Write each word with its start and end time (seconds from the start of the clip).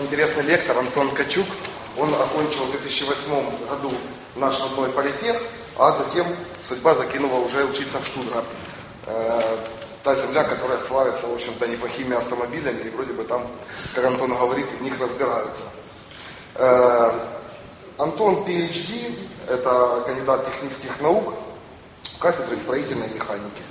интересный 0.00 0.44
лектор 0.44 0.78
Антон 0.78 1.10
Качук. 1.10 1.46
Он 1.96 2.12
окончил 2.14 2.64
в 2.64 2.70
2008 2.72 3.30
году 3.68 3.92
наш 4.36 4.60
родной 4.60 4.90
политех, 4.90 5.36
а 5.76 5.92
затем 5.92 6.26
судьба 6.62 6.94
закинула 6.94 7.40
уже 7.40 7.64
учиться 7.64 7.98
в 7.98 8.06
Штутгарт. 8.06 8.44
Э, 9.06 9.56
та 10.02 10.14
земля, 10.14 10.44
которая 10.44 10.80
славится, 10.80 11.26
в 11.26 11.34
общем-то, 11.34 11.66
неплохими 11.66 12.16
автомобилями, 12.16 12.82
и 12.82 12.90
вроде 12.90 13.12
бы 13.12 13.24
там, 13.24 13.46
как 13.94 14.04
Антон 14.04 14.36
говорит, 14.36 14.66
в 14.78 14.82
них 14.82 14.98
разбираются. 15.00 15.64
Э, 16.54 17.12
Антон 17.98 18.44
PhD, 18.44 19.18
это 19.48 20.02
кандидат 20.06 20.46
технических 20.46 21.00
наук, 21.00 21.34
кафедры 22.20 22.56
строительной 22.56 23.08
механики. 23.08 23.62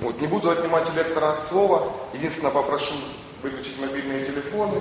Вот, 0.00 0.20
не 0.20 0.26
буду 0.26 0.50
отнимать 0.50 0.88
у 0.88 0.96
лектора 0.96 1.36
слова, 1.48 1.92
единственное 2.12 2.50
попрошу 2.50 2.94
выключить 3.42 3.78
мобильные 3.80 4.24
телефоны. 4.24 4.80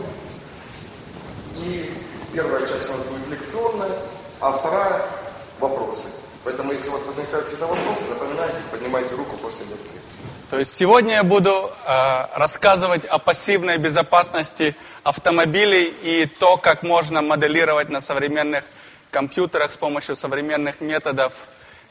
И 1.61 1.89
первая 2.33 2.65
часть 2.65 2.89
у 2.89 2.93
нас 2.93 3.05
будет 3.05 3.39
лекционная, 3.39 3.91
а 4.39 4.52
вторая– 4.52 5.02
вопросы. 5.59 6.07
Поэтому, 6.43 6.71
если 6.71 6.89
у 6.89 6.93
вас 6.93 7.05
возникают 7.05 7.45
какие-то 7.45 7.67
вопросы, 7.67 8.03
запоминайте, 8.05 8.55
поднимайте 8.71 9.15
руку 9.15 9.38
после 9.38 9.66
лекции. 9.67 10.02
То 10.49 10.57
есть 10.57 10.75
сегодня 10.75 11.13
я 11.13 11.23
буду 11.23 11.71
э, 11.85 12.25
рассказывать 12.35 13.05
о 13.05 13.19
пассивной 13.19 13.77
безопасности 13.77 14.75
автомобилей 15.03 15.93
и 16.02 16.25
то, 16.25 16.57
как 16.57 16.83
можно 16.83 17.21
моделировать 17.21 17.89
на 17.89 18.02
современных 18.02 18.63
компьютерах 19.11 19.71
с 19.71 19.77
помощью 19.77 20.16
современных 20.16 20.81
методов 20.81 21.33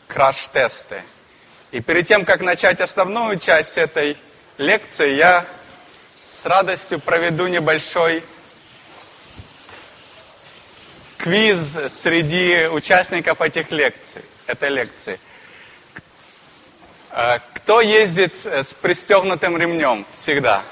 краш-тесты. 0.09 1.03
И 1.71 1.81
перед 1.81 2.07
тем, 2.07 2.25
как 2.25 2.41
начать 2.41 2.81
основную 2.81 3.39
часть 3.39 3.79
этой 3.79 4.17
лекции, 4.59 5.15
я 5.15 5.47
с 6.31 6.45
радостью 6.45 6.99
проведу 6.99 7.47
небольшой 7.47 8.25
квиз 11.23 11.79
среди 11.89 12.67
участников 12.67 13.41
этих 13.41 13.71
лекций, 13.71 14.23
этой 14.47 14.71
лекции. 14.71 15.21
А, 17.11 17.41
кто 17.55 17.81
ездит 17.81 18.47
с 18.47 18.73
пристегнутым 18.73 19.57
ремнем 19.57 20.07
всегда? 20.13 20.63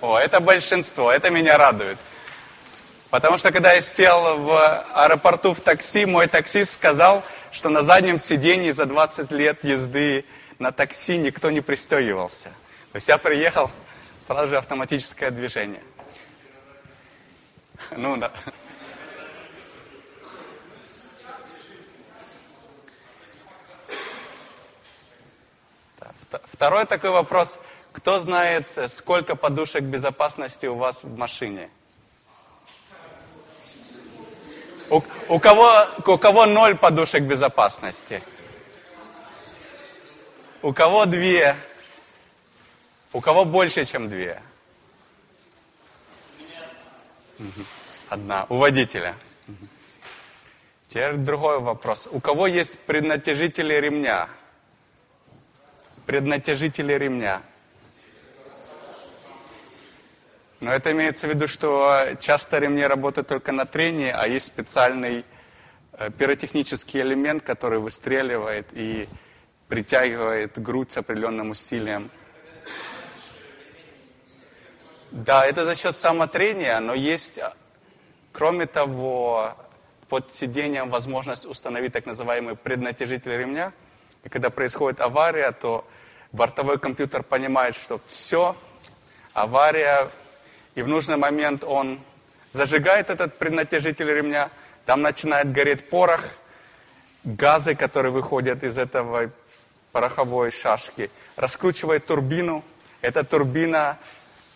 О, 0.00 0.18
это 0.18 0.40
большинство, 0.40 1.10
это 1.10 1.30
меня 1.30 1.56
радует. 1.56 1.96
Потому 3.10 3.38
что 3.38 3.52
когда 3.52 3.72
я 3.72 3.80
сел 3.80 4.38
в 4.38 4.82
аэропорту 4.92 5.54
в 5.54 5.60
такси, 5.60 6.04
мой 6.04 6.26
таксист 6.26 6.74
сказал, 6.74 7.24
что 7.52 7.68
на 7.70 7.82
заднем 7.82 8.18
сиденье 8.18 8.72
за 8.72 8.86
20 8.86 9.30
лет 9.30 9.64
езды 9.64 10.24
на 10.58 10.72
такси 10.72 11.16
никто 11.16 11.50
не 11.50 11.60
пристегивался. 11.60 12.48
То 12.92 12.96
есть 12.96 13.08
я 13.08 13.16
приехал, 13.16 13.70
сразу 14.18 14.48
же 14.48 14.58
автоматическое 14.58 15.30
движение. 15.30 15.82
Ну 17.90 18.16
да. 18.16 18.32
Второй 26.52 26.86
такой 26.86 27.10
вопрос. 27.10 27.58
Кто 27.92 28.18
знает, 28.18 28.66
сколько 28.88 29.36
подушек 29.36 29.82
безопасности 29.82 30.66
у 30.66 30.74
вас 30.74 31.04
в 31.04 31.16
машине? 31.16 31.70
У, 34.90 35.02
у, 35.28 35.38
кого, 35.38 35.86
у 36.06 36.18
кого 36.18 36.46
ноль 36.46 36.76
подушек 36.76 37.22
безопасности? 37.22 38.22
У 40.62 40.72
кого 40.72 41.06
две? 41.06 41.56
У 43.12 43.20
кого 43.20 43.44
больше, 43.44 43.84
чем 43.84 44.08
две? 44.08 44.42
Одна. 48.08 48.46
У 48.48 48.56
водителя. 48.56 49.14
Теперь 50.88 51.14
другой 51.14 51.58
вопрос. 51.60 52.08
У 52.10 52.20
кого 52.20 52.46
есть 52.46 52.78
преднатяжители 52.80 53.74
ремня? 53.74 54.28
Преднатяжители 56.06 56.92
ремня. 56.92 57.42
Но 60.60 60.72
это 60.72 60.92
имеется 60.92 61.26
в 61.26 61.30
виду, 61.30 61.46
что 61.46 62.16
часто 62.20 62.58
ремни 62.58 62.84
работают 62.84 63.28
только 63.28 63.52
на 63.52 63.66
трении, 63.66 64.10
а 64.10 64.26
есть 64.26 64.46
специальный 64.46 65.24
э, 65.92 66.10
пиротехнический 66.10 67.00
элемент, 67.00 67.42
который 67.42 67.80
выстреливает 67.80 68.68
и 68.72 69.08
притягивает 69.68 70.58
грудь 70.62 70.92
с 70.92 70.96
определенным 70.96 71.50
усилием. 71.50 72.10
Да, 75.14 75.46
это 75.46 75.64
за 75.64 75.76
счет 75.76 75.96
самотрения, 75.96 76.80
но 76.80 76.92
есть, 76.92 77.38
а, 77.38 77.54
кроме 78.32 78.66
того, 78.66 79.54
под 80.08 80.32
сиденьем 80.32 80.90
возможность 80.90 81.46
установить 81.46 81.92
так 81.92 82.04
называемый 82.04 82.56
преднатяжитель 82.56 83.30
ремня. 83.30 83.72
И 84.24 84.28
когда 84.28 84.50
происходит 84.50 85.00
авария, 85.00 85.52
то 85.52 85.86
бортовой 86.32 86.80
компьютер 86.80 87.22
понимает, 87.22 87.76
что 87.76 88.00
все, 88.08 88.56
авария, 89.34 90.08
и 90.74 90.82
в 90.82 90.88
нужный 90.88 91.16
момент 91.16 91.62
он 91.62 92.00
зажигает 92.50 93.08
этот 93.08 93.38
преднатяжитель 93.38 94.10
ремня, 94.10 94.50
там 94.84 95.00
начинает 95.00 95.52
гореть 95.52 95.88
порох, 95.88 96.24
газы, 97.22 97.76
которые 97.76 98.10
выходят 98.10 98.64
из 98.64 98.78
этого 98.78 99.30
пороховой 99.92 100.50
шашки, 100.50 101.08
раскручивает 101.36 102.04
турбину, 102.04 102.64
эта 103.00 103.22
турбина 103.22 103.96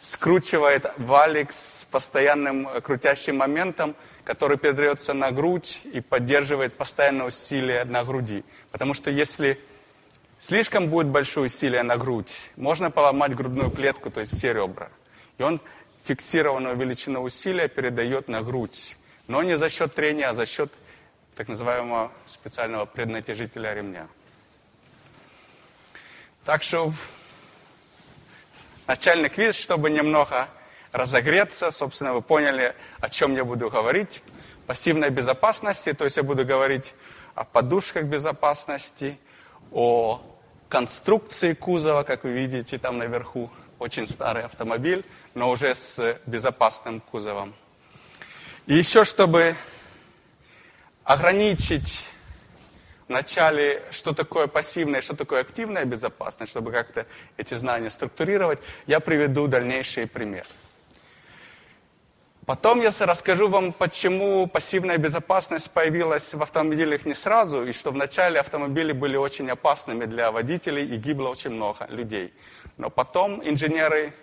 скручивает 0.09 0.87
валик 0.97 1.53
с 1.53 1.85
постоянным 1.85 2.67
крутящим 2.81 3.37
моментом, 3.37 3.95
который 4.25 4.57
передается 4.57 5.13
на 5.13 5.31
грудь 5.33 5.83
и 5.85 6.01
поддерживает 6.01 6.75
постоянное 6.75 7.27
усилие 7.27 7.85
на 7.85 8.05
груди. 8.05 8.43
Потому 8.71 8.95
что 8.95 9.11
если 9.11 9.61
слишком 10.39 10.89
будет 10.89 11.09
большое 11.09 11.47
усилие 11.47 11.83
на 11.83 11.99
грудь, 11.99 12.51
можно 12.57 12.91
поломать 12.91 13.37
грудную 13.37 13.71
клетку, 13.71 14.11
то 14.11 14.21
есть 14.21 14.35
все 14.35 14.55
ребра. 14.55 14.89
И 15.37 15.43
он 15.43 15.61
фиксированную 16.05 16.75
величину 16.75 17.21
усилия 17.21 17.69
передает 17.69 18.29
на 18.29 18.41
грудь. 18.41 18.97
Но 19.27 19.43
не 19.43 19.59
за 19.59 19.69
счет 19.69 19.95
трения, 19.95 20.31
а 20.31 20.33
за 20.33 20.47
счет 20.47 20.73
так 21.37 21.49
называемого 21.49 22.11
специального 22.25 22.87
преднатяжителя 22.87 23.75
ремня. 23.75 24.09
Так 26.47 26.63
что 26.63 26.95
начальный 28.89 29.29
квиз, 29.29 29.55
чтобы 29.55 29.91
немного 29.91 30.49
разогреться. 30.91 31.71
Собственно, 31.71 32.15
вы 32.15 32.23
поняли, 32.23 32.75
о 33.01 33.09
чем 33.09 33.37
я 33.37 33.45
буду 33.45 33.71
говорить. 33.71 34.23
Пассивной 34.67 35.11
безопасности, 35.11 35.93
то 35.93 36.05
есть 36.05 36.17
я 36.17 36.23
буду 36.23 36.45
говорить 36.45 36.95
о 37.35 37.45
подушках 37.45 38.05
безопасности, 38.05 39.19
о 39.71 40.21
конструкции 40.69 41.55
кузова, 41.55 42.03
как 42.03 42.25
вы 42.25 42.33
видите 42.33 42.79
там 42.79 42.99
наверху. 42.99 43.51
Очень 43.79 44.07
старый 44.07 44.45
автомобиль, 44.45 45.05
но 45.35 45.51
уже 45.51 45.75
с 45.75 46.19
безопасным 46.27 47.01
кузовом. 47.01 47.55
И 48.67 48.75
еще, 48.75 49.05
чтобы 49.05 49.55
ограничить 51.05 52.05
вначале, 53.09 53.83
что 53.91 54.13
такое 54.13 54.47
пассивная, 54.47 55.01
что 55.01 55.17
такое 55.17 55.41
активная 55.41 55.85
безопасность, 55.85 56.51
чтобы 56.51 56.73
как-то 56.73 57.07
эти 57.37 57.55
знания 57.55 57.91
структурировать, 57.91 58.61
я 58.87 59.01
приведу 59.01 59.49
дальнейшие 59.49 60.07
примеры. 60.07 60.47
Потом 62.47 62.81
я 62.81 62.91
расскажу 63.01 63.49
вам, 63.49 63.73
почему 63.75 64.47
пассивная 64.47 64.97
безопасность 64.97 65.71
появилась 65.71 66.33
в 66.33 66.43
автомобилях 66.43 67.05
не 67.05 67.13
сразу, 67.13 67.67
и 67.67 67.73
что 67.73 67.91
вначале 67.91 68.41
автомобили 68.41 68.93
были 68.93 69.17
очень 69.17 69.51
опасными 69.51 70.07
для 70.07 70.31
водителей, 70.31 70.87
и 70.87 70.97
гибло 70.97 71.29
очень 71.29 71.51
много 71.51 71.87
людей. 71.91 72.33
Но 72.79 72.89
потом 72.89 73.47
инженеры 73.47 74.15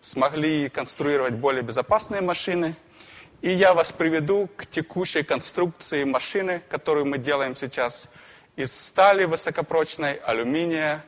смогли 0.00 0.68
конструировать 0.68 1.34
более 1.34 1.62
безопасные 1.62 2.20
машины, 2.20 2.74
и 3.42 3.52
я 3.52 3.74
вас 3.74 3.92
приведу 3.92 4.48
к 4.56 4.66
текущей 4.66 5.22
конструкции 5.22 6.02
машины, 6.02 6.60
которую 6.68 7.06
мы 7.06 7.18
делаем 7.18 7.54
сейчас– 7.54 8.10
из 8.58 8.72
стали 8.72 9.24
высокопрочной, 9.24 10.14
алюминия, 10.14 11.04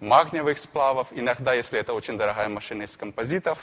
магниевых 0.00 0.56
сплавов, 0.58 1.08
иногда, 1.10 1.52
если 1.52 1.78
это 1.78 1.92
очень 1.92 2.16
дорогая 2.16 2.48
машина, 2.48 2.84
из 2.84 2.96
композитов. 2.96 3.58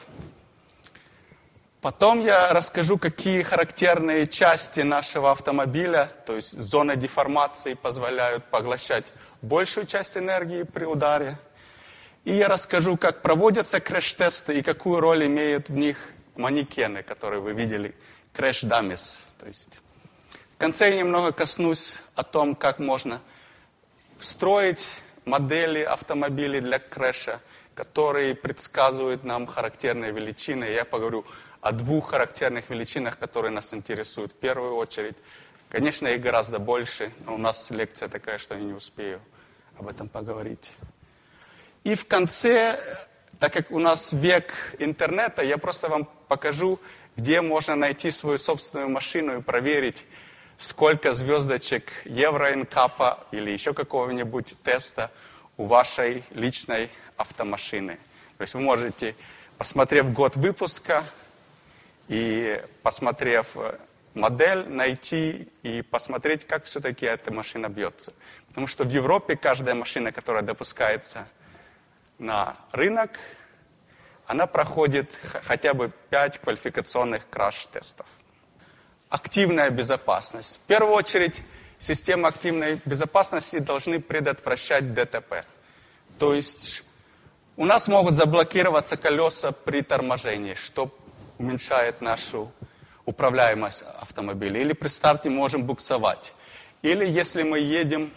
Потом 1.82 2.24
я 2.24 2.54
расскажу, 2.54 3.00
какие 3.00 3.42
характерные 3.42 4.28
части 4.28 4.82
нашего 4.82 5.32
автомобиля, 5.32 6.12
то 6.28 6.36
есть 6.36 6.52
зоны 6.52 6.96
деформации, 6.96 7.74
позволяют 7.74 8.46
поглощать 8.46 9.06
большую 9.42 9.88
часть 9.88 10.16
энергии 10.16 10.62
при 10.62 10.86
ударе. 10.86 11.40
И 12.26 12.36
я 12.36 12.48
расскажу, 12.48 12.98
как 12.98 13.24
проводятся 13.24 13.80
крэш-тесты 13.80 14.60
и 14.60 14.62
какую 14.62 15.00
роль 15.00 15.26
имеют 15.26 15.70
в 15.70 15.74
них 15.74 15.98
манекены, 16.36 17.02
которые 17.02 17.42
вы 17.42 17.54
видели, 17.54 17.96
crash 18.32 18.68
dummies, 18.68 19.26
то 19.40 19.48
есть 19.48 19.80
конце 20.58 20.90
я 20.90 20.98
немного 20.98 21.32
коснусь 21.32 22.00
о 22.16 22.24
том, 22.24 22.56
как 22.56 22.80
можно 22.80 23.22
строить 24.20 24.88
модели 25.26 25.82
автомобилей 25.82 26.62
для 26.62 26.80
крэша, 26.80 27.40
которые 27.76 28.36
предсказывают 28.36 29.24
нам 29.24 29.48
характерные 29.48 30.12
величины. 30.12 30.66
Я 30.66 30.86
поговорю 30.86 31.26
о 31.62 31.72
двух 31.72 32.12
характерных 32.12 32.70
величинах, 32.70 33.18
которые 33.18 33.52
нас 33.52 33.74
интересуют 33.74 34.34
в 34.34 34.36
первую 34.36 34.76
очередь. 34.76 35.16
Конечно, 35.70 36.08
их 36.08 36.22
гораздо 36.22 36.60
больше, 36.60 37.12
но 37.26 37.36
у 37.36 37.38
нас 37.38 37.72
лекция 37.72 38.10
такая, 38.10 38.38
что 38.38 38.56
я 38.56 38.62
не 38.62 38.74
успею 38.74 39.22
об 39.78 39.88
этом 39.88 40.08
поговорить. 40.08 40.72
И 41.84 41.96
в 41.96 42.06
конце, 42.06 43.08
так 43.40 43.54
как 43.54 43.72
у 43.72 43.80
нас 43.80 44.14
век 44.14 44.54
интернета, 44.78 45.42
я 45.42 45.58
просто 45.58 45.90
вам 45.90 46.08
покажу, 46.28 46.80
где 47.16 47.42
можно 47.42 47.76
найти 47.76 48.12
свою 48.12 48.38
собственную 48.38 48.90
машину 48.90 49.40
и 49.40 49.42
проверить, 49.42 50.06
сколько 50.64 51.12
звездочек 51.12 51.92
Евроинкапа 52.06 53.28
или 53.32 53.52
еще 53.52 53.74
какого-нибудь 53.74 54.56
теста 54.64 55.12
у 55.58 55.66
вашей 55.66 56.24
личной 56.32 56.90
автомашины. 57.18 57.98
То 58.38 58.42
есть 58.42 58.54
вы 58.54 58.62
можете, 58.62 59.16
посмотрев 59.58 60.12
год 60.14 60.38
выпуска 60.38 61.04
и 62.08 62.64
посмотрев 62.82 63.48
э, 63.56 63.78
модель, 64.14 64.68
найти 64.70 65.50
и 65.64 65.82
посмотреть, 65.82 66.48
как 66.48 66.64
все-таки 66.64 67.06
эта 67.06 67.32
машина 67.32 67.68
бьется. 67.68 68.14
Потому 68.48 68.68
что 68.68 68.86
в 68.86 68.90
Европе 68.90 69.36
каждая 69.36 69.76
машина, 69.76 70.12
которая 70.14 70.44
допускается 70.44 71.28
на 72.20 72.56
рынок, 72.72 73.12
она 74.28 74.48
проходит 74.48 75.12
хотя 75.46 75.74
бы 75.74 75.92
5 76.10 76.40
квалификационных 76.40 77.30
краш-тестов. 77.30 78.08
Активная 79.14 79.70
безопасность. 79.70 80.56
В 80.56 80.62
первую 80.62 80.96
очередь, 80.96 81.40
системы 81.78 82.28
активной 82.28 82.82
безопасности 82.84 83.60
должны 83.60 84.00
предотвращать 84.00 84.96
ДТП. 84.96 85.46
То 86.18 86.34
есть 86.34 86.84
у 87.56 87.66
нас 87.66 87.88
могут 87.88 88.16
заблокироваться 88.16 88.98
колеса 88.98 89.52
при 89.52 89.84
торможении, 89.84 90.56
что 90.56 90.90
уменьшает 91.38 92.02
нашу 92.02 92.52
управляемость 93.06 93.84
автомобиля. 94.02 94.60
Или 94.60 94.74
при 94.74 94.88
старте 94.88 95.30
можем 95.30 95.64
буксовать. 95.64 96.34
Или 96.82 97.08
если 97.08 97.44
мы 97.44 97.60
едем 97.60 98.12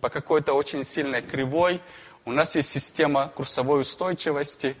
по 0.00 0.10
какой-то 0.10 0.52
очень 0.52 0.84
сильной 0.84 1.22
кривой, 1.22 1.80
у 2.24 2.30
нас 2.30 2.54
есть 2.54 2.70
система 2.70 3.32
курсовой 3.34 3.80
устойчивости. 3.80 4.76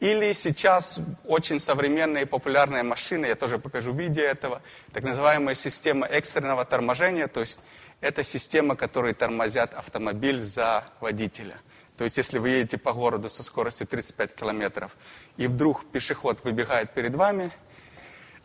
Или 0.00 0.32
сейчас 0.32 1.00
очень 1.24 1.58
современные 1.58 2.24
популярные 2.24 2.84
машины, 2.84 3.26
я 3.26 3.34
тоже 3.34 3.58
покажу 3.58 3.92
видео 3.92 4.22
этого, 4.22 4.62
так 4.92 5.02
называемая 5.02 5.54
система 5.54 6.06
экстренного 6.06 6.64
торможения, 6.64 7.26
то 7.26 7.40
есть 7.40 7.58
это 8.00 8.22
система, 8.22 8.76
которая 8.76 9.12
тормозят 9.12 9.74
автомобиль 9.74 10.40
за 10.40 10.84
водителя. 11.00 11.58
То 11.96 12.04
есть, 12.04 12.16
если 12.16 12.38
вы 12.38 12.50
едете 12.50 12.78
по 12.78 12.92
городу 12.92 13.28
со 13.28 13.42
скоростью 13.42 13.88
35 13.88 14.36
километров, 14.36 14.96
и 15.36 15.48
вдруг 15.48 15.84
пешеход 15.90 16.44
выбегает 16.44 16.92
перед 16.92 17.16
вами, 17.16 17.50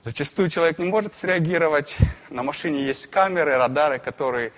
зачастую 0.02 0.50
человек 0.50 0.80
не 0.80 0.86
может 0.86 1.14
среагировать. 1.14 1.98
На 2.32 2.42
машине 2.42 2.84
есть 2.84 3.12
камеры, 3.12 3.56
радары, 3.56 4.00
которые 4.00 4.54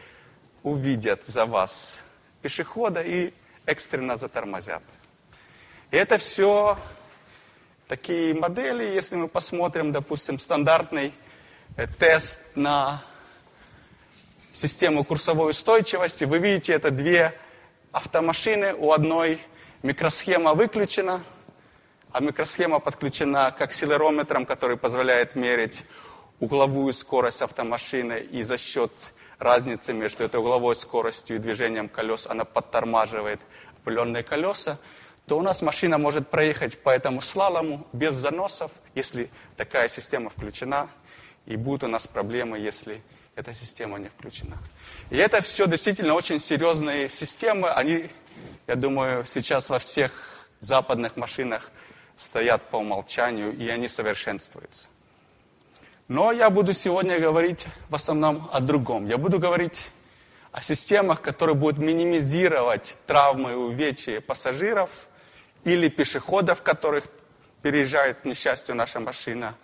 увидят 0.64 1.26
за 1.26 1.46
вас 1.46 2.00
пешехода 2.42 3.02
и 3.02 3.34
экстренно 3.66 4.16
затормозят. 4.16 4.82
Это 5.92 6.18
все 6.18 6.78
такие 7.88 8.34
модели, 8.34 8.84
если 8.84 9.16
мы 9.16 9.28
посмотрим, 9.28 9.92
допустим, 9.92 10.40
стандартный 10.40 11.14
э, 11.78 11.86
тест 11.88 12.56
на 12.56 13.04
систему 14.52 15.04
курсовой 15.04 15.52
устойчивости, 15.52 16.24
вы 16.24 16.40
видите, 16.40 16.74
это 16.74 16.90
две 16.90 17.38
автомашины, 17.92 18.74
у 18.74 18.94
одной 18.94 19.40
микросхема 19.84 20.56
выключена, 20.56 21.22
а 22.12 22.20
микросхема 22.20 22.80
подключена 22.80 23.52
к 23.52 23.62
акселерометрам, 23.62 24.46
который 24.48 24.78
позволяет 24.78 25.36
мерить 25.36 25.84
угловую 26.40 26.94
скорость 26.94 27.44
автомашины, 27.44 28.20
и 28.20 28.42
за 28.42 28.58
счет 28.58 28.92
разницы 29.38 29.94
между 29.94 30.24
этой 30.24 30.40
угловой 30.40 30.76
скоростью 30.76 31.36
и 31.36 31.40
движением 31.40 31.90
колес 31.90 32.26
она 32.26 32.44
подтормаживает 32.44 33.40
определенные 33.82 34.24
колеса, 34.24 34.80
то 35.28 35.38
у 35.38 35.42
нас 35.42 35.62
машина 35.62 35.98
может 35.98 36.30
проехать 36.30 36.78
по 36.82 36.90
этому 36.90 37.22
слалому 37.22 37.88
без 37.94 38.16
заносов, 38.16 38.72
если 38.94 39.30
такая 39.58 39.88
система 39.88 40.30
включена, 40.30 40.88
и 41.46 41.56
будут 41.56 41.84
у 41.84 41.88
нас 41.88 42.08
проблемы, 42.08 42.60
если 42.60 43.02
эта 43.36 43.54
система 43.54 43.98
не 43.98 44.10
включена. 44.10 44.58
И 45.10 45.18
это 45.18 45.42
все 45.42 45.68
действительно 45.68 46.14
очень 46.14 46.40
серьезные 46.40 47.10
системы. 47.10 47.70
Они, 47.70 48.10
я 48.68 48.76
думаю, 48.76 49.26
сейчас 49.26 49.70
во 49.70 49.80
всех 49.80 50.12
западных 50.60 51.16
машинах 51.18 51.72
стоят 52.16 52.64
по 52.70 52.78
умолчанию, 52.78 53.56
и 53.56 53.68
они 53.68 53.88
совершенствуются. 53.88 54.88
Но 56.08 56.32
я 56.32 56.50
буду 56.50 56.72
сегодня 56.74 57.20
говорить 57.20 57.66
в 57.90 57.96
основном 57.96 58.48
о 58.54 58.60
другом. 58.60 59.08
Я 59.08 59.18
буду 59.18 59.40
говорить 59.40 59.88
о 60.52 60.62
системах, 60.62 61.22
которые 61.22 61.56
будут 61.56 61.80
минимизировать 61.80 62.98
травмы 63.08 63.52
и 63.52 63.56
увечья 63.56 64.22
пассажиров 64.22 64.90
или 65.66 65.90
пешеходов, 65.90 66.62
которых 66.62 67.06
переезжает, 67.62 68.20
к 68.20 68.26
несчастью, 68.26 68.76
наша 68.76 69.00
машина, 69.00 69.56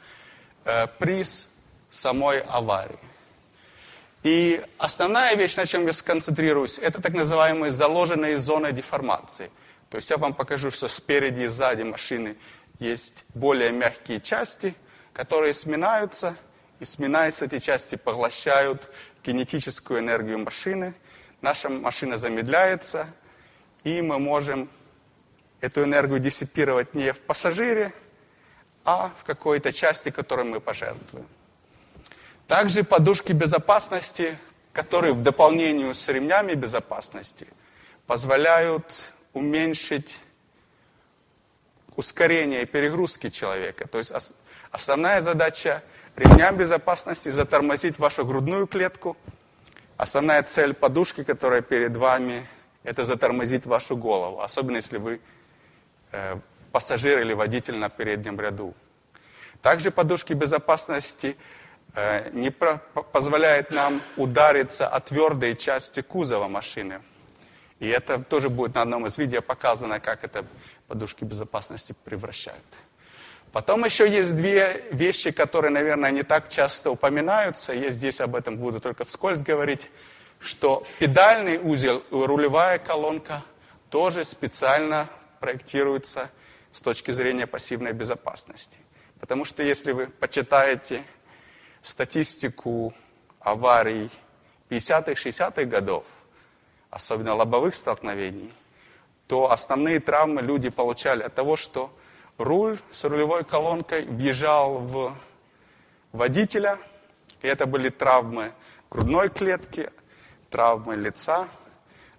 э, 0.65 0.87
при 0.99 1.23
самой 1.89 2.41
аварии. 2.41 2.99
И 4.23 4.63
основная 4.77 5.35
вещь, 5.35 5.55
на 5.55 5.65
чем 5.65 5.85
я 5.85 5.93
сконцентрируюсь, 5.93 6.79
это 6.79 7.01
так 7.01 7.13
называемые 7.13 7.71
заложенные 7.71 8.37
зоны 8.37 8.71
деформации. 8.71 9.51
То 9.89 9.97
есть 9.97 10.09
я 10.09 10.17
вам 10.17 10.33
покажу, 10.33 10.71
что 10.71 10.87
спереди 10.87 11.41
и 11.41 11.47
сзади 11.47 11.83
машины 11.83 12.35
есть 12.79 13.23
более 13.33 13.71
мягкие 13.71 14.19
части, 14.19 14.73
которые 15.13 15.53
сминаются, 15.53 16.35
и 16.79 16.85
сминаясь, 16.85 17.41
эти 17.41 17.59
части 17.59 17.95
поглощают 17.95 18.89
кинетическую 19.21 19.99
энергию 19.99 20.39
машины. 20.39 20.95
Наша 21.41 21.69
машина 21.69 22.17
замедляется, 22.17 23.07
и 23.83 24.01
мы 24.01 24.17
можем 24.17 24.69
эту 25.61 25.83
энергию 25.83 26.19
диссипировать 26.19 26.93
не 26.93 27.13
в 27.13 27.21
пассажире, 27.21 27.93
а 28.83 29.11
в 29.19 29.23
какой-то 29.23 29.71
части, 29.71 30.09
которую 30.09 30.47
мы 30.47 30.59
пожертвуем. 30.59 31.27
Также 32.47 32.83
подушки 32.83 33.31
безопасности, 33.31 34.37
которые 34.73 35.13
в 35.13 35.21
дополнение 35.21 35.93
с 35.93 36.09
ремнями 36.09 36.53
безопасности 36.53 37.47
позволяют 38.07 39.05
уменьшить 39.33 40.19
ускорение 41.95 42.65
перегрузки 42.65 43.29
человека. 43.29 43.87
То 43.87 43.99
есть 43.99 44.11
основная 44.71 45.21
задача 45.21 45.83
ремня 46.15 46.51
безопасности 46.51 47.29
затормозить 47.29 47.99
вашу 47.99 48.25
грудную 48.25 48.67
клетку. 48.67 49.15
Основная 49.97 50.41
цель 50.43 50.73
подушки, 50.73 51.23
которая 51.23 51.61
перед 51.61 51.95
вами, 51.95 52.47
это 52.83 53.05
затормозить 53.05 53.67
вашу 53.67 53.95
голову, 53.95 54.41
особенно 54.41 54.77
если 54.77 54.97
вы 54.97 55.21
пассажир 56.71 57.19
или 57.19 57.33
водитель 57.33 57.77
на 57.77 57.89
переднем 57.89 58.39
ряду. 58.39 58.73
Также 59.61 59.91
подушки 59.91 60.33
безопасности 60.33 61.37
Э, 61.93 62.29
не 62.31 62.51
позволяет 62.51 63.71
нам 63.71 64.01
удариться 64.15 64.87
о 64.87 65.01
твердые 65.01 65.57
части 65.57 66.01
кузова 66.01 66.47
машины. 66.47 67.01
И 67.79 67.87
это 67.87 68.19
тоже 68.19 68.49
будет 68.49 68.75
на 68.75 68.83
одном 68.83 69.07
из 69.07 69.17
видео 69.17 69.41
показано, 69.41 69.99
как 69.99 70.23
это 70.23 70.45
подушки 70.87 71.25
безопасности 71.25 71.93
превращают. 72.05 72.63
Потом 73.51 73.83
еще 73.83 74.09
есть 74.09 74.37
две 74.37 74.85
вещи, 74.91 75.31
которые, 75.31 75.71
наверное, 75.71 76.11
не 76.11 76.23
так 76.23 76.47
часто 76.47 76.91
упоминаются. 76.91 77.73
Я 77.73 77.89
здесь 77.89 78.21
об 78.21 78.35
этом 78.35 78.55
буду 78.55 78.79
только 78.79 79.03
вскользь 79.03 79.43
говорить, 79.43 79.89
что 80.39 80.85
педальный 80.97 81.57
узел 81.57 81.97
и 82.09 82.15
рулевая 82.15 82.79
колонка 82.79 83.43
тоже 83.89 84.23
специально 84.23 85.09
проектируются 85.41 86.31
с 86.71 86.79
точки 86.79 87.11
зрения 87.11 87.47
пассивной 87.47 87.91
безопасности. 87.91 88.77
Потому 89.19 89.43
что 89.43 89.63
если 89.63 89.91
вы 89.91 90.07
почитаете 90.07 91.03
статистику 91.81 92.93
аварий 93.39 94.09
50-х, 94.69 95.13
60-х 95.13 95.65
годов, 95.65 96.05
особенно 96.89 97.35
лобовых 97.35 97.75
столкновений, 97.75 98.53
то 99.27 99.51
основные 99.51 99.99
травмы 99.99 100.41
люди 100.41 100.69
получали 100.69 101.23
от 101.23 101.35
того, 101.35 101.55
что 101.55 101.91
руль 102.37 102.77
с 102.91 103.03
рулевой 103.03 103.43
колонкой 103.43 104.05
въезжал 104.05 104.77
в 104.77 105.15
водителя, 106.11 106.77
и 107.41 107.47
это 107.47 107.65
были 107.65 107.89
травмы 107.89 108.53
грудной 108.89 109.29
клетки, 109.29 109.91
травмы 110.49 110.95
лица. 110.95 111.47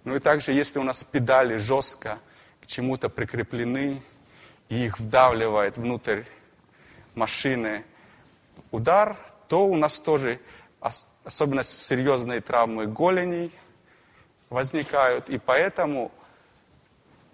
Ну 0.03 0.15
и 0.15 0.19
также, 0.19 0.51
если 0.51 0.79
у 0.79 0.83
нас 0.83 1.03
педали 1.03 1.55
жестко 1.55 2.19
к 2.63 2.67
чему-то 2.67 3.09
прикреплены, 3.09 4.01
и 4.69 4.85
их 4.85 4.97
вдавливает 4.97 5.77
внутрь 5.77 6.23
машины 7.13 7.83
удар, 8.71 9.17
то 9.49 9.67
у 9.67 9.75
нас 9.75 9.99
тоже 9.99 10.39
особенно 11.25 11.61
серьезные 11.63 12.39
травмы 12.39 12.87
голеней 12.87 13.51
возникают. 14.49 15.29
И 15.29 15.37
поэтому 15.37 16.11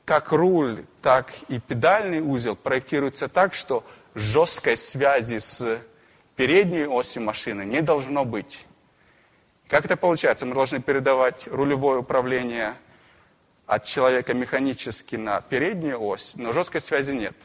как 0.04 0.32
руль, 0.32 0.84
так 1.04 1.32
и 1.48 1.60
педальный 1.60 2.22
узел 2.22 2.56
проектируются 2.56 3.30
так, 3.30 3.54
что 3.54 3.86
жесткой 4.16 4.78
связи 4.78 5.38
с 5.38 5.80
передней 6.36 6.88
осью 6.88 7.22
машины 7.22 7.66
не 7.66 7.82
должно 7.84 8.26
быть. 8.26 8.66
Как 9.68 9.86
это 9.86 9.96
получается? 9.96 10.48
Мы 10.48 10.56
должны 10.56 10.82
передавать 10.82 11.48
рулевое 11.48 12.00
управление 12.00 12.74
от 13.70 13.84
человека 13.84 14.34
механически 14.34 15.16
на 15.16 15.42
переднюю 15.42 16.02
ось, 16.02 16.36
но 16.36 16.52
жесткой 16.54 16.82
связи 16.82 17.12
нет. 17.12 17.36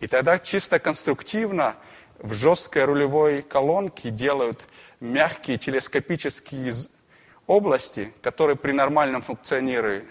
И 0.00 0.06
тогда 0.06 0.38
чисто 0.38 0.78
конструктивно 0.78 1.76
в 2.18 2.34
жесткой 2.34 2.84
рулевой 2.84 3.40
колонке 3.40 4.10
делают 4.10 4.68
мягкие 5.00 5.56
телескопические 5.56 6.74
области, 7.46 8.12
которые 8.20 8.56
при 8.56 8.72
нормальном 8.72 9.22
функционировании 9.22 10.04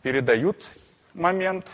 передают 0.00 0.66
момент, 1.12 1.66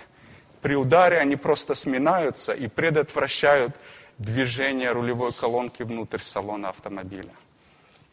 при 0.61 0.75
ударе 0.75 1.19
они 1.19 1.37
просто 1.37 1.77
сминаются 1.77 2.53
и 2.53 2.67
предотвращают 2.67 3.77
движение 4.19 4.91
рулевой 4.91 5.33
колонки 5.33 5.85
внутрь 5.85 6.19
салона 6.19 6.71
автомобиля. 6.71 7.31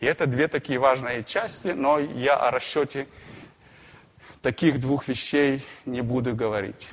И 0.02 0.06
это 0.06 0.28
две 0.28 0.48
такие 0.48 0.78
важные 0.78 1.24
части, 1.24 1.70
но 1.70 1.98
я 1.98 2.36
о 2.36 2.52
расчете 2.52 3.08
таких 4.46 4.80
двух 4.80 5.08
вещей 5.08 5.66
не 5.88 6.02
буду 6.02 6.36
говорить. 6.36 6.88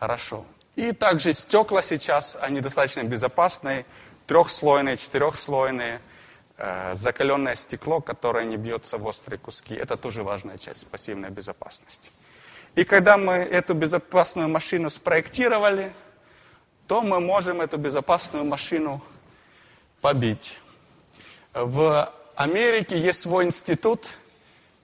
Хорошо. 0.00 0.44
И 0.74 0.90
также 0.90 1.32
стекла 1.32 1.80
сейчас, 1.80 2.36
они 2.40 2.60
достаточно 2.60 3.04
безопасные, 3.04 3.86
трехслойные, 4.26 4.96
четырехслойные, 4.96 6.00
э, 6.58 6.94
закаленное 6.96 7.54
стекло, 7.54 8.00
которое 8.00 8.44
не 8.46 8.56
бьется 8.56 8.98
в 8.98 9.06
острые 9.06 9.38
куски. 9.38 9.76
Это 9.76 9.96
тоже 9.96 10.24
важная 10.24 10.58
часть 10.58 10.88
пассивной 10.88 11.30
безопасности. 11.30 12.10
И 12.74 12.82
когда 12.82 13.16
мы 13.16 13.34
эту 13.34 13.74
безопасную 13.74 14.48
машину 14.48 14.90
спроектировали, 14.90 15.92
то 16.88 17.00
мы 17.00 17.20
можем 17.20 17.60
эту 17.60 17.78
безопасную 17.78 18.44
машину 18.44 19.00
побить. 20.00 20.58
В 21.54 22.12
Америке 22.34 22.98
есть 22.98 23.20
свой 23.20 23.44
институт, 23.44 24.18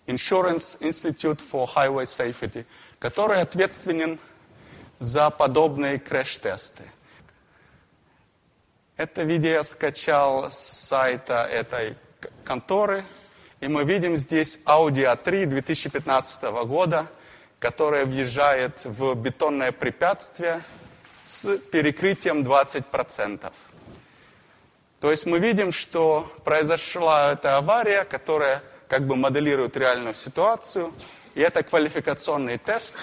Insurance 0.06 0.76
Institute 0.80 1.40
for 1.40 1.66
Highway 1.66 2.06
Safety, 2.06 2.66
который 2.98 3.40
ответственен 3.40 4.18
за 4.98 5.30
подобные 5.30 5.98
крэш-тесты. 5.98 6.84
Это 8.96 9.22
видео 9.22 9.50
я 9.50 9.62
скачал 9.62 10.50
с 10.50 10.58
сайта 10.58 11.44
этой 11.50 11.96
конторы, 12.44 13.04
и 13.60 13.68
мы 13.68 13.84
видим 13.84 14.16
здесь 14.16 14.58
Audi 14.64 15.04
A3 15.04 15.46
2015 15.46 16.42
года, 16.66 17.06
которая 17.58 18.04
въезжает 18.04 18.84
в 18.84 19.14
бетонное 19.14 19.72
препятствие 19.72 20.62
с 21.24 21.56
перекрытием 21.58 22.42
20%. 22.42 23.52
То 25.00 25.10
есть 25.10 25.26
мы 25.26 25.38
видим, 25.38 25.72
что 25.72 26.32
произошла 26.44 27.32
эта 27.32 27.56
авария, 27.56 28.04
которая 28.04 28.62
как 28.92 29.06
бы 29.06 29.16
моделирует 29.16 29.74
реальную 29.78 30.14
ситуацию, 30.14 30.92
и 31.34 31.40
это 31.40 31.62
квалификационный 31.62 32.58
тест. 32.58 32.94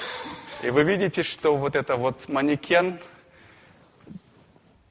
И 0.62 0.70
вы 0.70 0.84
видите, 0.84 1.24
что 1.24 1.56
вот 1.56 1.76
это 1.76 1.96
вот 1.96 2.30
манекен 2.30 3.00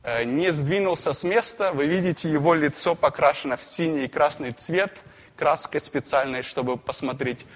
э, 0.03 0.25
не 0.25 0.51
сдвинулся 0.51 1.13
с 1.13 1.23
места. 1.23 1.71
Вы 1.71 1.87
видите, 1.87 2.29
его 2.29 2.53
лицо 2.53 2.97
покрашено 2.97 3.57
в 3.57 3.63
синий 3.63 4.07
и 4.07 4.09
красный 4.09 4.51
цвет, 4.51 4.99
краской 5.37 5.81
специальной, 5.81 6.43
чтобы 6.43 6.77
посмотреть, 6.77 7.47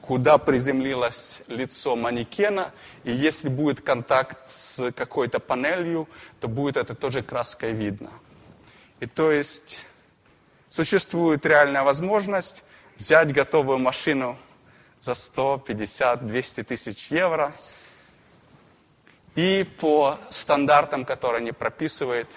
куда 0.00 0.38
приземлилось 0.38 1.42
лицо 1.48 1.94
манекена. 1.94 2.72
И 3.04 3.12
если 3.12 3.50
будет 3.50 3.82
контакт 3.82 4.48
с 4.48 4.92
какой-то 4.92 5.40
панелью, 5.40 6.08
то 6.40 6.48
будет 6.48 6.78
это 6.78 6.94
тоже 6.94 7.22
краской 7.22 7.72
видно. 7.72 8.08
И 9.00 9.04
то 9.04 9.30
есть 9.30 9.78
существует 10.70 11.44
реальная 11.44 11.82
возможность 11.82 12.64
взять 12.98 13.32
готовую 13.32 13.78
машину 13.78 14.36
за 15.00 15.14
150, 15.14 16.26
200 16.26 16.62
тысяч 16.64 17.10
евро 17.10 17.54
и 19.36 19.64
по 19.80 20.18
стандартам, 20.30 21.04
которые 21.04 21.38
они 21.38 21.52
прописывают, 21.52 22.28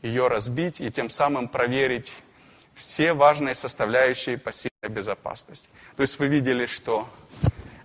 ее 0.00 0.28
разбить 0.28 0.80
и 0.80 0.90
тем 0.90 1.10
самым 1.10 1.48
проверить 1.48 2.10
все 2.74 3.12
важные 3.12 3.54
составляющие 3.54 4.38
пассивной 4.38 4.88
безопасности. 4.88 5.68
То 5.96 6.02
есть 6.02 6.18
вы 6.18 6.28
видели, 6.28 6.66
что 6.66 7.08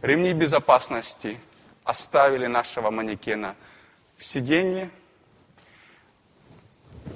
ремни 0.01 0.32
безопасности 0.34 1.38
оставили 1.84 2.46
нашего 2.48 2.89
манекена 2.92 3.56
в 4.18 4.24
сиденье, 4.24 4.89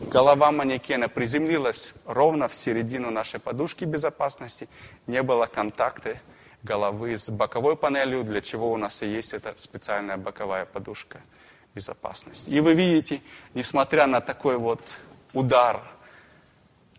голова 0.09 0.51
манекена 0.51 1.09
приземлилась 1.09 1.93
ровно 2.05 2.47
в 2.47 2.53
середину 2.53 3.11
нашей 3.11 3.39
подушки 3.39 3.85
безопасности, 3.85 4.67
не 5.05 5.21
было 5.23 5.45
контакта 5.45 6.19
головы 6.63 7.17
с 7.17 7.29
боковой 7.29 7.75
панелью, 7.75 8.23
для 8.23 8.41
чего 8.41 8.71
у 8.71 8.77
нас 8.77 9.03
и 9.03 9.07
есть 9.07 9.33
эта 9.33 9.53
специальная 9.57 10.17
боковая 10.17 10.65
подушка 10.65 11.21
безопасности. 11.75 12.49
И 12.49 12.59
вы 12.59 12.73
видите, 12.73 13.21
несмотря 13.53 14.07
на 14.07 14.21
такой 14.21 14.57
вот 14.57 14.97
удар 15.33 15.83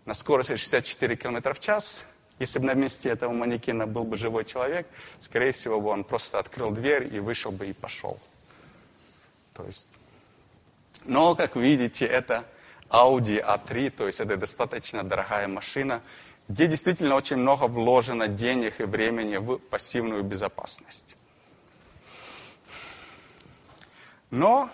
на 0.05 0.13
скорости 0.13 0.55
64 0.55 1.15
км 1.15 1.53
в 1.53 1.59
час, 1.59 2.05
если 2.39 2.59
бы 2.59 2.65
на 2.65 2.73
месте 2.73 3.09
этого 3.09 3.33
манекена 3.33 3.85
был 3.85 4.05
бы 4.05 4.17
живой 4.17 4.45
человек, 4.45 4.87
скорее 5.19 5.51
всего 5.51 5.81
бы 5.81 5.89
он 5.89 6.03
просто 6.03 6.39
открыл 6.39 6.71
дверь 6.71 7.13
и 7.13 7.19
вышел 7.19 7.51
бы 7.51 7.67
и 7.67 7.73
пошел. 7.73 8.17
То 9.53 9.65
есть, 9.65 9.87
но, 11.03 11.35
как 11.35 11.57
видите, 11.57 12.05
это 12.05 12.45
Audi 12.89 13.39
A3, 13.39 13.91
то 13.91 14.07
есть 14.07 14.19
это 14.19 14.35
достаточно 14.35 15.03
дорогая 15.03 15.47
машина, 15.47 16.01
где 16.47 16.65
действительно 16.65 17.15
очень 17.15 17.37
много 17.37 17.65
вложено 17.65 18.27
денег 18.27 18.79
и 18.79 18.83
времени 18.83 19.37
в 19.37 19.57
пассивную 19.57 20.23
безопасность. 20.23 21.15
Но, 24.31 24.69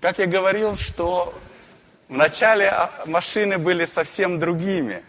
как 0.00 0.18
я 0.18 0.26
говорил, 0.26 0.76
что 0.76 1.34
в 2.08 2.12
начале 2.12 2.72
машины 3.06 3.58
были 3.58 3.84
совсем 3.84 4.38
другими. 4.38 5.02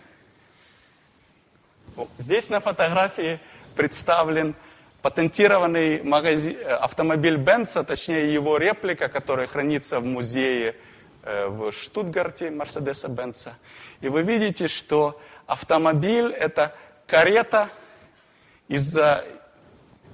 Здесь 2.17 2.49
на 2.49 2.59
фотографии 2.59 3.39
представлен 3.75 4.55
патентированный 5.01 6.03
магазин, 6.03 6.57
автомобиль 6.67 7.37
Бенца, 7.37 7.83
точнее 7.83 8.33
его 8.33 8.57
реплика, 8.57 9.07
которая 9.07 9.47
хранится 9.47 9.99
в 9.99 10.05
музее 10.05 10.71
Э, 10.71 10.88
в 11.23 11.71
Штутгарте 11.71 12.49
Мерседеса 12.49 13.09
Бенца. 13.09 13.57
И 14.01 14.09
вы 14.09 14.23
видите, 14.23 14.67
что 14.67 15.19
автомобиль– 15.45 16.31
это 16.39 16.75
карета 17.07 17.69
из-за... 18.67 19.25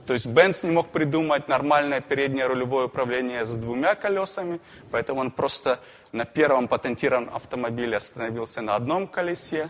То 0.07 0.13
есть 0.13 0.27
Бенц 0.27 0.63
не 0.63 0.71
мог 0.71 0.89
придумать 0.89 1.47
нормальное 1.47 1.99
переднее 1.99 2.45
рулевое 2.45 2.85
управление 2.85 3.45
с 3.45 3.55
двумя 3.55 3.95
колесами, 3.95 4.59
поэтому 4.91 5.19
он 5.21 5.31
просто 5.31 5.79
на 6.11 6.25
первом 6.25 6.67
патентированном 6.67 7.35
автомобиле 7.35 7.97
остановился 7.97 8.61
на 8.61 8.75
одном 8.75 9.07
колесе. 9.07 9.69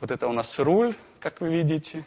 Вот 0.00 0.10
это 0.10 0.26
у 0.26 0.32
нас 0.32 0.58
руль, 0.58 0.94
как 1.20 1.40
вы 1.40 1.50
видите. 1.50 2.04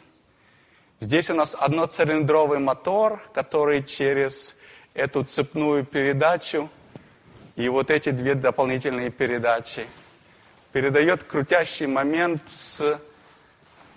Здесь 1.00 1.30
у 1.30 1.34
нас 1.34 1.56
одноцилиндровый 1.58 2.58
мотор, 2.58 3.20
который 3.32 3.82
через 3.82 4.58
эту 4.94 5.24
цепную 5.24 5.84
передачу 5.84 6.68
и 7.58 7.68
вот 7.68 7.90
эти 7.90 8.10
две 8.10 8.36
дополнительные 8.36 9.10
передачи 9.10 9.84
передает 10.70 11.24
крутящий 11.24 11.86
момент 11.86 12.40
с 12.46 13.00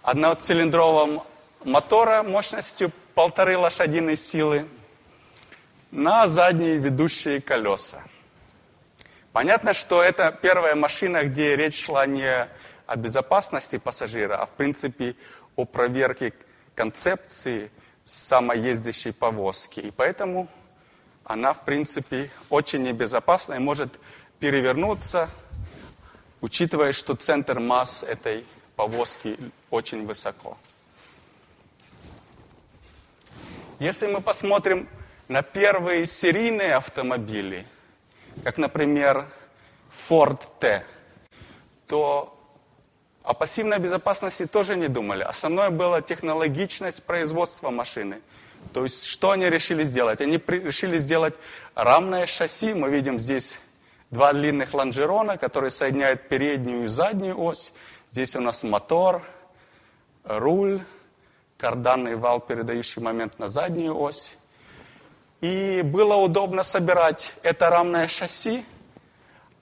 одноцилиндровым 0.01 1.22
мотора 1.63 2.24
мощностью 2.24 2.91
полторы 3.13 3.56
лошадиной 3.60 4.18
силы 4.18 4.65
на 5.91 6.25
задние 6.25 6.77
ведущие 6.77 7.39
колеса. 7.39 8.01
Понятно, 9.32 9.75
что 9.75 10.01
это 10.01 10.36
первая 10.41 10.74
машина, 10.74 11.24
где 11.25 11.56
речь 11.56 11.86
шла 11.86 12.08
не 12.08 12.50
о 12.88 12.96
безопасности 12.96 13.77
пассажира, 13.77 14.38
а 14.38 14.48
в 14.48 14.50
принципе 14.50 15.15
о 15.56 15.65
проверке 15.65 16.34
концепции 16.74 17.70
самоездящей 18.06 19.13
повозки. 19.13 19.82
И 19.82 19.91
поэтому 19.91 20.50
она, 21.24 21.54
в 21.54 21.63
принципе, 21.66 22.32
очень 22.50 22.84
небезопасна 22.84 23.56
и 23.56 23.60
может 23.60 23.90
перевернуться, 24.40 25.30
учитывая, 26.42 26.92
что 26.92 27.16
центр 27.16 27.60
масс 27.60 28.04
этой 28.04 28.46
повозки 28.75 29.38
очень 29.70 30.06
высоко. 30.06 30.58
Если 33.80 34.08
мы 34.08 34.22
посмотрим 34.22 34.88
на 35.28 35.42
первые 35.42 36.06
серийные 36.06 36.75
автомобили, 36.75 37.66
как, 38.44 38.58
например, 38.58 39.28
Ford 40.08 40.40
T, 40.60 40.86
то 41.88 42.38
о 43.24 43.34
пассивной 43.34 43.80
безопасности 43.80 44.46
тоже 44.46 44.75
не 44.75 44.88
думали. 44.88 45.24
Основное 45.24 45.70
было 45.70 46.01
технологичность 46.01 47.04
производства 47.04 47.70
машины. 47.70 48.22
То 48.74 48.84
есть, 48.84 49.06
что 49.06 49.32
они 49.32 49.50
решили 49.50 49.84
сделать? 49.84 50.22
Они 50.22 50.42
решили 50.48 50.98
сделать 50.98 51.36
рамное 51.75 52.25
шасси. 52.25 52.74
Мы 52.74 52.90
видим 52.90 53.20
здесь 53.20 53.60
два 54.12 54.34
длинных 54.34 54.74
лонжерона, 54.74 55.38
которые 55.38 55.72
соединяют 55.72 56.28
переднюю 56.30 56.86
и 56.86 56.88
заднюю 56.88 57.40
ось. 57.40 57.74
Здесь 58.12 58.36
у 58.36 58.42
нас 58.42 58.63
мотор, 58.63 59.24
руль, 60.24 60.82
карданный 61.58 62.16
вал, 62.16 62.40
передающий 62.40 63.01
момент 63.01 63.40
на 63.40 63.48
заднюю 63.48 63.98
ось. 63.98 64.36
И 65.42 65.82
было 65.84 66.16
удобно 66.16 66.63
собирать 66.63 67.34
это 67.42 67.70
рамное 67.70 68.08
шасси, 68.08 68.63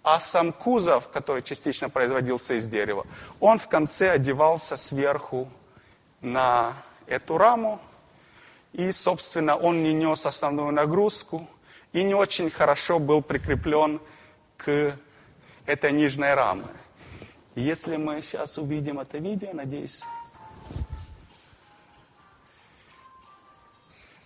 а 0.04 0.20
сам 0.20 0.51
кузов, 0.51 1.10
который 1.10 1.42
частично 1.42 1.89
производился 1.89 2.56
из 2.56 2.68
дерева, 2.68 3.06
он 3.39 3.58
в 3.58 3.68
конце 3.68 4.12
одевался 4.12 4.78
сверху 4.78 5.50
на 6.22 6.74
эту 7.06 7.38
раму, 7.38 7.80
и, 8.74 8.92
собственно, 8.92 9.56
он 9.56 9.84
не 9.84 9.94
нес 9.94 10.26
основную 10.26 10.72
нагрузку 10.72 11.48
и 11.94 12.04
не 12.04 12.14
очень 12.14 12.50
хорошо 12.50 13.00
был 13.00 13.22
прикреплен 13.22 14.00
к 14.58 14.98
этой 15.66 15.92
нижней 15.92 16.34
раме. 16.34 16.66
Если 17.56 17.98
мы 17.98 18.22
сейчас 18.22 18.58
увидим 18.58 19.00
это 19.00 19.18
видео, 19.18 19.50
надеюсь... 19.54 20.02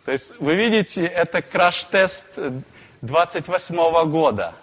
То 0.06 0.12
есть 0.12 0.38
вы 0.40 0.56
видите, 0.56 1.06
это 1.06 1.42
краш-тест 1.42 2.38
28 3.02 4.10
года. 4.12 4.54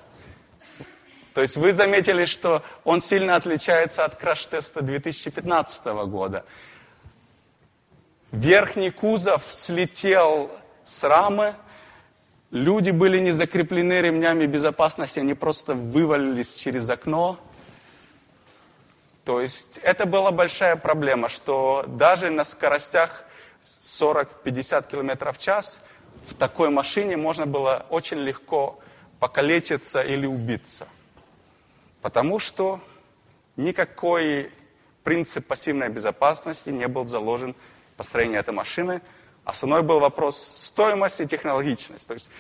То 1.33 1.41
есть 1.41 1.57
вы 1.57 1.73
заметили, 1.73 2.27
что 2.27 2.63
он 2.85 3.01
сильно 3.01 3.37
отличается 3.37 4.05
от 4.05 4.17
краш-теста 4.17 4.83
2015 4.83 5.87
года. 6.07 6.45
Верхний 8.33 8.93
кузов 8.93 9.45
слетел 9.49 10.53
с 10.85 11.03
рамы, 11.03 11.57
люди 12.53 12.91
были 12.91 13.19
не 13.19 13.33
закреплены 13.33 14.01
ремнями 14.01 14.47
безопасности, 14.47 15.19
они 15.19 15.35
просто 15.35 15.75
вывалились 15.75 16.55
через 16.55 16.89
окно. 16.89 17.39
То 19.25 19.41
есть 19.41 19.79
это 19.79 20.07
была 20.07 20.31
большая 20.31 20.77
проблема, 20.77 21.29
что 21.29 21.85
даже 21.89 22.31
на 22.31 22.45
скоростях 22.45 23.25
40-50 23.63 24.89
км 24.89 25.33
в 25.33 25.39
час 25.39 25.85
в 26.29 26.35
такой 26.35 26.71
машине 26.71 27.17
можно 27.17 27.47
было 27.47 27.85
очень 27.91 28.19
легко 28.19 28.79
покалечиться 29.19 30.03
или 30.03 30.27
убиться. 30.27 30.87
Потому 32.01 32.39
что 32.39 32.81
никакой 33.57 34.53
принцип 35.03 35.47
пассивной 35.49 35.89
безопасности 35.89 36.71
не 36.71 36.87
был 36.87 37.05
заложен 37.05 37.57
построения 38.01 38.39
этой 38.39 38.55
машины. 38.55 39.03
Основной 39.45 39.83
был 39.83 40.01
вопрос 40.01 40.39
стоимости 40.39 41.25
и 41.25 41.27
технологичности. 41.27 42.09
То 42.09 42.15
есть 42.15 42.31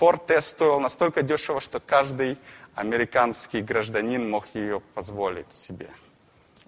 Ford 0.00 0.24
T 0.26 0.40
стоил 0.40 0.80
настолько 0.80 1.20
дешево, 1.20 1.60
что 1.60 1.78
каждый 1.78 2.38
американский 2.74 3.60
гражданин 3.60 4.30
мог 4.30 4.46
ее 4.54 4.80
позволить 4.94 5.52
себе. 5.52 5.90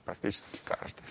Практически 0.05 0.61
каждый. 0.67 1.03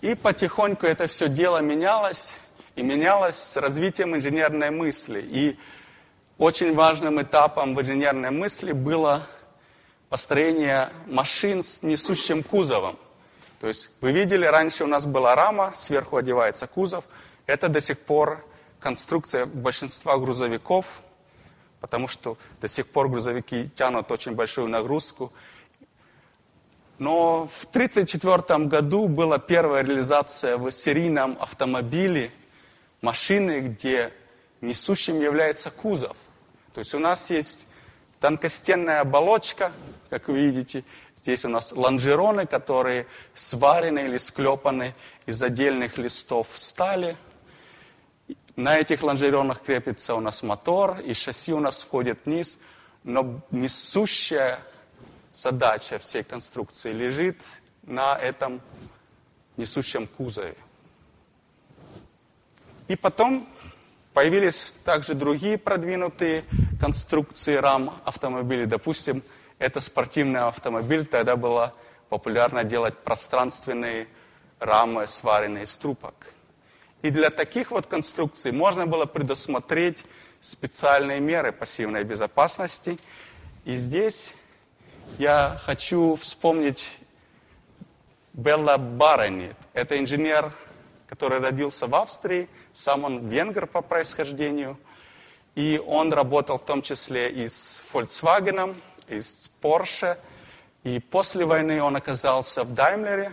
И 0.00 0.14
потихоньку 0.14 0.86
это 0.86 1.06
все 1.06 1.28
дело 1.28 1.58
менялось, 1.58 2.34
и 2.74 2.82
менялось 2.82 3.36
с 3.36 3.58
развитием 3.58 4.16
инженерной 4.16 4.70
мысли. 4.70 5.20
И 5.20 5.58
очень 6.38 6.74
важным 6.74 7.20
этапом 7.20 7.74
в 7.74 7.82
инженерной 7.82 8.30
мысли 8.30 8.72
было 8.72 9.26
построение 10.08 10.88
машин 11.04 11.62
с 11.62 11.82
несущим 11.82 12.42
кузовом. 12.42 12.98
То 13.60 13.68
есть 13.68 13.90
вы 14.00 14.12
видели, 14.12 14.44
раньше 14.44 14.84
у 14.84 14.86
нас 14.86 15.06
была 15.06 15.34
рама, 15.34 15.72
сверху 15.74 16.16
одевается 16.16 16.66
кузов. 16.66 17.04
Это 17.46 17.68
до 17.68 17.80
сих 17.80 17.98
пор 17.98 18.44
конструкция 18.80 19.46
большинства 19.46 20.18
грузовиков, 20.18 21.02
потому 21.80 22.08
что 22.08 22.36
до 22.60 22.68
сих 22.68 22.86
пор 22.86 23.08
грузовики 23.08 23.70
тянут 23.74 24.10
очень 24.10 24.32
большую 24.32 24.68
нагрузку. 24.68 25.32
Но 26.98 27.46
в 27.46 27.64
1934 27.64 28.66
году 28.66 29.08
была 29.08 29.38
первая 29.38 29.82
реализация 29.82 30.56
в 30.56 30.70
серийном 30.70 31.36
автомобиле 31.40 32.30
машины, 33.02 33.60
где 33.60 34.12
несущим 34.60 35.20
является 35.20 35.70
кузов. 35.70 36.16
То 36.74 36.80
есть 36.80 36.94
у 36.94 36.98
нас 36.98 37.30
есть 37.30 37.66
тонкостенная 38.20 39.00
оболочка, 39.00 39.72
как 40.10 40.28
вы 40.28 40.38
видите, 40.40 40.84
Здесь 41.26 41.44
у 41.44 41.48
нас 41.48 41.72
лонжероны, 41.72 42.46
которые 42.46 43.08
сварены 43.34 44.04
или 44.04 44.16
склепаны 44.16 44.94
из 45.26 45.42
отдельных 45.42 45.98
листов 45.98 46.46
стали. 46.54 47.16
На 48.54 48.78
этих 48.78 49.02
лонжеронах 49.02 49.60
крепится 49.60 50.14
у 50.14 50.20
нас 50.20 50.44
мотор, 50.44 51.00
и 51.00 51.14
шасси 51.14 51.52
у 51.52 51.58
нас 51.58 51.82
входит 51.82 52.20
вниз. 52.26 52.60
Но 53.02 53.40
несущая 53.50 54.60
задача 55.32 55.98
всей 55.98 56.22
конструкции 56.22 56.92
лежит 56.92 57.42
на 57.82 58.16
этом 58.16 58.60
несущем 59.56 60.06
кузове. 60.06 60.54
И 62.86 62.94
потом 62.94 63.48
появились 64.14 64.74
также 64.84 65.14
другие 65.14 65.58
продвинутые 65.58 66.44
конструкции 66.80 67.56
рам 67.56 68.00
автомобилей. 68.04 68.66
Допустим, 68.66 69.24
это 69.58 69.80
спортивный 69.80 70.40
автомобиль, 70.40 71.06
тогда 71.06 71.36
было 71.36 71.74
популярно 72.08 72.64
делать 72.64 72.96
пространственные 72.98 74.08
рамы, 74.58 75.06
сваренные 75.06 75.64
из 75.64 75.76
трубок. 75.76 76.32
И 77.02 77.10
для 77.10 77.30
таких 77.30 77.70
вот 77.70 77.86
конструкций 77.86 78.52
можно 78.52 78.86
было 78.86 79.06
предусмотреть 79.06 80.04
специальные 80.40 81.20
меры 81.20 81.52
пассивной 81.52 82.04
безопасности. 82.04 82.98
И 83.64 83.76
здесь 83.76 84.34
я 85.18 85.58
хочу 85.64 86.16
вспомнить 86.16 86.96
Белла 88.32 88.76
Барани. 88.76 89.54
Это 89.72 89.98
инженер, 89.98 90.52
который 91.08 91.40
родился 91.40 91.86
в 91.86 91.94
Австрии, 91.94 92.48
сам 92.72 93.04
он 93.04 93.28
венгер 93.28 93.66
по 93.66 93.80
происхождению. 93.80 94.78
И 95.54 95.82
он 95.84 96.12
работал 96.12 96.58
в 96.58 96.64
том 96.64 96.82
числе 96.82 97.30
и 97.30 97.48
с 97.48 97.82
Volkswagen, 97.92 98.76
из 99.08 99.50
Porsche. 99.60 100.16
И 100.84 101.00
после 101.00 101.44
войны 101.44 101.82
он 101.82 101.96
оказался 101.96 102.64
в 102.64 102.74
Даймлере. 102.74 103.32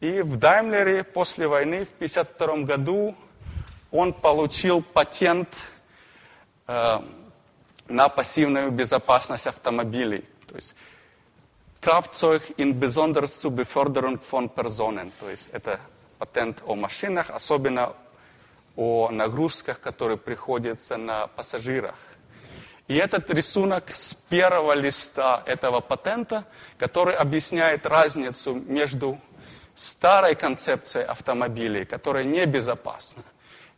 И 0.00 0.22
в 0.22 0.36
Даймлере 0.36 1.04
после 1.04 1.46
войны 1.46 1.84
в 1.84 1.94
1952 1.94 2.64
году 2.64 3.14
он 3.90 4.12
получил 4.12 4.82
патент 4.82 5.68
э, 6.66 6.98
на 7.88 8.08
пассивную 8.08 8.70
безопасность 8.70 9.46
автомобилей. 9.46 10.24
То 10.46 10.56
есть 10.56 10.74
Kraftzeug 11.80 12.42
in 12.56 12.78
besonders 12.78 13.40
zur 13.40 13.52
Beförderung 13.52 14.18
von 14.20 14.48
Personen. 14.48 15.12
То 15.20 15.30
есть 15.30 15.50
это 15.52 15.80
патент 16.18 16.62
о 16.66 16.74
машинах, 16.74 17.30
особенно 17.30 17.94
о 18.76 19.10
нагрузках, 19.10 19.80
которые 19.80 20.18
приходятся 20.18 20.96
на 20.96 21.28
пассажирах. 21.28 21.94
И 22.88 22.96
этот 22.96 23.28
рисунок 23.30 23.90
с 23.90 24.14
первого 24.14 24.72
листа 24.72 25.42
этого 25.44 25.80
патента, 25.80 26.44
который 26.78 27.14
объясняет 27.14 27.84
разницу 27.86 28.54
между 28.54 29.20
старой 29.74 30.34
концепцией 30.34 31.04
автомобилей, 31.04 31.84
которая 31.84 32.24
небезопасна. 32.24 33.22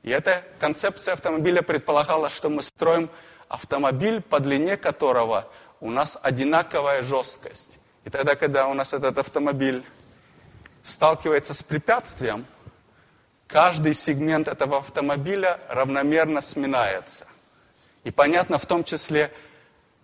И 0.04 0.10
эта 0.10 0.44
концепция 0.60 1.14
автомобиля 1.14 1.60
предполагала, 1.60 2.30
что 2.30 2.48
мы 2.48 2.62
строим 2.62 3.10
автомобиль, 3.48 4.22
по 4.22 4.38
длине 4.38 4.76
которого 4.76 5.50
у 5.80 5.90
нас 5.90 6.16
одинаковая 6.22 7.02
жесткость. 7.02 7.78
И 8.04 8.10
тогда, 8.10 8.36
когда 8.36 8.68
у 8.68 8.74
нас 8.74 8.94
этот 8.94 9.18
автомобиль 9.18 9.84
сталкивается 10.84 11.52
с 11.52 11.64
препятствием, 11.64 12.46
каждый 13.48 13.94
сегмент 13.94 14.46
этого 14.46 14.78
автомобиля 14.78 15.58
равномерно 15.68 16.40
сминается. 16.40 17.26
И 18.04 18.10
понятно, 18.10 18.58
в 18.58 18.66
том 18.66 18.84
числе 18.84 19.30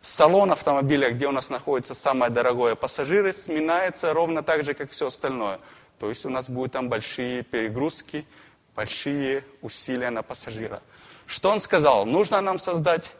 салон 0.00 0.52
автомобиля, 0.52 1.10
где 1.10 1.26
у 1.26 1.32
нас 1.32 1.50
находится 1.50 1.94
самое 1.94 2.30
дорогое, 2.30 2.74
пассажиры 2.74 3.32
сминается 3.32 4.12
ровно 4.12 4.42
так 4.42 4.64
же, 4.64 4.74
как 4.74 4.90
все 4.90 5.06
остальное. 5.06 5.60
То 5.98 6.08
есть 6.08 6.26
у 6.26 6.30
нас 6.30 6.50
будут 6.50 6.72
там 6.72 6.88
большие 6.88 7.42
перегрузки, 7.42 8.26
большие 8.74 9.44
усилия 9.62 10.10
на 10.10 10.22
пассажира. 10.22 10.82
Что 11.26 11.50
он 11.50 11.60
сказал? 11.60 12.04
Нужно 12.04 12.40
нам 12.40 12.58
создать 12.58 13.12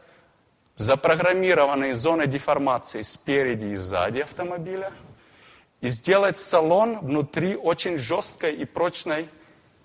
запрограммированные 0.77 1.95
зоны 1.95 2.27
деформации 2.27 3.01
спереди 3.01 3.65
и 3.65 3.75
сзади 3.75 4.19
автомобиля 4.19 4.93
и 5.81 5.89
сделать 5.89 6.37
салон 6.37 6.99
внутри 6.99 7.55
очень 7.55 7.97
жесткой 7.97 8.55
и 8.55 8.65
прочной 8.65 9.27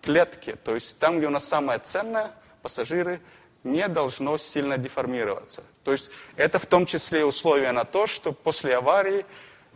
клетки. 0.02 0.56
То 0.64 0.74
есть 0.74 0.98
там, 0.98 1.18
где 1.18 1.26
у 1.26 1.30
нас 1.30 1.46
самое 1.46 1.78
ценное, 1.78 2.32
пассажиры 2.60 3.20
не 3.64 3.88
должно 3.88 4.38
сильно 4.38 4.78
деформироваться. 4.78 5.64
То 5.84 5.92
есть 5.92 6.10
это 6.36 6.58
в 6.58 6.66
том 6.66 6.86
числе 6.86 7.24
условие 7.24 7.72
на 7.72 7.84
то, 7.84 8.06
что 8.06 8.32
после 8.32 8.76
аварии 8.76 9.24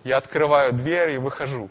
я 0.05 0.16
открываю 0.16 0.72
дверь 0.72 1.11
и 1.11 1.18
выхожу. 1.18 1.70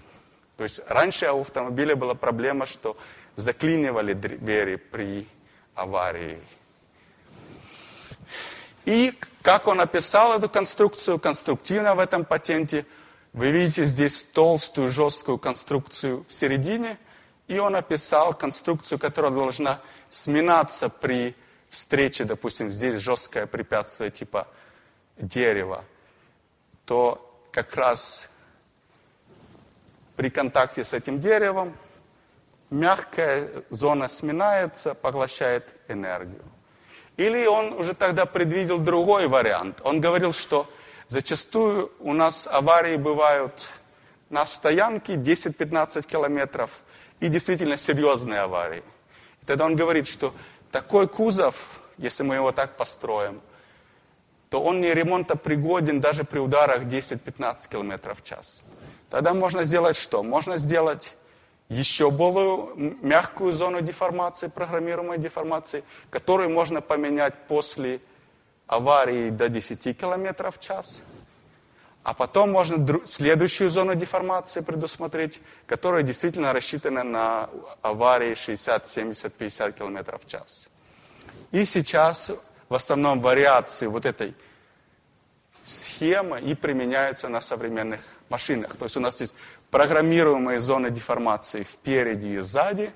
То 0.57 0.63
есть 0.63 0.81
раньше 0.87 1.29
у 1.31 1.41
автомобиля 1.41 1.95
была 1.95 2.15
проблема, 2.15 2.65
что 2.65 2.97
заклинивали 3.35 4.13
двери 4.13 4.77
при 4.77 5.27
аварии. 5.73 6.39
И 8.85 9.13
как 9.41 9.67
он 9.67 9.81
описал 9.81 10.37
эту 10.37 10.47
конструкцию, 10.47 11.19
конструктивно 11.19 11.95
в 11.95 11.99
этом 11.99 12.23
патенте, 12.23 12.85
вы 13.33 13.51
видите 13.51 13.83
здесь 13.83 14.23
толстую, 14.23 14.89
жесткую 14.89 15.37
конструкцию 15.37 16.25
в 16.27 16.31
середине, 16.31 16.97
и 17.47 17.59
он 17.59 17.75
описал 17.75 18.33
конструкцию, 18.33 18.97
которая 18.97 19.31
должна 19.31 19.81
сминаться 20.09 20.87
при 20.87 21.35
встрече, 21.75 22.23
допустим, 22.23 22.71
здесь 22.71 22.97
жесткое 22.97 23.45
препятствие 23.45 24.11
типа 24.11 24.47
дерева, 25.17 25.83
то 26.85 27.21
как 27.51 27.75
раз 27.75 28.29
при 30.15 30.29
контакте 30.29 30.83
с 30.83 30.93
этим 30.93 31.19
деревом 31.19 31.75
мягкая 32.69 33.49
зона 33.69 34.07
сминается, 34.07 34.93
поглощает 34.93 35.65
энергию. 35.87 36.43
Или 37.17 37.45
он 37.45 37.73
уже 37.73 37.93
тогда 37.93 38.25
предвидел 38.25 38.77
другой 38.77 39.27
вариант. 39.27 39.81
Он 39.83 40.01
говорил, 40.01 40.33
что 40.33 40.69
зачастую 41.07 41.91
у 41.99 42.13
нас 42.13 42.47
аварии 42.47 42.97
бывают 42.97 43.71
на 44.29 44.45
стоянке 44.45 45.13
10-15 45.15 46.05
километров 46.05 46.71
и 47.19 47.27
действительно 47.27 47.77
серьезные 47.77 48.41
аварии. 48.41 48.83
И 49.41 49.45
тогда 49.45 49.65
он 49.65 49.75
говорит, 49.75 50.07
что 50.07 50.33
такой 50.75 51.07
кузов, 51.07 51.55
если 51.97 52.23
мы 52.23 52.35
его 52.35 52.51
так 52.51 52.75
построим, 52.75 53.39
то 54.49 54.61
он 54.61 54.81
не 54.81 54.93
ремонтопригоден 54.93 56.01
даже 56.01 56.25
при 56.25 56.39
ударах 56.39 56.83
10-15 56.83 57.69
км 57.69 58.13
в 58.13 58.21
час. 58.21 58.65
Тогда 59.09 59.33
можно 59.33 59.63
сделать 59.63 59.95
что? 59.95 60.21
Можно 60.21 60.57
сделать 60.57 61.13
еще 61.69 62.11
более 62.11 62.75
мягкую 63.01 63.53
зону 63.53 63.79
деформации, 63.79 64.47
программируемой 64.47 65.17
деформации, 65.17 65.85
которую 66.09 66.49
можно 66.49 66.81
поменять 66.81 67.35
после 67.47 68.01
аварии 68.67 69.29
до 69.29 69.47
10 69.47 69.97
км 69.97 70.51
в 70.51 70.59
час. 70.59 71.01
А 72.05 72.13
потом 72.13 72.51
можно 72.51 73.01
следующую 73.07 73.67
зону 73.71 73.95
деформации 73.95 74.61
предусмотреть, 74.61 75.41
которая 75.65 76.03
действительно 76.03 76.53
рассчитана 76.53 77.03
на 77.03 77.49
аварии 77.81 78.35
60, 78.35 78.87
70, 78.87 79.33
50 79.33 79.75
км 79.75 80.19
в 80.23 80.27
час. 80.27 80.69
И 81.51 81.65
сейчас 81.65 82.31
в 82.69 82.75
основном 82.75 83.21
вариации 83.21 83.87
вот 83.87 84.05
этой 84.05 84.35
схемы 85.63 86.39
и 86.41 86.53
применяются 86.53 87.27
на 87.27 87.41
современных 87.41 88.01
машинах. 88.29 88.75
То 88.75 88.85
есть 88.85 88.97
у 88.97 88.99
нас 88.99 89.19
есть 89.19 89.35
программируемые 89.71 90.59
зоны 90.59 90.91
деформации 90.91 91.63
впереди 91.63 92.35
и 92.35 92.39
сзади. 92.41 92.93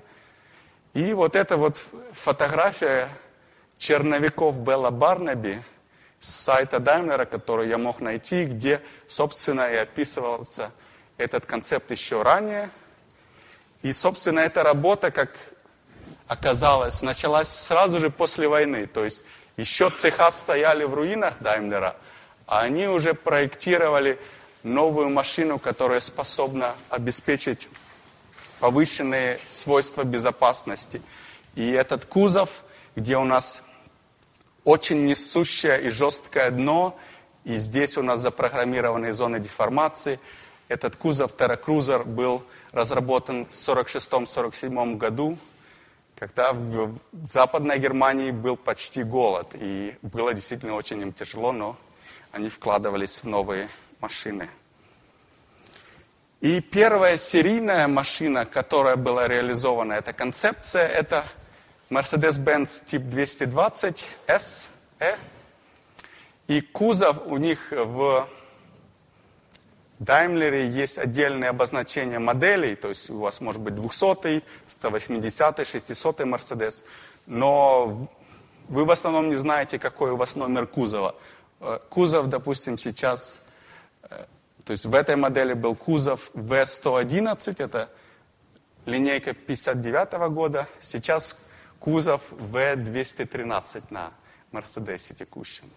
И 0.94 1.14
вот 1.14 1.34
эта 1.34 1.56
вот 1.56 1.82
фотография 2.12 3.08
черновиков 3.76 4.60
Белла 4.60 4.90
Барнаби 4.90 5.64
с 6.20 6.28
сайта 6.28 6.78
Даймлера, 6.78 7.24
который 7.24 7.68
я 7.68 7.78
мог 7.78 8.00
найти, 8.00 8.44
где, 8.44 8.82
собственно, 9.06 9.70
и 9.70 9.76
описывался 9.76 10.70
этот 11.16 11.46
концепт 11.46 11.90
еще 11.90 12.22
ранее. 12.22 12.70
И, 13.82 13.92
собственно, 13.92 14.40
эта 14.40 14.62
работа, 14.62 15.10
как 15.10 15.30
оказалось, 16.28 17.02
началась 17.02 17.48
сразу 17.48 17.98
же 17.98 18.10
после 18.10 18.48
войны. 18.48 18.86
То 18.86 19.04
есть 19.04 19.24
еще 19.56 19.88
цеха 19.90 20.30
стояли 20.30 20.84
в 20.84 20.94
руинах 20.94 21.34
Даймлера, 21.40 21.96
а 22.46 22.60
они 22.60 22.86
уже 22.86 23.14
проектировали 23.14 24.20
новую 24.62 25.08
машину, 25.08 25.58
которая 25.58 26.00
способна 26.00 26.74
обеспечить 26.90 27.68
повышенные 28.58 29.40
свойства 29.48 30.04
безопасности. 30.04 31.00
И 31.54 31.70
этот 31.70 32.04
кузов, 32.04 32.62
где 32.94 33.16
у 33.16 33.24
нас 33.24 33.62
очень 34.70 35.04
несущее 35.04 35.82
и 35.82 35.90
жесткое 35.90 36.50
дно, 36.52 36.96
и 37.44 37.56
здесь 37.56 37.98
у 37.98 38.02
нас 38.02 38.20
запрограммированные 38.20 39.12
зоны 39.12 39.40
деформации. 39.40 40.20
Этот 40.68 40.94
кузов 40.94 41.34
Terra 41.36 42.04
был 42.04 42.44
разработан 42.70 43.46
в 43.46 43.50
1946-1947 43.50 44.96
году, 44.96 45.38
когда 46.16 46.52
в 46.52 46.96
Западной 47.24 47.80
Германии 47.80 48.30
был 48.30 48.56
почти 48.56 49.02
голод. 49.02 49.48
И 49.54 49.96
было 50.02 50.34
действительно 50.34 50.74
очень 50.74 51.02
им 51.02 51.12
тяжело, 51.12 51.50
но 51.50 51.76
они 52.30 52.48
вкладывались 52.48 53.24
в 53.24 53.28
новые 53.28 53.68
машины. 53.98 54.48
И 56.40 56.60
первая 56.60 57.16
серийная 57.18 57.88
машина, 57.88 58.46
которая 58.46 58.94
была 58.94 59.26
реализована, 59.26 59.94
эта 59.94 60.12
концепция, 60.12 60.86
это 60.86 61.24
Mercedes-Benz 61.90 62.86
тип 62.88 63.02
220 63.02 64.06
SE. 64.28 65.16
И 66.46 66.60
кузов 66.60 67.26
у 67.26 67.36
них 67.36 67.72
в 67.72 68.28
Daimler 69.98 70.66
есть 70.68 70.98
отдельное 70.98 71.50
обозначение 71.50 72.18
моделей, 72.18 72.76
то 72.76 72.88
есть 72.88 73.10
у 73.10 73.18
вас 73.18 73.40
может 73.40 73.60
быть 73.60 73.74
200, 73.74 74.42
180, 74.66 75.66
600 75.66 76.20
Mercedes, 76.20 76.84
но 77.26 78.08
вы 78.68 78.84
в 78.84 78.90
основном 78.90 79.28
не 79.28 79.34
знаете, 79.34 79.78
какой 79.78 80.12
у 80.12 80.16
вас 80.16 80.36
номер 80.36 80.66
кузова. 80.66 81.16
Э, 81.60 81.80
кузов, 81.90 82.28
допустим, 82.28 82.78
сейчас, 82.78 83.42
э, 84.04 84.24
то 84.64 84.70
есть 84.70 84.86
в 84.86 84.94
этой 84.94 85.16
модели 85.16 85.52
был 85.52 85.74
кузов 85.74 86.30
V111, 86.34 87.56
это 87.58 87.90
линейка 88.86 89.34
59 89.34 90.30
года, 90.30 90.66
сейчас 90.80 91.36
кузов 91.80 92.22
V213 92.30 93.84
на 93.90 94.12
Мерседесе 94.52 95.14
текущем. 95.14 95.68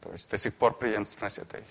То 0.00 0.12
есть 0.12 0.30
до 0.30 0.38
сих 0.38 0.54
пор 0.54 0.74
преемственность 0.78 1.38
этой 1.38 1.64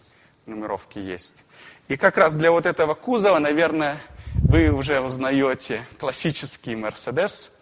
нумеровки 0.45 0.99
есть. 0.99 1.45
И 1.87 1.95
как 1.95 2.17
раз 2.17 2.35
для 2.35 2.51
вот 2.51 2.65
этого 2.65 2.93
кузова, 2.93 3.39
наверное, 3.39 3.99
вы 4.35 4.69
уже 4.69 4.99
узнаете 4.99 5.85
классический 5.99 6.75
Мерседес. 6.75 7.57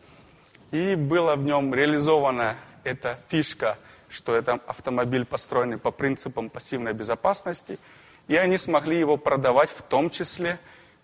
И 0.71 0.95
была 0.95 1.35
в 1.35 1.43
нем 1.43 1.73
реализована 1.75 2.55
эта 2.83 3.19
фишка– 3.29 3.77
что 4.15 4.35
это 4.35 4.53
автомобиль 4.65 5.25
построенный 5.25 5.77
по 5.77 5.91
принципам 5.91 6.49
пассивной 6.49 6.93
безопасности, 6.93 7.77
и 8.27 8.35
они 8.35 8.57
смогли 8.57 8.97
его 8.97 9.17
продавать 9.17 9.69
в 9.69 9.81
том 9.83 10.09
числе 10.09 10.57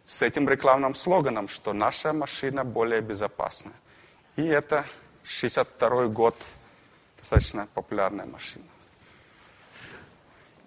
с 0.05 0.21
этим 0.21 0.49
рекламным 0.49 0.95
слоганом, 0.95 1.47
что 1.47 1.73
наша 1.73 2.13
машина 2.13 2.63
более 2.63 3.01
безопасна. 3.01 3.71
И 4.35 4.45
это 4.45 4.85
62 5.25 6.07
год, 6.07 6.35
достаточно 7.19 7.67
популярная 7.73 8.25
машина. 8.25 8.65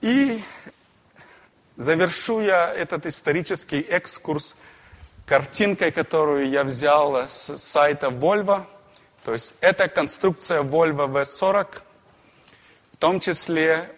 И 0.00 0.42
завершу 1.76 2.40
я 2.40 2.72
этот 2.72 3.06
исторический 3.06 3.80
экскурс 3.80 4.56
картинкой, 5.26 5.92
которую 5.92 6.48
я 6.48 6.64
взял 6.64 7.28
с 7.28 7.58
сайта 7.58 8.08
Volvo. 8.08 8.64
То 9.24 9.32
есть 9.32 9.54
это 9.60 9.88
конструкция 9.88 10.62
Volvo 10.62 11.08
V40 11.08 11.82
в 12.94 12.96
том 12.96 13.18
числе 13.18 13.90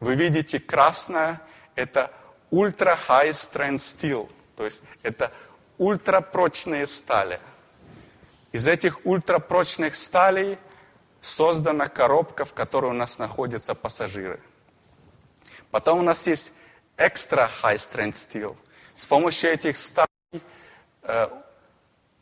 вы 0.00 0.14
видите 0.16 0.60
красное, 0.60 1.40
это 1.74 2.12
Ultra 2.50 2.98
High 3.08 3.30
Strength 3.30 3.76
Steel, 3.76 4.30
то 4.54 4.66
есть 4.66 4.82
это 5.02 5.32
ультрапрочные 5.78 6.86
стали. 6.86 7.40
Из 8.56 8.66
этих 8.66 9.04
ультрапрочных 9.04 9.94
сталей 9.96 10.56
создана 11.20 11.88
коробка, 11.88 12.46
в 12.46 12.54
которой 12.54 12.86
у 12.86 12.94
нас 12.94 13.18
находятся 13.18 13.74
пассажиры. 13.74 14.40
Потом 15.70 15.98
у 15.98 16.02
нас 16.02 16.26
есть 16.26 16.54
Extra 16.96 17.50
High 17.62 17.76
Strength 17.76 18.12
Steel. 18.12 18.56
С 18.96 19.04
помощью 19.04 19.50
этих 19.50 19.76
сталей 19.76 20.08
э, 21.02 21.28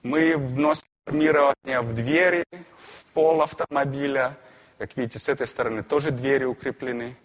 мы 0.03 0.37
вносим 0.37 0.83
формирование 1.07 1.81
в 1.83 1.95
двери, 1.95 2.45
в 2.79 3.05
пол 3.15 3.41
автомобиля, 3.41 4.37
как 4.79 4.97
видите, 4.97 5.21
с 5.21 5.29
этой 5.29 5.47
стороны 5.47 5.85
тоже 5.85 6.11
двери 6.11 6.47
укреплены. 6.47 7.17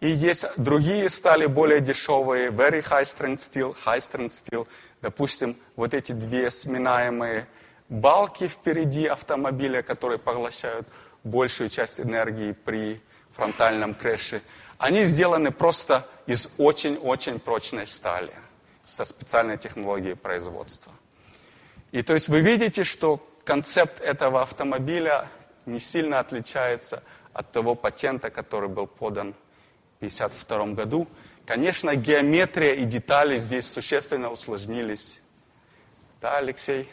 И 0.00 0.10
есть 0.10 0.44
другие 0.58 1.08
стали 1.08 1.46
более 1.46 1.80
дешевые, 1.80 2.50
very 2.50 2.86
high 2.86 3.04
strength 3.04 3.38
steel, 3.38 3.74
high 3.86 4.00
strength 4.00 4.32
steel. 4.32 4.68
Допустим, 5.00 5.56
вот 5.76 5.94
эти 5.94 6.12
две 6.12 6.50
сминаемые 6.50 7.46
балки 7.94 8.48
впереди 8.48 9.06
автомобиля, 9.06 9.82
которые 9.82 10.18
поглощают 10.18 10.86
большую 11.22 11.68
часть 11.68 12.00
энергии 12.00 12.52
при 12.52 13.00
фронтальном 13.30 13.94
крэше. 13.94 14.42
Они 14.78 15.04
сделаны 15.04 15.52
просто 15.52 16.06
из 16.26 16.48
очень-очень 16.58 17.38
прочной 17.38 17.86
стали, 17.86 18.32
со 18.84 19.04
специальной 19.04 19.56
технологией 19.58 20.16
производства. 20.16 20.92
И 21.92 22.02
то 22.02 22.14
есть 22.14 22.28
вы 22.28 22.40
видите, 22.40 22.82
что 22.82 23.24
концепт 23.44 24.00
этого 24.00 24.42
автомобиля 24.42 25.28
не 25.64 25.78
сильно 25.78 26.18
отличается 26.18 27.02
от 27.32 27.52
того 27.52 27.76
патента, 27.76 28.30
который 28.30 28.68
был 28.68 28.88
подан 28.88 29.34
в 30.00 30.04
1952 30.04 30.66
году. 30.74 31.08
Конечно, 31.46 31.94
геометрия 31.94 32.74
и 32.74 32.84
детали 32.84 33.36
здесь 33.36 33.70
существенно 33.70 34.30
усложнились. 34.30 35.20
Да, 36.20 36.38
Алексей? 36.38 36.88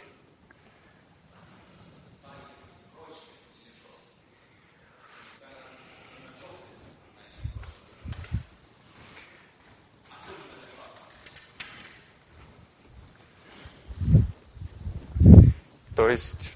То 15.95 16.09
есть 16.09 16.53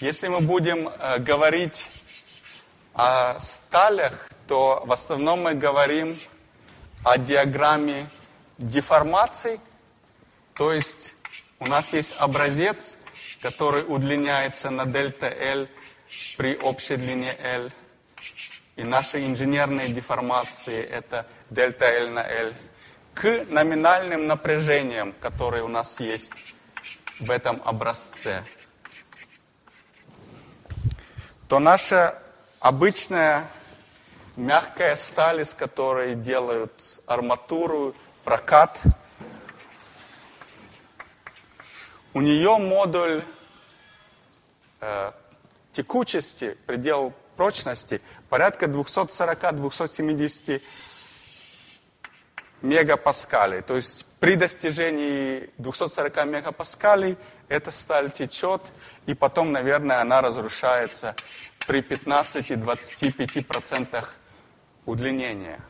если 0.00 0.28
мы 0.28 0.40
будем 0.40 0.88
э, 0.88 1.18
говорить 1.18 1.88
о 2.94 3.38
сталях, 3.38 4.28
то 4.46 4.82
в 4.84 4.92
основном 4.92 5.42
мы 5.42 5.54
говорим 5.54 6.18
о 7.04 7.16
диаграмме 7.16 8.06
деформаций, 8.58 9.60
то 10.54 10.72
есть 10.72 11.14
у 11.58 11.66
нас 11.66 11.92
есть 11.92 12.14
образец, 12.18 12.98
который 13.40 13.84
удлиняется 13.86 14.70
на 14.70 14.84
дельта 14.84 15.26
L 15.26 15.68
при 16.36 16.56
общей 16.56 16.96
длине 16.96 17.34
L. 17.38 17.70
И 18.76 18.82
наши 18.82 19.24
инженерные 19.24 19.88
деформации 19.88 20.82
это 20.82 21.26
дельта 21.48 21.86
L 21.86 22.10
на 22.10 22.26
L. 22.26 22.54
К 23.20 23.44
номинальным 23.50 24.26
напряжениям, 24.26 25.12
которые 25.20 25.62
у 25.62 25.68
нас 25.68 26.00
есть 26.00 26.32
в 27.18 27.30
этом 27.30 27.60
образце. 27.66 28.42
То 31.46 31.58
наша 31.58 32.18
обычная 32.60 33.46
мягкая 34.36 34.94
сталь, 34.94 35.42
из 35.42 35.52
которой 35.52 36.14
делают 36.14 36.72
арматуру, 37.04 37.94
прокат. 38.24 38.80
У 42.14 42.22
нее 42.22 42.56
модуль 42.56 43.22
э, 44.80 45.12
текучести, 45.74 46.56
предел 46.64 47.12
прочности 47.36 48.00
порядка 48.30 48.64
240-270 48.64 50.62
мегапаскалей. 52.62 53.60
То 53.62 53.76
есть 53.76 54.04
при 54.18 54.34
достижении 54.36 55.48
240 55.58 56.24
мегапаскалей 56.26 57.16
эта 57.48 57.70
сталь 57.70 58.10
течет, 58.10 58.62
и 59.06 59.14
потом, 59.14 59.52
наверное, 59.52 60.00
она 60.00 60.20
разрушается 60.20 61.14
при 61.66 61.80
15-25% 61.80 64.04
удлинения. 64.86 65.60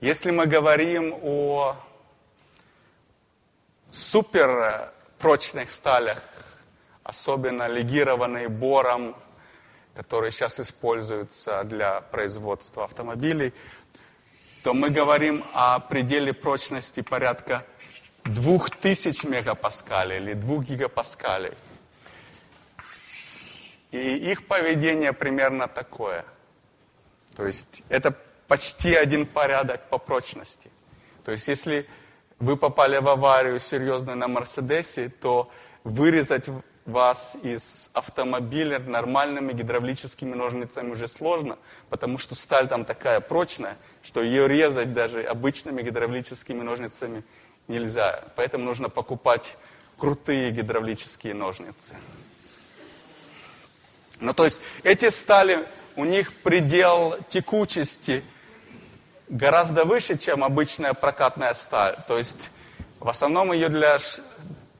Если 0.00 0.30
мы 0.30 0.46
говорим 0.46 1.14
о 1.22 1.76
суперпрочных 3.90 5.70
сталях, 5.70 6.22
особенно 7.02 7.68
легированные 7.68 8.48
бором, 8.48 9.14
которые 9.94 10.32
сейчас 10.32 10.58
используются 10.58 11.62
для 11.64 12.00
производства 12.00 12.84
автомобилей, 12.84 13.52
то 14.64 14.72
мы 14.72 14.88
говорим 14.88 15.44
о 15.52 15.78
пределе 15.78 16.32
прочности 16.32 17.02
порядка 17.02 17.66
2000 18.24 19.26
мегапаскалей 19.26 20.16
или 20.16 20.32
2 20.32 20.64
гигапаскалей. 20.64 21.52
И 23.90 23.98
их 23.98 24.46
поведение 24.46 25.12
примерно 25.12 25.68
такое. 25.68 26.24
То 27.36 27.46
есть 27.46 27.82
это 27.90 28.16
почти 28.48 28.94
один 28.94 29.26
порядок 29.26 29.86
по 29.90 29.98
прочности. 29.98 30.70
То 31.26 31.32
есть 31.32 31.46
если 31.46 31.86
вы 32.38 32.56
попали 32.56 32.96
в 32.96 33.08
аварию 33.08 33.60
серьезную 33.60 34.16
на 34.16 34.28
Мерседесе, 34.28 35.10
то 35.10 35.50
вырезать 35.84 36.48
вас 36.86 37.36
из 37.42 37.90
автомобиля 37.92 38.78
нормальными 38.78 39.52
гидравлическими 39.52 40.34
ножницами 40.34 40.90
уже 40.90 41.06
сложно, 41.06 41.58
потому 41.90 42.16
что 42.16 42.34
сталь 42.34 42.66
там 42.68 42.86
такая 42.86 43.20
прочная, 43.20 43.76
что 44.04 44.22
ее 44.22 44.46
резать 44.46 44.92
даже 44.92 45.22
обычными 45.22 45.82
гидравлическими 45.82 46.62
ножницами 46.62 47.24
нельзя. 47.68 48.22
Поэтому 48.36 48.64
нужно 48.64 48.88
покупать 48.88 49.56
крутые 49.96 50.50
гидравлические 50.50 51.34
ножницы. 51.34 51.96
Ну, 54.20 54.32
то 54.34 54.44
есть 54.44 54.60
эти 54.82 55.10
стали, 55.10 55.66
у 55.96 56.04
них 56.04 56.32
предел 56.32 57.16
текучести 57.28 58.22
гораздо 59.28 59.84
выше, 59.84 60.18
чем 60.18 60.44
обычная 60.44 60.92
прокатная 60.92 61.54
сталь. 61.54 61.96
То 62.06 62.18
есть 62.18 62.50
в 63.00 63.08
основном 63.08 63.52
ее 63.52 63.68
для, 63.68 63.98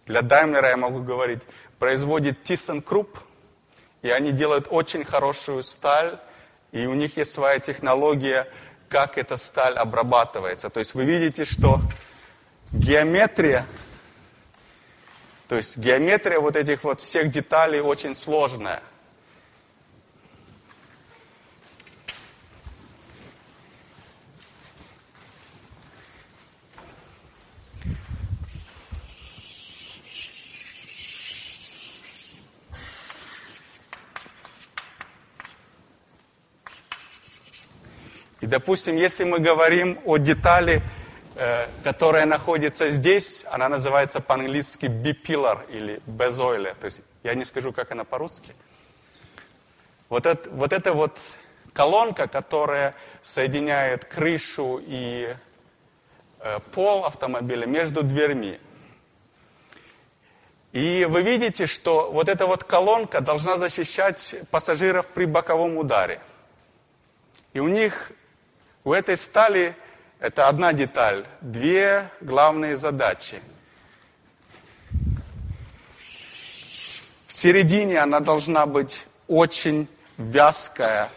для 0.06 0.20
Daimler, 0.20 0.68
я 0.68 0.76
могу 0.76 1.00
говорить, 1.00 1.40
производит 1.78 2.48
ThyssenKrupp, 2.48 3.18
и 4.02 4.10
они 4.10 4.32
делают 4.32 4.66
очень 4.70 5.04
хорошую 5.04 5.62
сталь, 5.62 6.18
и 6.72 6.86
у 6.86 6.94
них 6.94 7.16
есть 7.16 7.32
своя 7.32 7.58
технология, 7.58 8.48
как 8.94 9.18
эта 9.18 9.36
сталь 9.36 9.74
обрабатывается. 9.74 10.70
То 10.70 10.78
есть 10.78 10.94
вы 10.94 11.04
видите, 11.04 11.44
что 11.44 11.80
геометрия, 12.70 13.66
то 15.48 15.56
есть 15.56 15.76
геометрия 15.76 16.38
вот 16.38 16.54
этих 16.54 16.84
вот 16.84 17.00
всех 17.00 17.32
деталей 17.32 17.80
очень 17.80 18.14
сложная– 18.14 18.80
И, 38.44 38.46
допустим, 38.46 38.96
если 38.96 39.24
мы 39.24 39.38
говорим 39.38 39.98
о 40.04 40.18
детали, 40.18 40.82
э, 41.34 41.66
которая 41.82 42.26
находится 42.26 42.90
здесь, 42.90 43.46
она 43.50 43.70
называется 43.70 44.20
по-английски 44.20 44.84
B-pillar 44.84 45.60
или 45.70 46.02
безойле. 46.04 46.74
То 46.78 46.84
есть 46.84 47.00
я 47.22 47.34
не 47.34 47.46
скажу, 47.46 47.72
как 47.72 47.92
она 47.92 48.04
по-русски. 48.04 48.54
Вот 50.10 50.26
это, 50.26 50.50
вот 50.50 50.74
это 50.74 50.92
вот 50.92 51.18
колонка, 51.72 52.28
которая 52.28 52.94
соединяет 53.22 54.04
крышу 54.04 54.78
и 54.86 55.34
э, 56.40 56.58
пол 56.74 57.06
автомобиля 57.06 57.64
между 57.64 58.02
дверьми. 58.02 58.60
И 60.72 61.06
вы 61.08 61.22
видите, 61.22 61.66
что 61.66 62.10
вот 62.12 62.28
эта 62.28 62.46
вот 62.46 62.62
колонка 62.62 63.22
должна 63.22 63.56
защищать 63.56 64.34
пассажиров 64.50 65.06
при 65.06 65.24
боковом 65.24 65.78
ударе. 65.78 66.20
И 67.54 67.60
у 67.60 67.68
них 67.68 68.12
у 68.84 68.92
этой 68.92 69.16
стали 69.16 69.74
это 70.20 70.46
одна 70.46 70.72
деталь, 70.72 71.26
две 71.40 72.10
главные 72.20 72.76
задачи. 72.76 73.40
В 77.26 77.32
середине 77.32 77.98
она 77.98 78.20
должна 78.20 78.66
быть 78.66 79.06
очень 79.26 79.88
вязкая 80.18 81.10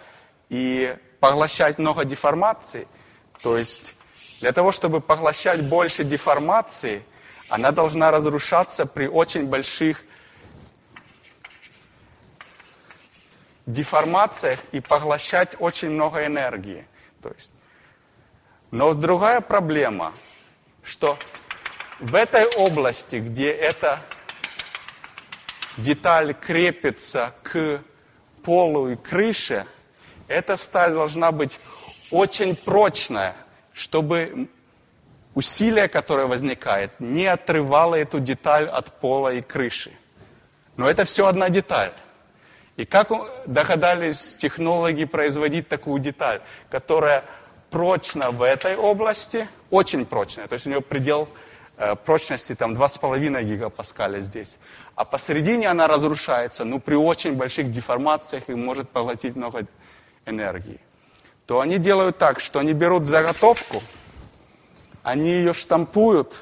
и 0.50 0.98
поглощать 1.20 1.78
много 1.78 2.06
деформаций. 2.06 2.88
То 3.42 3.58
есть 3.58 3.96
для 4.40 4.52
того, 4.52 4.72
чтобы 4.72 5.02
поглощать 5.02 5.68
больше 5.68 6.04
деформации, 6.04 7.04
она 7.50 7.72
должна 7.72 8.12
разрушаться 8.12 8.86
при 8.86 9.08
очень 9.08 9.46
больших 9.46 10.04
деформациях 13.66 14.60
и 14.72 14.80
поглощать 14.80 15.56
очень 15.60 15.92
много 15.92 16.26
энергии. 16.26 16.88
То 17.22 17.30
есть 17.30 17.54
но 18.72 18.94
другая 18.94 19.42
проблема, 19.42 20.14
что 20.84 21.18
в 22.00 22.16
этой 22.16 22.46
области, 22.46 23.18
где 23.18 23.50
эта 23.50 24.00
деталь 25.78 26.34
крепится 26.34 27.34
к 27.44 27.82
полу 28.44 28.90
и 28.90 28.96
крыше, 28.96 29.66
эта 30.28 30.58
сталь 30.58 30.94
должна 30.94 31.32
быть 31.32 31.60
очень 32.12 32.56
прочная, 32.56 33.36
чтобы 33.74 34.50
усилие, 35.34 35.88
которое 35.88 36.26
возникает, 36.26 37.00
не 37.00 37.26
отрывало 37.26 37.96
эту 37.96 38.20
деталь 38.20 38.68
от 38.68 39.00
пола 39.00 39.34
и 39.34 39.42
крыши. 39.42 39.92
Но 40.76 40.90
это 40.90 41.06
все 41.06 41.28
одна 41.28 41.50
деталь. 41.50 41.94
И 42.76 42.86
как 42.86 43.12
догадались 43.48 44.36
технологи 44.36 45.06
производить 45.06 45.68
такую 45.68 46.00
деталь, 46.00 46.42
которая 46.70 47.24
прочно 47.70 48.32
в 48.32 48.42
этой 48.42 48.76
области, 48.76 49.48
очень 49.70 50.06
прочная, 50.06 50.48
то 50.48 50.54
есть 50.54 50.66
у 50.66 50.70
нее 50.70 50.82
предел 50.82 51.28
э, 51.78 51.96
прочности 51.96 52.56
там 52.56 52.74
2,5 52.74 53.44
гигапаскаля 53.44 54.20
здесь. 54.22 54.58
А 54.96 55.06
посередине 55.06 55.70
она 55.70 55.88
разрушается, 55.88 56.64
ну, 56.64 56.80
при 56.80 56.96
очень 56.96 57.36
больших 57.36 57.72
деформациях 57.72 58.50
и 58.50 58.56
может 58.56 58.90
поглотить 58.90 59.36
много 59.36 59.66
энергии. 60.26 60.80
То 61.46 61.60
они 61.60 61.78
делают 61.78 62.18
так, 62.18 62.40
что 62.40 62.60
они 62.60 62.74
берут 62.74 63.06
заготовку, 63.06 63.82
они 65.04 65.30
ее 65.30 65.54
штампуют 65.54 66.42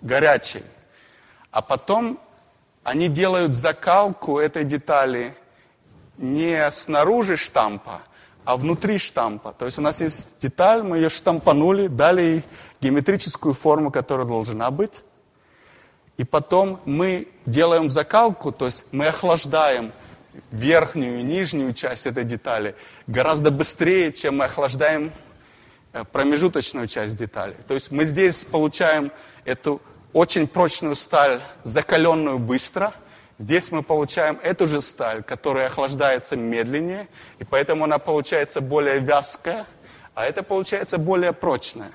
горячей, 0.00 0.64
а 1.50 1.60
потом 1.60 2.18
они 2.82 3.08
делают 3.08 3.54
закалку 3.54 4.38
этой 4.38 4.64
детали 4.64 5.34
не 6.16 6.70
снаружи 6.70 7.36
штампа, 7.36 8.00
а 8.50 8.56
внутри 8.56 8.98
штампа. 8.98 9.52
То 9.52 9.66
есть 9.66 9.78
у 9.78 9.82
нас 9.82 10.00
есть 10.00 10.40
деталь, 10.42 10.82
мы 10.82 10.96
ее 10.96 11.08
штампанули, 11.08 11.86
дали 11.86 12.22
ей 12.22 12.42
геометрическую 12.80 13.54
форму, 13.54 13.92
которая 13.92 14.26
должна 14.26 14.72
быть. 14.72 15.02
И 16.16 16.24
потом 16.24 16.80
мы 16.84 17.28
делаем 17.46 17.90
закалку, 17.92 18.50
то 18.50 18.66
есть 18.66 18.86
мы 18.90 19.06
охлаждаем 19.06 19.92
верхнюю 20.50 21.20
и 21.20 21.22
нижнюю 21.22 21.72
часть 21.74 22.08
этой 22.08 22.24
детали 22.24 22.74
гораздо 23.06 23.52
быстрее, 23.52 24.12
чем 24.12 24.38
мы 24.38 24.46
охлаждаем 24.46 25.12
э, 25.92 26.04
промежуточную 26.10 26.88
часть 26.88 27.16
детали. 27.16 27.54
То 27.68 27.74
есть 27.74 27.92
мы 27.92 28.04
здесь 28.04 28.44
получаем 28.44 29.12
эту 29.44 29.80
очень 30.12 30.48
прочную 30.48 30.96
сталь, 30.96 31.40
закаленную 31.62 32.40
быстро. 32.40 32.92
Здесь 33.40 33.72
мы 33.72 33.82
получаем 33.82 34.38
эту 34.42 34.66
же 34.66 34.82
сталь, 34.82 35.22
которая 35.22 35.68
охлаждается 35.68 36.36
медленнее, 36.36 37.08
и 37.38 37.44
поэтому 37.44 37.84
она 37.84 37.98
получается 37.98 38.60
более 38.60 38.98
вязкая, 38.98 39.64
а 40.14 40.26
это 40.26 40.42
получается 40.42 40.98
более 40.98 41.32
прочная. 41.32 41.90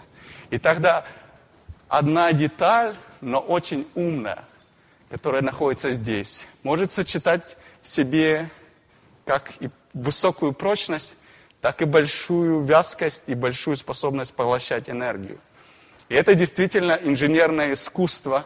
И 0.49 0.57
тогда 0.57 1.05
одна 1.87 2.33
деталь, 2.33 2.95
но 3.21 3.39
очень 3.39 3.87
умная, 3.93 4.43
которая 5.11 5.43
находится 5.43 5.91
здесь, 5.91 6.47
может 6.63 6.91
сочетать 6.91 7.57
в 7.83 7.89
себе 7.89 8.49
как 9.23 9.51
и 9.59 9.69
высокую 9.93 10.51
прочность, 10.51 11.13
так 11.61 11.79
и 11.83 11.85
большую 11.85 12.61
вязкость 12.61 13.25
и 13.27 13.35
большую 13.35 13.77
способность 13.77 14.33
поглощать 14.33 14.89
энергию. 14.89 15.37
И 16.09 16.15
это 16.15 16.33
действительно 16.33 16.93
инженерное 16.93 17.73
искусство. 17.73 18.45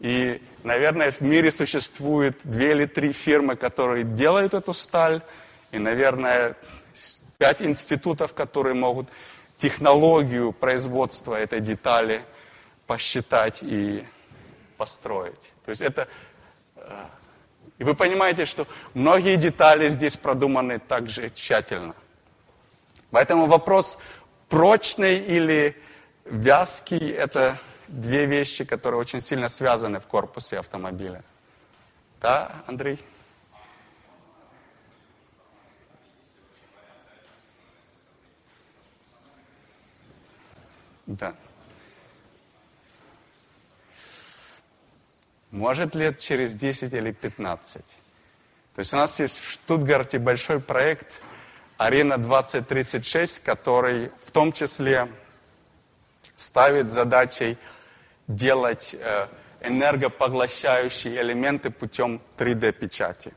И, 0.00 0.42
наверное, 0.64 1.10
в 1.10 1.20
мире 1.20 1.50
существует 1.50 2.40
две 2.42 2.72
или 2.72 2.86
три 2.86 3.12
фирмы, 3.12 3.54
которые 3.54 4.04
делают 4.04 4.54
эту 4.54 4.72
сталь. 4.72 5.22
И, 5.72 5.78
наверное, 5.78 6.56
пять 7.38 7.62
институтов, 7.62 8.32
которые 8.32 8.74
могут 8.74 9.08
технологию 9.58 10.52
производства 10.52 11.34
этой 11.34 11.60
детали 11.60 12.22
посчитать 12.86 13.62
и 13.62 14.04
построить. 14.78 15.52
То 15.64 15.68
есть 15.68 15.82
это... 15.82 16.08
Э, 16.76 17.04
и 17.78 17.84
вы 17.84 17.94
понимаете, 17.94 18.46
что 18.46 18.66
многие 18.94 19.36
детали 19.36 19.88
здесь 19.88 20.16
продуманы 20.16 20.78
также 20.78 21.30
тщательно. 21.30 21.94
Поэтому 23.10 23.46
вопрос 23.46 23.98
прочный 24.48 25.18
или 25.18 25.76
Вязкий– 26.24 27.10
это 27.12 27.58
две 27.90 28.26
вещи, 28.26 28.64
которые 28.64 29.00
очень 29.00 29.20
сильно 29.20 29.48
связаны 29.48 30.00
в 30.00 30.06
корпусе 30.06 30.58
автомобиля. 30.58 31.22
Да, 32.20 32.52
Андрей? 32.66 32.98
Да. 41.06 41.34
Может 45.50 45.96
лет 45.96 46.18
через 46.18 46.54
10 46.54 46.92
или 46.92 47.10
15. 47.10 47.82
То 47.82 48.78
есть 48.78 48.94
у 48.94 48.96
нас 48.96 49.18
есть 49.18 49.38
в 49.38 49.50
Штутгарте 49.50 50.20
большой 50.20 50.60
проект 50.60 51.20
«Арена 51.76 52.14
2036», 52.14 53.42
который 53.42 54.12
в 54.24 54.30
том 54.30 54.52
числе 54.52 55.10
ставит 56.36 56.92
задачей 56.92 57.58
делать 58.36 58.94
э, 58.98 59.26
энергопоглощающие 59.60 61.20
элементы 61.20 61.70
путем 61.70 62.20
3D-печати. 62.38 63.32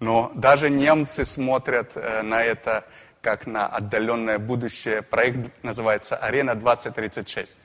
Но 0.00 0.32
даже 0.34 0.70
немцы 0.70 1.24
смотрят 1.24 1.92
э, 1.94 2.22
на 2.22 2.42
это 2.42 2.84
как 3.22 3.46
на 3.46 3.66
отдаленное 3.66 4.38
будущее. 4.38 5.00
Проект 5.00 5.50
называется 5.62 6.16
«Арена 6.16 6.50
2036». 6.50 7.56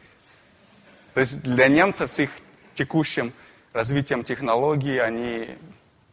То 1.13 1.19
есть 1.19 1.41
для 1.41 1.67
немцев 1.67 2.09
с 2.09 2.19
их 2.19 2.29
текущим 2.75 3.33
развитием 3.73 4.23
технологий, 4.23 4.97
они 4.99 5.49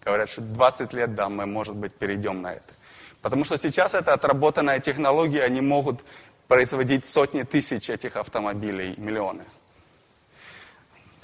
говорят, 0.05 0.29
что 0.29 0.41
20 0.41 0.93
лет, 0.95 1.15
да, 1.15 1.29
мы, 1.29 1.47
может 1.47 1.77
быть, 1.77 1.95
перейдем 1.95 2.43
на 2.43 2.55
это. 2.55 2.75
Потому 3.23 3.45
что 3.45 3.59
сейчас 3.59 3.95
это 3.95 4.15
отработанная 4.15 4.81
технология, 4.81 5.45
они 5.45 5.61
могут 5.61 6.05
производить 6.49 7.05
сотни 7.05 7.43
тысяч 7.43 7.89
этих 7.91 8.17
автомобилей, 8.17 8.95
миллионы. 8.97 9.45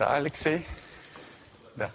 Да, 0.02 0.16
Алексей? 0.16 0.66
Да. 1.76 1.92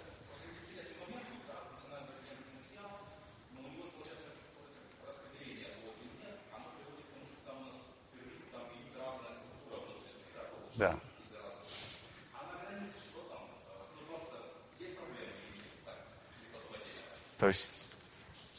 Да. 10.76 10.98
То 17.36 17.48
есть, 17.48 18.02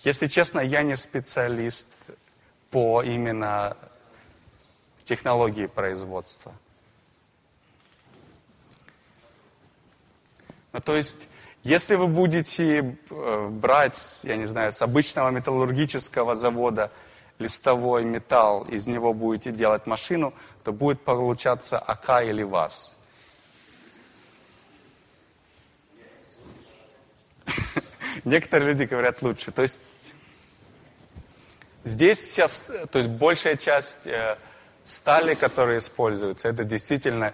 если 0.03 0.27
честно, 0.27 0.59
я 0.59 0.83
не 0.83 0.95
специалист 0.95 1.87
по 2.69 3.01
именно 3.01 3.75
технологии 5.05 5.65
производства. 5.65 6.53
Ну, 10.71 10.79
то 10.81 10.95
есть, 10.95 11.27
если 11.63 11.95
вы 11.95 12.07
будете 12.07 12.97
э, 13.09 13.47
брать, 13.49 14.21
я 14.23 14.35
не 14.35 14.45
знаю, 14.45 14.71
с 14.71 14.81
обычного 14.81 15.29
металлургического 15.29 16.35
завода 16.35 16.91
листовой 17.39 18.03
металл, 18.03 18.65
из 18.65 18.85
него 18.87 19.13
будете 19.13 19.51
делать 19.51 19.87
машину, 19.87 20.33
то 20.63 20.71
будет 20.71 21.01
получаться 21.01 21.79
АК 21.79 22.23
или 22.23 22.43
ВАЗ. 22.43 22.95
Некоторые 28.23 28.73
люди 28.73 28.83
говорят 28.83 29.21
лучше. 29.21 29.51
То 29.51 29.63
есть 29.63 29.81
здесь 31.83 32.19
вся, 32.19 32.47
то 32.87 32.99
есть 32.99 33.09
большая 33.09 33.55
часть 33.57 34.05
э, 34.05 34.37
стали, 34.85 35.33
которые 35.33 35.79
используются, 35.79 36.49
это 36.49 36.63
действительно 36.63 37.33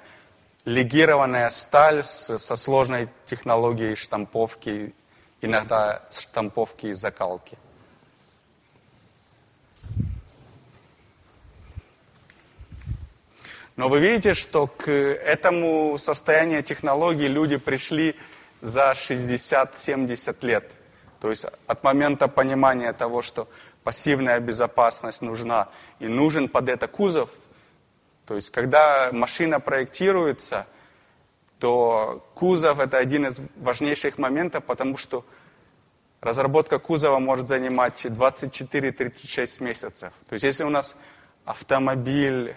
легированная 0.66 1.50
сталь 1.52 2.04
с, 2.04 2.38
со 2.38 2.56
сложной 2.56 3.08
технологией 3.28 3.96
штамповки, 3.96 4.94
иногда 5.42 6.02
штамповки 6.12 6.88
и 6.88 6.94
закалки. 6.94 7.58
Но 13.76 13.90
вы 13.90 14.00
видите, 14.00 14.34
что 14.34 14.68
к 14.68 14.90
этому 14.90 15.98
состоянию 15.98 16.64
технологий 16.64 17.28
люди 17.28 17.58
пришли 17.58 18.16
за 18.62 18.92
60-70 18.92 20.46
лет. 20.46 20.72
То 21.20 21.30
есть 21.30 21.46
от 21.68 21.84
момента 21.84 22.28
понимания 22.28 22.94
того, 22.94 23.22
что 23.22 23.50
пассивная 23.84 24.40
безопасность 24.40 25.22
нужна 25.22 25.68
и 26.00 26.08
нужен 26.08 26.48
под 26.48 26.70
это 26.70 26.88
кузов, 26.88 27.30
то 28.26 28.36
есть, 28.36 28.50
когда 28.52 29.10
машина 29.12 29.60
проектируется, 29.60 30.66
то 31.60 32.28
кузов 32.34 32.80
это 32.80 32.98
один 32.98 33.28
из 33.28 33.40
важнейших 33.58 34.18
моментов, 34.18 34.64
потому 34.66 34.98
что 34.98 35.26
разработка 36.22 36.80
кузова 36.80 37.20
может 37.20 37.48
занимать 37.48 38.06
24-36 38.06 39.64
месяцев. 39.64 40.12
То 40.28 40.34
есть, 40.34 40.44
если 40.44 40.64
у 40.64 40.70
нас 40.70 40.98
автомобиль 41.46 42.56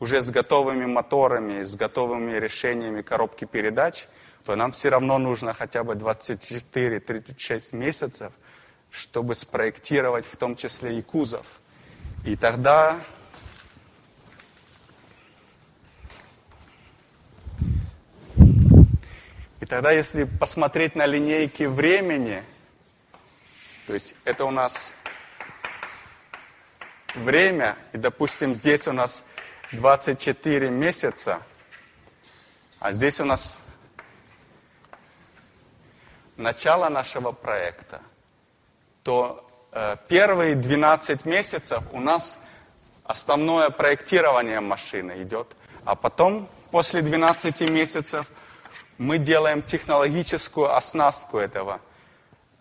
уже 0.00 0.20
с 0.20 0.30
готовыми 0.30 0.86
моторами, 0.86 1.62
с 1.62 1.74
готовыми 1.76 2.32
решениями 2.32 3.02
коробки 3.02 3.44
передач, 3.44 4.08
то 4.44 4.56
нам 4.56 4.72
все 4.72 4.88
равно 4.88 5.18
нужно 5.18 5.52
хотя 5.52 5.84
бы 5.84 5.94
24-36 5.94 7.76
месяцев, 7.76 8.32
чтобы 8.90 9.34
спроектировать 9.34 10.26
в 10.26 10.36
том 10.36 10.56
числе 10.56 10.98
и 10.98 11.02
кузов. 11.02 11.46
И 12.24 12.36
тогда 12.36 12.98
тогда, 19.68 19.92
если 19.92 20.24
посмотреть 20.24 20.96
на 20.96 21.06
линейки 21.06 21.64
времени, 21.64 22.42
то 23.86 23.94
есть 23.94 24.14
это 24.24 24.44
у 24.44 24.50
нас 24.50 24.94
время, 27.14 27.76
и, 27.92 27.98
допустим, 27.98 28.54
здесь 28.54 28.88
у 28.88 28.92
нас 28.92 29.24
24 29.72 30.70
месяца, 30.70 31.42
а 32.80 32.92
здесь 32.92 33.20
у 33.20 33.24
нас 33.24 33.58
начало 36.36 36.88
нашего 36.88 37.32
проекта, 37.32 38.00
то 39.02 39.46
э, 39.72 39.96
первые 40.08 40.54
12 40.54 41.26
месяцев 41.26 41.82
у 41.92 42.00
нас 42.00 42.38
основное 43.04 43.68
проектирование 43.70 44.60
машины 44.60 45.22
идет, 45.22 45.48
а 45.84 45.94
потом, 45.94 46.48
после 46.70 47.02
12 47.02 47.60
месяцев, 47.62 48.26
мы 48.98 49.18
делаем 49.18 49.62
технологическую 49.62 50.74
оснастку 50.74 51.38
этого 51.38 51.80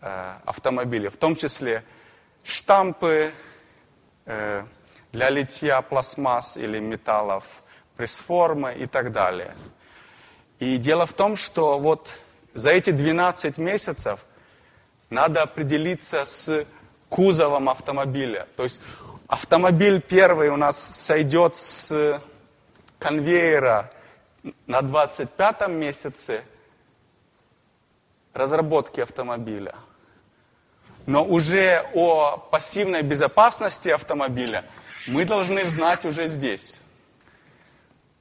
э, 0.01 0.33
автомобиля, 0.45 1.09
в 1.09 1.17
том 1.17 1.35
числе 1.35 1.83
штампы, 2.43 3.33
э, 4.25 4.63
для 5.11 5.29
литья 5.29 5.81
пластмасс 5.81 6.57
или 6.57 6.79
металлов, 6.79 7.43
пресс-формы 7.95 8.75
и 8.75 8.85
так 8.85 9.11
далее. 9.11 9.55
И 10.59 10.77
дело 10.77 11.07
в 11.07 11.13
том, 11.13 11.35
что 11.35 11.79
вот 11.79 12.15
за 12.53 12.71
эти 12.71 12.91
12 12.91 13.57
месяцев 13.57 14.19
надо 15.09 15.41
определиться 15.41 16.25
с 16.25 16.65
кузовом 17.09 17.69
автомобиля. 17.69 18.47
То 18.55 18.63
есть 18.63 18.79
автомобиль 19.27 20.01
первый 20.01 20.49
у 20.49 20.57
нас 20.57 20.77
сойдет 20.77 21.55
с 21.55 22.21
конвейера 22.99 23.89
на 24.65 24.81
25 24.81 25.67
месяце 25.69 26.43
разработки 28.33 29.01
автомобиля. 29.01 29.75
Но 31.05 31.23
уже 31.23 31.85
о 31.93 32.37
пассивной 32.37 33.01
безопасности 33.01 33.89
автомобиля 33.89 34.65
мы 35.07 35.25
должны 35.25 35.63
знать 35.63 36.05
уже 36.05 36.27
здесь. 36.27 36.81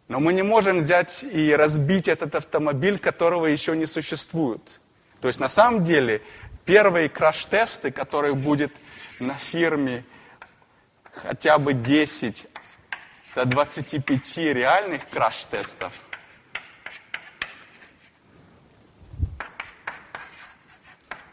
Но 0.08 0.20
мы 0.20 0.32
не 0.32 0.42
можем 0.42 0.78
взять 0.78 1.24
и 1.24 1.54
разбить 1.54 2.06
этот 2.06 2.34
автомобиль, 2.36 2.98
которого 2.98 3.46
еще 3.46 3.76
не 3.76 3.86
существует. 3.86 4.80
То 5.20 5.28
есть 5.28 5.40
на 5.40 5.48
самом 5.48 5.82
деле 5.82 6.22
первые 6.64 7.08
краш-тесты, 7.08 7.90
которые 7.90 8.34
будет 8.34 8.72
на 9.18 9.34
фирме 9.34 10.04
хотя 11.12 11.58
бы 11.58 11.72
10 11.72 12.46
до 13.34 13.44
25 13.44 14.36
реальных 14.38 15.08
краш-тестов, 15.08 15.92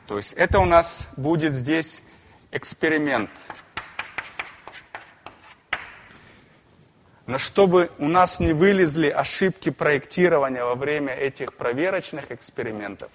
То 0.07 0.17
есть 0.17 0.33
это 0.33 0.59
у 0.59 0.65
нас 0.65 1.07
будет 1.15 1.53
здесь 1.53 2.03
эксперимент. 2.51 3.29
Но 7.25 7.37
чтобы 7.37 7.89
у 7.99 8.07
нас 8.07 8.41
не 8.41 8.51
вылезли 8.51 9.07
ошибки 9.07 9.69
проектирования 9.69 10.65
во 10.65 10.75
время 10.75 11.13
этих 11.13 11.53
проверочных 11.53 12.31
экспериментов, 12.31 13.11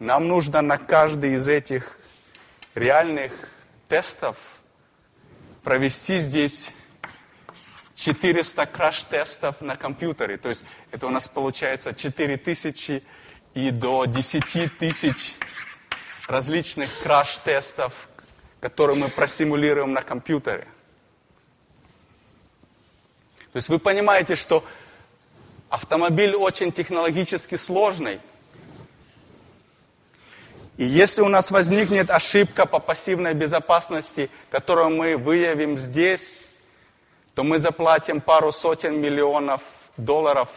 нам 0.00 0.26
нужно 0.26 0.62
на 0.62 0.78
каждый 0.78 1.34
из 1.34 1.48
этих 1.48 1.98
реальных 2.74 3.32
тестов 3.88 4.36
провести 5.62 6.18
здесь 6.18 6.72
400 7.94 8.66
краш-тестов 8.66 9.60
на 9.60 9.76
компьютере. 9.76 10.36
То 10.38 10.48
есть 10.48 10.64
это 10.90 11.06
у 11.06 11.10
нас 11.10 11.28
получается 11.28 11.94
4000 11.94 13.02
и 13.54 13.70
до 13.70 14.04
10 14.04 14.76
тысяч 14.76 15.36
различных 16.26 16.90
краш-тестов, 17.02 18.08
которые 18.60 18.96
мы 18.96 19.08
просимулируем 19.08 19.92
на 19.92 20.02
компьютере. 20.02 20.66
То 23.52 23.58
есть 23.58 23.68
вы 23.68 23.78
понимаете, 23.78 24.34
что 24.34 24.64
автомобиль 25.68 26.34
очень 26.34 26.72
технологически 26.72 27.54
сложный. 27.54 28.20
И 30.76 30.84
если 30.84 31.22
у 31.22 31.28
нас 31.28 31.50
возникнет 31.50 32.10
ошибка 32.10 32.66
по 32.66 32.80
пассивной 32.80 33.32
безопасности, 33.32 34.28
которую 34.50 34.90
мы 34.90 35.16
выявим 35.16 35.78
здесь, 35.78 36.48
то 37.34 37.44
мы 37.44 37.58
заплатим 37.58 38.20
пару 38.20 38.52
сотен 38.52 39.00
миллионов 39.00 39.62
долларов 39.96 40.50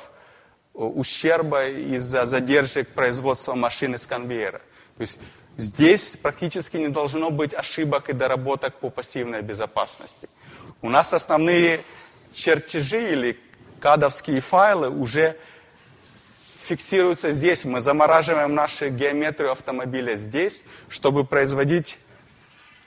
ущерба 0.74 1.67
из-за 1.67 2.26
задержек 2.26 2.89
производства 2.89 3.53
машины 3.53 3.97
с 3.97 4.05
конвейера. 4.05 4.59
То 4.97 5.01
есть 5.01 5.20
Здесь 5.60 6.16
практически 6.16 6.78
не 6.78 6.88
должно 6.88 7.32
быть 7.32 7.53
ошибок 7.53 8.07
и 8.07 8.14
доработок 8.14 8.76
по 8.76 8.89
пассивной 8.89 9.41
безопасности. 9.41 10.30
У 10.82 10.89
нас 10.89 11.14
основные 11.14 11.82
чертежи 12.32 13.12
или 13.12 13.38
кадовские 13.82 14.39
файлы 14.39 14.89
уже 14.89 15.36
фиксируются 16.64 17.32
здесь. 17.32 17.66
Мы 17.66 17.82
замораживаем 17.82 18.55
нашу 18.55 18.88
геометрию 18.88 19.51
автомобиля 19.51 20.16
здесь, 20.16 20.64
чтобы 20.88 21.26
производить 21.26 21.99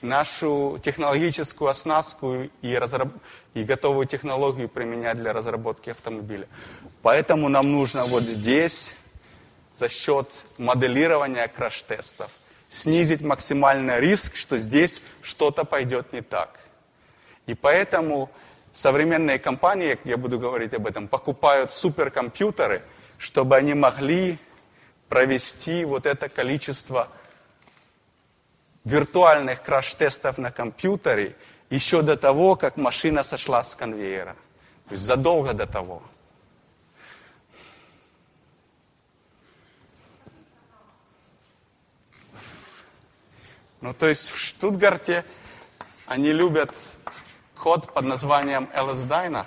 нашу 0.00 0.80
технологическую 0.82 1.68
оснастку 1.68 2.48
и, 2.62 2.74
разраб... 2.74 3.08
и 3.52 3.64
готовую 3.64 4.06
технологию 4.06 4.70
применять 4.70 5.18
для 5.18 5.34
разработки 5.34 5.90
автомобиля. 5.90 6.48
Поэтому 7.02 7.50
нам 7.50 7.70
нужно 7.70 8.06
вот 8.06 8.22
здесь 8.22 8.96
за 9.74 9.90
счет 9.90 10.46
моделирования 10.56 11.46
краш-тестов 11.48 12.30
снизить 12.72 13.20
максимальный 13.20 14.00
риск, 14.00 14.34
что 14.34 14.56
здесь 14.56 15.02
что-то 15.20 15.64
пойдет 15.64 16.12
не 16.14 16.22
так. 16.22 16.58
И 17.46 17.54
поэтому 17.54 18.30
современные 18.72 19.38
компании, 19.38 19.98
я 20.04 20.16
буду 20.16 20.38
говорить 20.38 20.72
об 20.72 20.86
этом, 20.86 21.06
покупают 21.06 21.70
суперкомпьютеры, 21.70 22.80
чтобы 23.18 23.56
они 23.56 23.74
могли 23.74 24.38
провести 25.10 25.84
вот 25.84 26.06
это 26.06 26.30
количество 26.30 27.08
виртуальных 28.84 29.62
краш-тестов 29.62 30.38
на 30.38 30.50
компьютере 30.50 31.36
еще 31.68 32.00
до 32.00 32.16
того, 32.16 32.56
как 32.56 32.78
машина 32.78 33.22
сошла 33.22 33.62
с 33.62 33.74
конвейера. 33.74 34.34
То 34.88 34.92
есть 34.92 35.04
задолго 35.04 35.52
до 35.52 35.66
того. 35.66 36.02
Ну, 43.82 43.92
то 43.92 44.06
есть 44.06 44.30
в 44.30 44.38
Штутгарте 44.38 45.24
они 46.06 46.30
любят 46.30 46.72
код 47.58 47.92
под 47.92 48.04
названием 48.04 48.70
LSDyna. 48.72 49.44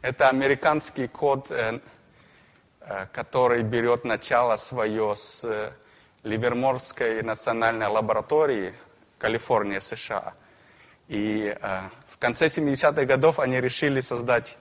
Это 0.00 0.30
американский 0.30 1.06
код, 1.06 1.50
э, 1.50 1.80
э, 2.80 3.06
который 3.12 3.62
берет 3.62 4.04
начало 4.04 4.56
свое 4.56 5.14
с 5.14 5.44
э, 5.44 5.72
Ливерморской 6.22 7.22
национальной 7.22 7.88
лаборатории 7.88 8.74
Калифорния, 9.18 9.80
США. 9.80 10.32
И 11.08 11.54
в 12.06 12.16
конце 12.16 12.46
70-х 12.46 13.04
годов 13.04 13.40
они 13.40 13.60
решили 13.60 14.00
создать 14.00 14.56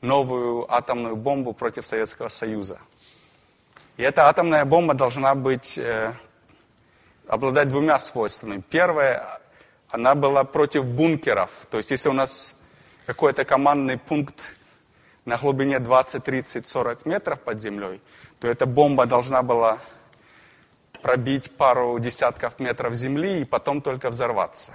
новую 0.00 0.72
атомную 0.72 1.14
бомбу 1.14 1.52
против 1.52 1.86
Советского 1.86 2.28
Союза– 2.28 2.78
и 3.96 4.02
эта 4.02 4.28
атомная 4.28 4.64
бомба 4.64 4.94
должна 4.94 5.34
быть, 5.34 5.78
э, 5.78 6.12
обладать 7.28 7.68
двумя 7.68 7.98
свойствами. 7.98 8.62
Первое, 8.68 9.40
она 9.88 10.14
была 10.14 10.44
против 10.44 10.84
бункеров. 10.84 11.50
То 11.70 11.76
есть 11.78 11.90
если 11.90 12.08
у 12.08 12.12
нас 12.12 12.56
какой-то 13.06 13.44
командный 13.44 13.96
пункт 13.96 14.56
на 15.24 15.36
глубине 15.36 15.78
20, 15.78 16.24
30, 16.24 16.66
40 16.66 17.06
метров 17.06 17.40
под 17.40 17.60
землей, 17.60 18.00
то 18.40 18.48
эта 18.48 18.66
бомба 18.66 19.06
должна 19.06 19.42
была 19.42 19.78
пробить 21.00 21.56
пару 21.56 21.98
десятков 21.98 22.58
метров 22.58 22.94
земли 22.94 23.42
и 23.42 23.44
потом 23.44 23.80
только 23.80 24.10
взорваться. 24.10 24.72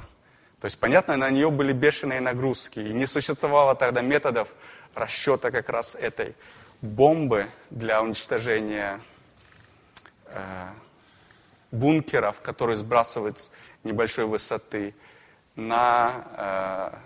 То 0.62 0.66
есть, 0.66 0.80
понятно, 0.80 1.18
на 1.18 1.30
нее 1.30 1.50
были 1.50 1.74
бешеные 1.74 2.22
нагрузки. 2.22 2.80
И 2.80 2.94
не 2.94 3.08
существовало 3.08 3.76
тогда 3.76 4.02
методов 4.02 4.48
расчета 4.94 5.52
как 5.52 5.70
раз 5.70 5.96
этой 5.96 6.36
бомбы 6.82 7.48
для 7.70 8.02
уничтожения 8.02 9.00
бункеров, 11.72 12.42
которые 12.42 12.76
сбрасывают 12.76 13.40
с 13.40 13.52
небольшой 13.84 14.26
высоты, 14.26 14.94
на, 15.56 16.26
э, 16.38 16.98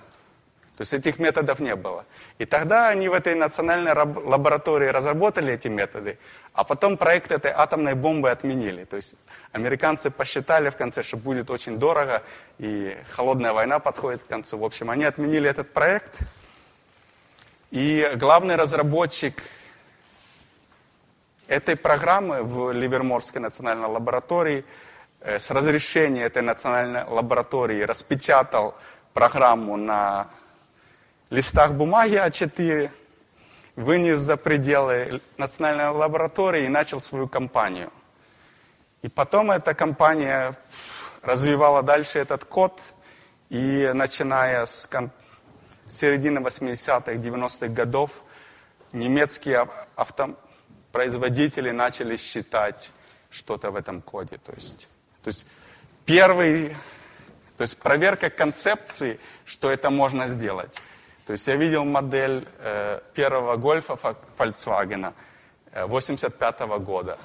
то 0.77 0.81
есть 0.81 0.93
этих 0.93 1.19
методов 1.19 1.59
не 1.59 1.75
было. 1.75 2.05
И 2.37 2.45
тогда 2.45 2.89
они 2.89 3.09
в 3.09 3.13
этой 3.13 3.35
национальной 3.35 3.93
лаборатории 3.93 4.87
разработали 4.87 5.53
эти 5.53 5.67
методы, 5.67 6.17
а 6.53 6.63
потом 6.63 6.97
проект 6.97 7.31
этой 7.31 7.51
атомной 7.51 7.95
бомбы 7.95 8.29
отменили. 8.31 8.83
То 8.85 8.95
есть 8.95 9.15
американцы 9.51 10.09
посчитали 10.11 10.69
в 10.69 10.75
конце, 10.75 11.03
что 11.03 11.17
будет 11.17 11.49
очень 11.49 11.77
дорого, 11.77 12.23
и 12.59 12.97
холодная 13.11 13.53
война 13.53 13.79
подходит 13.79 14.23
к 14.23 14.27
концу. 14.27 14.57
В 14.57 14.63
общем, 14.63 14.89
они 14.89 15.03
отменили 15.03 15.49
этот 15.49 15.73
проект, 15.73 16.19
и 17.71 18.11
главный 18.15 18.55
разработчик 18.55 19.41
этой 21.53 21.75
программы 21.75 22.41
в 22.43 22.71
Ливерморской 22.71 23.39
национальной 23.39 23.87
лаборатории 23.87 24.65
э, 25.21 25.37
с 25.37 25.51
разрешения 25.51 26.23
этой 26.23 26.41
национальной 26.41 27.03
лаборатории 27.03 27.81
распечатал 27.83 28.75
программу 29.13 29.77
на 29.77 30.27
листах 31.29 31.73
бумаги 31.73 32.15
А4, 32.15 32.89
вынес 33.75 34.19
за 34.19 34.37
пределы 34.37 35.21
национальной 35.37 35.89
лаборатории 35.89 36.65
и 36.65 36.69
начал 36.69 36.99
свою 36.99 37.27
кампанию. 37.27 37.91
И 39.03 39.09
потом 39.09 39.51
эта 39.51 39.73
компания 39.75 40.55
развивала 41.21 41.83
дальше 41.83 42.19
этот 42.19 42.45
код, 42.45 42.81
и 43.49 43.91
начиная 43.93 44.65
с 44.65 44.89
середины 45.87 46.39
80-х, 46.39 47.13
90-х 47.13 47.67
годов 47.67 48.09
немецкие 48.93 49.67
авто, 49.95 50.35
производители 50.93 51.71
начали 51.71 52.15
считать 52.17 52.93
что-то 53.31 53.71
в 53.71 53.75
этом 53.75 54.01
коде. 54.01 54.37
То 54.37 54.53
есть, 54.53 54.87
то 55.23 55.27
есть 55.27 55.45
первый 56.05 56.75
То 57.57 57.63
есть 57.63 57.77
проверка 57.77 58.29
концепции, 58.29 59.19
что 59.45 59.69
это 59.69 59.89
можно 59.89 60.27
сделать. 60.27 60.81
То 61.25 61.33
есть 61.33 61.47
я 61.47 61.55
видел 61.55 61.85
модель 61.85 62.47
э, 62.59 62.99
первого 63.13 63.57
гольфа 63.57 63.93
Volkswagen 64.37 65.13
85 65.73 66.61
-го 66.61 66.79
года. 66.79 67.17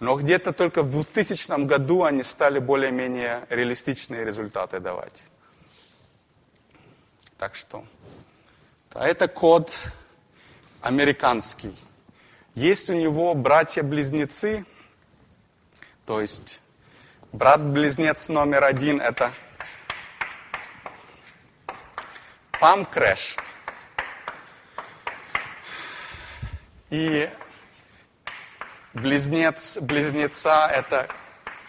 Но 0.00 0.16
где-то 0.16 0.52
только 0.52 0.82
в 0.82 0.90
2000 0.90 1.64
году 1.66 2.02
они 2.02 2.22
стали 2.22 2.58
более-менее 2.58 3.46
реалистичные 3.50 4.24
результаты 4.24 4.80
давать. 4.80 5.22
Так 7.38 7.54
что, 7.54 7.84
а 8.94 9.06
это 9.06 9.28
код 9.28 9.92
американский. 10.80 11.74
Есть 12.54 12.90
у 12.90 12.94
него 12.94 13.34
братья-близнецы, 13.34 14.64
то 16.04 16.20
есть 16.20 16.60
брат-близнец 17.32 18.28
номер 18.28 18.64
один 18.64 19.00
это 19.00 19.32
Crash. 22.60 23.38
И 26.90 27.28
близнец, 28.92 29.78
близнеца 29.80 30.68
это 30.68 31.08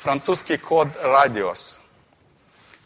французский 0.01 0.57
код 0.57 0.89
радиус. 1.01 1.79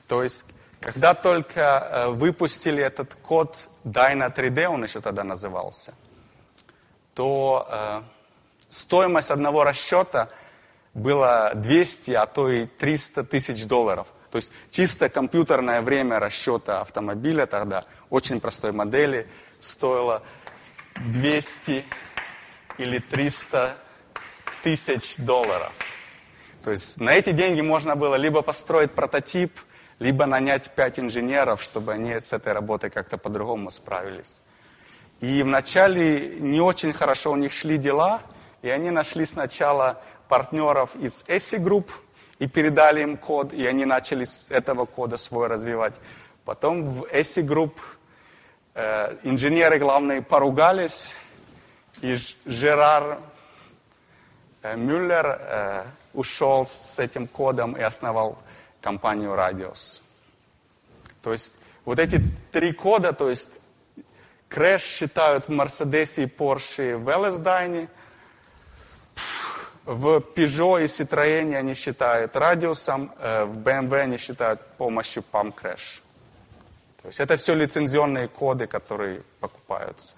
То 0.08 0.24
есть, 0.24 0.46
когда 0.80 1.14
только 1.16 1.62
э, 1.62 2.08
выпустили 2.10 2.82
этот 2.82 3.16
код 3.16 3.68
Dyna 3.84 4.34
3D, 4.34 4.68
он 4.68 4.84
еще 4.84 5.02
тогда 5.02 5.24
назывался, 5.24 5.94
то 7.18 7.68
э, 7.68 8.02
стоимость 8.70 9.32
одного 9.32 9.64
расчета 9.64 10.30
была 10.94 11.56
200, 11.56 12.12
а 12.12 12.28
то 12.28 12.48
и 12.48 12.68
300 12.68 13.24
тысяч 13.24 13.66
долларов. 13.66 14.08
То 14.30 14.36
есть 14.36 14.54
чисто 14.70 15.10
компьютерное 15.10 15.82
время 15.82 16.20
расчета 16.20 16.82
автомобиля 16.82 17.48
тогда, 17.48 17.86
очень 18.12 18.40
простой 18.40 18.72
модели, 18.72 19.28
стоило 19.60 20.22
200 21.12 21.86
или 22.78 23.00
300 23.00 23.76
тысяч 24.62 25.18
долларов. 25.18 25.74
То 26.64 26.70
есть 26.70 27.02
на 27.02 27.16
эти 27.16 27.32
деньги 27.32 27.62
можно 27.62 27.96
было 27.96 28.14
либо 28.14 28.44
построить 28.44 28.92
прототип, 28.92 29.60
либо 29.98 30.28
нанять 30.28 30.70
пять 30.76 31.00
инженеров, 31.00 31.64
чтобы 31.64 31.94
они 31.94 32.12
с 32.12 32.32
этой 32.32 32.54
работой 32.54 32.92
как-то 32.92 33.18
по-другому 33.18 33.72
справились. 33.72 34.40
И 35.20 35.42
вначале 35.42 36.38
не 36.40 36.62
очень 36.62 36.94
хорошо 36.94 37.32
у 37.32 37.36
них 37.36 37.52
шли 37.52 37.78
дела, 37.78 38.22
и 38.62 38.70
они 38.70 38.92
нашли 38.92 39.26
сначала 39.26 40.02
партнеров 40.28 40.96
из 40.96 41.24
ESI 41.28 41.60
Group 41.60 41.90
и 42.40 42.48
передали 42.48 43.02
им 43.02 43.18
код, 43.18 43.54
и 43.54 43.66
они 43.66 43.86
начали 43.86 44.26
с 44.26 44.52
этого 44.52 44.86
кода 44.86 45.18
свой 45.18 45.48
развивать. 45.48 45.96
Потом 46.46 46.90
в 46.90 47.04
ESI 47.06 47.44
Group 47.48 47.74
э, 48.76 49.18
инженеры 49.24 49.80
главные 49.80 50.22
поругались, 50.22 51.16
и 52.02 52.18
Жерар 52.46 53.20
э, 54.62 54.76
Мюллер 54.76 55.26
э, 55.26 55.84
ушел 56.14 56.66
с 56.66 57.00
этим 57.00 57.28
кодом 57.28 57.76
и 57.76 57.82
основал 57.82 58.38
компанию 58.82 59.32
RADIOSS. 59.32 60.02
То 61.24 61.32
есть 61.32 61.56
вот 61.86 61.98
эти 61.98 62.22
три 62.52 62.72
кода, 62.72 63.14
то 63.14 63.30
есть 63.30 63.60
Крэш 64.50 64.82
считают 64.82 65.48
в 65.48 65.52
Мерседесе 65.52 66.24
и 66.24 66.26
Порше 66.26 66.98
в 66.98 67.10
LS-DYNA 67.10 67.72
е, 67.72 67.90
в 69.86 70.20
Peugeot 70.20 70.84
и 70.84 70.86
Citroën 70.86 71.56
они 71.56 71.74
считают 71.74 72.36
RADIOSS 72.36 72.89
ом, 72.89 73.12
э, 73.20 73.46
в 73.46 73.58
BMW 73.58 74.02
они 74.02 74.18
считают 74.18 74.62
помощью 74.78 75.24
PAM-CRASH. 75.32 76.02
То 77.02 77.08
есть 77.08 77.20
это 77.20 77.38
все 77.38 77.54
лицензионные 77.54 78.28
коды, 78.28 78.68
которые 78.68 79.24
покупаются. 79.40 80.16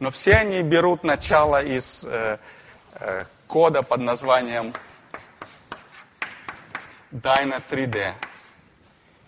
Но 0.00 0.10
все 0.10 0.34
они 0.34 0.62
берут 0.62 1.04
начало 1.04 1.62
из 1.62 2.04
э, 2.04 2.38
э, 2.94 3.24
кода 3.46 3.82
под 3.82 4.00
названием 4.00 4.74
Dyna 7.12 7.62
3D. 7.70 8.14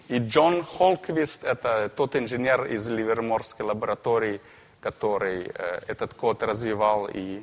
И 0.09 0.19
Джон 0.19 0.63
Холквист, 0.65 1.45
это 1.45 1.89
тот 1.89 2.15
инженер 2.17 2.67
из 2.67 2.89
Ливерморской 2.89 3.65
лаборатории, 3.65 4.41
который 4.81 5.51
э, 5.55 5.81
этот 5.87 6.15
код 6.15 6.43
развивал 6.43 7.09
и 7.13 7.43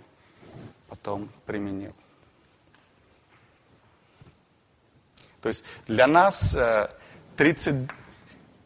потом 0.87 1.29
применил. 1.45 1.93
То 5.41 5.49
есть 5.49 5.65
для 5.87 6.05
нас 6.05 6.55
30, 7.35 7.89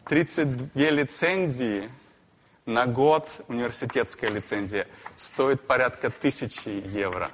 32 0.05 0.69
лицензии 0.89 1.89
на 2.65 2.85
год, 2.85 3.41
университетская 3.47 4.29
лицензия, 4.29 4.87
стоит 5.15 5.65
порядка 5.65 6.09
тысячи 6.09 6.69
евро. 6.69 7.31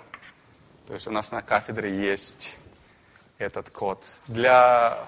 То 0.88 0.94
есть 0.94 1.08
у 1.08 1.12
нас 1.12 1.32
на 1.32 1.42
кафедре 1.42 1.96
есть 1.96 2.58
этот 3.38 3.70
код. 3.70 4.06
Для 4.28 5.08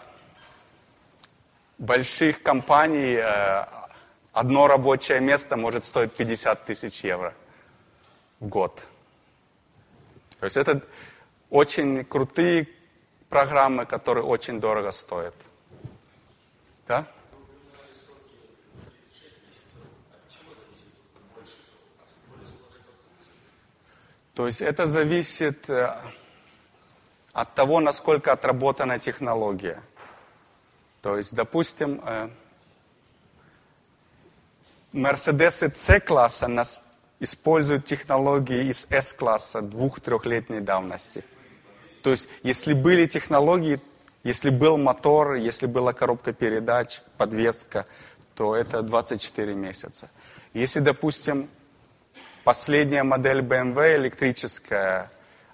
больших 1.83 2.41
компаний 2.41 3.17
э, 3.17 3.65
одно 4.31 4.67
рабочее 4.67 5.19
место 5.19 5.57
может 5.57 5.83
стоить 5.83 6.13
50 6.13 6.65
тысяч 6.65 7.03
евро 7.03 7.33
в 8.39 8.47
год. 8.47 8.83
То 10.39 10.45
есть 10.45 10.57
это 10.57 10.81
очень 11.49 12.05
крутые 12.05 12.67
программы, 13.29 13.85
которые 13.85 14.23
очень 14.23 14.59
дорого 14.59 14.91
стоят. 14.91 15.35
Да? 16.87 17.05
То 24.33 24.47
есть 24.47 24.61
это 24.61 24.85
зависит 24.85 25.69
э, 25.69 25.93
от 27.33 27.53
того, 27.53 27.81
насколько 27.81 28.31
отработана 28.31 28.99
технология. 28.99 29.81
То 31.03 31.17
есть, 31.17 31.35
допустим, 31.35 32.01
э, 32.05 32.29
Мерседесы 34.93 35.69
C-класса 35.75 36.47
нас 36.47 36.85
используют 37.19 37.83
технологии 37.83 38.69
из 38.69 38.87
S-класса 38.89 39.61
двух-трехлетней 39.61 40.61
давности. 40.61 41.25
То 42.03 42.11
есть, 42.11 42.29
если 42.41 42.73
были 42.73 43.05
технологии, 43.05 43.81
если 44.23 44.49
был 44.49 44.77
мотор, 44.77 45.33
если 45.33 45.65
была 45.65 45.91
коробка 45.91 46.31
передач, 46.31 47.01
подвеска, 47.17 47.85
то 48.33 48.55
это 48.55 48.81
24 48.81 49.53
месяца. 49.55 50.09
Если, 50.53 50.79
допустим, 50.79 51.49
последняя 52.45 53.03
модель 53.03 53.41
BMW 53.41 53.97
электрическая, 53.97 55.11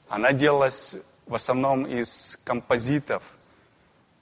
она 0.10 0.32
делалась 0.32 0.96
в 1.26 1.34
основном 1.34 1.88
из 1.88 2.38
композитов. 2.44 3.24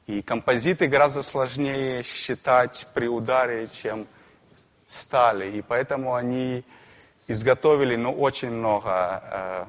И 0.08 0.22
композиты 0.22 0.88
гораздо 0.88 1.22
сложнее 1.22 2.02
считать 2.02 2.88
при 2.94 3.08
ударе, 3.08 3.68
чем 3.68 4.08
стали. 4.86 5.58
И 5.58 5.62
поэтому 5.62 6.16
они 6.16 6.64
изготовили 7.28 7.98
ну, 7.98 8.14
очень 8.14 8.52
много 8.52 9.22
э, 9.32 9.66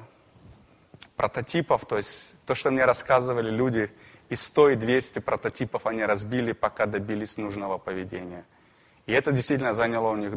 прототипов. 1.17 1.85
То 1.85 1.97
есть 1.97 2.35
то, 2.45 2.55
что 2.55 2.71
мне 2.71 2.85
рассказывали 2.85 3.51
люди, 3.51 3.91
из 4.29 4.41
100 4.43 4.69
и 4.69 4.75
200 4.75 5.19
прототипов 5.19 5.85
они 5.85 6.05
разбили, 6.05 6.53
пока 6.53 6.85
добились 6.85 7.37
нужного 7.37 7.77
поведения. 7.77 8.45
И 9.07 9.11
это 9.11 9.31
действительно 9.31 9.73
заняло 9.73 10.11
у 10.11 10.15
них 10.15 10.33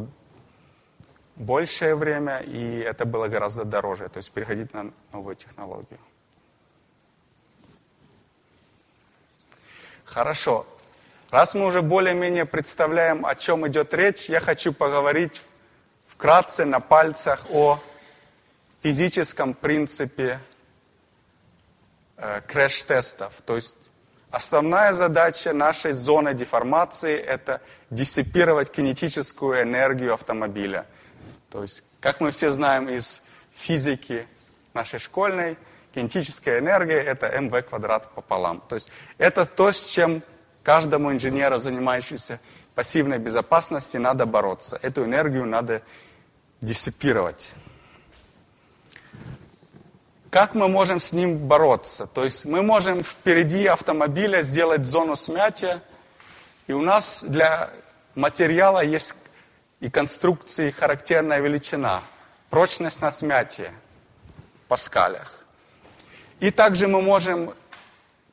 большее 1.36 1.94
время, 1.94 2.38
и 2.38 2.78
это 2.78 3.04
было 3.04 3.28
гораздо 3.28 3.64
дороже. 3.64 4.08
То 4.08 4.16
есть 4.16 4.32
переходить 4.32 4.74
на 4.74 4.92
новую 5.12 5.36
технологию. 5.36 6.00
Хорошо. 10.12 10.66
Раз 11.30 11.54
мы 11.54 11.64
уже 11.64 11.80
более-менее 11.80 12.44
представляем, 12.44 13.24
о 13.24 13.34
чем 13.34 13.66
идет 13.66 13.94
речь, 13.94 14.28
я 14.28 14.40
хочу 14.40 14.74
поговорить 14.74 15.40
вкратце 16.06 16.66
на 16.66 16.80
пальцах 16.80 17.46
о 17.50 17.80
физическом 18.82 19.54
принципе 19.54 20.38
э, 22.18 22.42
крэш-тестов. 22.46 23.32
То 23.46 23.54
есть 23.54 23.74
основная 24.30 24.92
задача 24.92 25.54
нашей 25.54 25.92
зоны 25.92 26.34
деформации– 26.34 27.16
это 27.18 27.62
диссипировать 27.88 28.70
кинетическую 28.70 29.62
энергию 29.62 30.12
автомобиля. 30.12 30.84
То 31.50 31.62
есть, 31.62 31.84
как 32.00 32.20
мы 32.20 32.32
все 32.32 32.50
знаем 32.50 32.90
из 32.90 33.22
физики 33.54 34.26
нашей 34.74 34.98
школьной, 34.98 35.56
кинетическая 35.94 36.58
энергия– 36.58 37.02
это 37.04 37.26
mv 37.26 37.62
квадрат 37.62 38.08
пополам. 38.14 38.62
То 38.68 38.76
есть 38.76 38.90
это 39.18 39.46
то, 39.46 39.70
с 39.72 39.84
чем 39.84 40.22
Каждому 40.62 41.12
инженеру, 41.12 41.58
занимающемуся 41.58 42.38
пассивной 42.74 43.18
безопасностью, 43.18 44.00
надо 44.00 44.26
бороться. 44.26 44.78
Эту 44.80 45.04
энергию 45.04 45.44
надо 45.44 45.82
диссипировать. 46.60 47.52
как 50.30 50.54
мы 50.54 50.66
можем 50.68 50.98
с 50.98 51.12
ним 51.12 51.36
бороться? 51.36 52.06
То 52.06 52.24
есть 52.24 52.46
мы 52.46 52.62
можем 52.62 53.02
впереди 53.02 53.66
автомобиля 53.66 54.40
сделать 54.40 54.86
зону 54.86 55.14
смятия, 55.14 55.82
и 56.68 56.72
у 56.72 56.80
нас 56.80 57.22
для 57.22 57.68
материала 58.14 58.82
есть 58.82 59.14
и 59.80 59.90
конструкции 59.90 60.70
характерная 60.70 61.40
величина, 61.40 62.00
прочность 62.48 63.02
на 63.02 63.12
смятие 63.12 63.74
в 64.64 64.68
паскалях. 64.68 65.41
И 66.42 66.50
также 66.50 66.88
мы 66.88 67.00
можем 67.00 67.54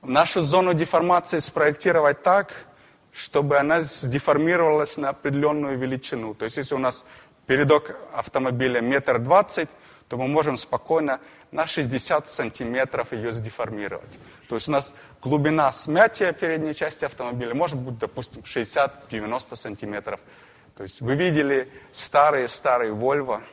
нашу 0.02 0.42
зону 0.42 0.74
деформации 0.74 1.38
спроектировать 1.38 2.24
так, 2.24 2.66
чтобы 3.14 3.60
она 3.60 3.82
сдеформировалась 3.82 4.98
на 4.98 5.10
определенную 5.10 5.78
величину. 5.78 6.34
То 6.34 6.46
есть 6.46 6.58
если 6.58 6.74
у 6.74 6.80
нас 6.80 7.06
передок 7.46 7.96
автомобиля 8.12 8.82
метр 8.82 9.20
двадцать, 9.20 9.70
то 10.08 10.18
мы 10.18 10.28
можем 10.28 10.58
спокойно 10.58 11.20
на 11.52 11.68
60 11.68 12.28
сантиметров 12.28 13.14
ее 13.14 13.32
сдеформировать. 13.32 14.10
То 14.48 14.56
есть 14.56 14.68
у 14.68 14.72
нас 14.72 14.96
глубина 15.22 15.72
смятия 15.72 16.32
передней 16.32 16.74
части 16.74 17.06
автомобиля 17.06 17.54
может 17.54 17.78
быть, 17.78 18.00
допустим, 18.00 18.42
60-90 18.42 19.56
сантиметров. 19.56 20.20
То 20.76 20.82
есть 20.82 21.00
вы 21.02 21.14
видели 21.14 21.72
старые-старые 21.92 22.92
Volvo, 22.92 23.44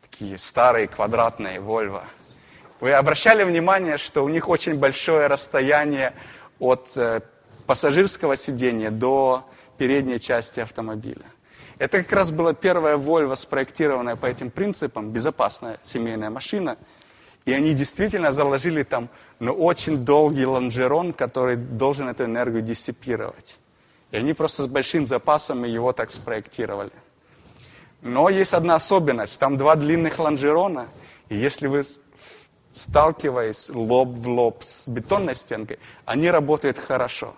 такие 0.00 0.38
старые 0.38 0.86
квадратные 0.86 1.58
Volvo. 1.58 2.04
Вы 2.82 2.94
обращали 2.94 3.44
внимание, 3.44 3.96
что 3.96 4.24
у 4.24 4.28
них 4.28 4.48
очень 4.48 4.74
большое 4.74 5.28
расстояние 5.28 6.14
от 6.58 6.90
э, 6.96 7.20
пассажирского 7.64 8.34
сидения 8.34 8.90
до 8.90 9.48
передней 9.78 10.18
части 10.18 10.58
автомобиля. 10.58 11.26
Это 11.78 12.02
как 12.02 12.10
раз 12.10 12.32
была 12.32 12.54
первая 12.54 12.96
Volvo, 12.96 13.36
спроектированная 13.36 14.16
по 14.16 14.26
этим 14.26 14.50
принципам, 14.50 15.12
безопасная 15.12 15.78
семейная 15.82 16.30
машина. 16.30 16.76
И 17.44 17.52
они 17.52 17.72
действительно 17.72 18.32
заложили 18.32 18.82
там 18.82 19.08
ну, 19.38 19.52
очень 19.52 20.04
долгий 20.04 20.44
лонжерон, 20.44 21.12
который 21.12 21.54
должен 21.54 22.08
эту 22.08 22.24
энергию 22.24 22.62
диссипировать. 22.62 23.60
И 24.10 24.16
они 24.16 24.34
просто 24.34 24.64
с 24.64 24.66
большим 24.66 25.06
запасом 25.06 25.62
его 25.62 25.92
так 25.92 26.10
спроектировали. 26.10 26.90
Но 28.00 28.28
есть 28.28 28.54
одна 28.54 28.74
особенность. 28.74 29.38
Там 29.38 29.56
два 29.56 29.76
длинных 29.76 30.18
лонжерона. 30.18 30.88
И 31.28 31.36
если 31.36 31.68
вы 31.68 31.84
сталкиваясь 32.72 33.70
лоб 33.70 34.08
в 34.08 34.28
лоб 34.28 34.64
с 34.64 34.88
бетонной 34.88 35.34
стенкой, 35.34 35.78
они 36.04 36.30
работают 36.30 36.78
хорошо. 36.78 37.34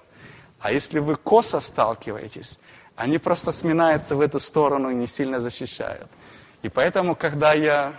А 0.61 0.73
если 0.73 1.01
вы 1.01 1.17
косо 1.17 1.61
сталкиваетесь, 1.61 2.59
они 2.97 3.19
просто 3.19 3.53
сминаются 3.53 4.15
в 4.15 4.21
эту 4.21 4.39
сторону 4.39 4.91
и 4.91 4.95
не 4.95 5.07
сильно 5.07 5.41
защищают. 5.41 6.09
И 6.63 6.69
поэтому, 6.69 7.15
когда 7.17 7.53
я 7.53 7.93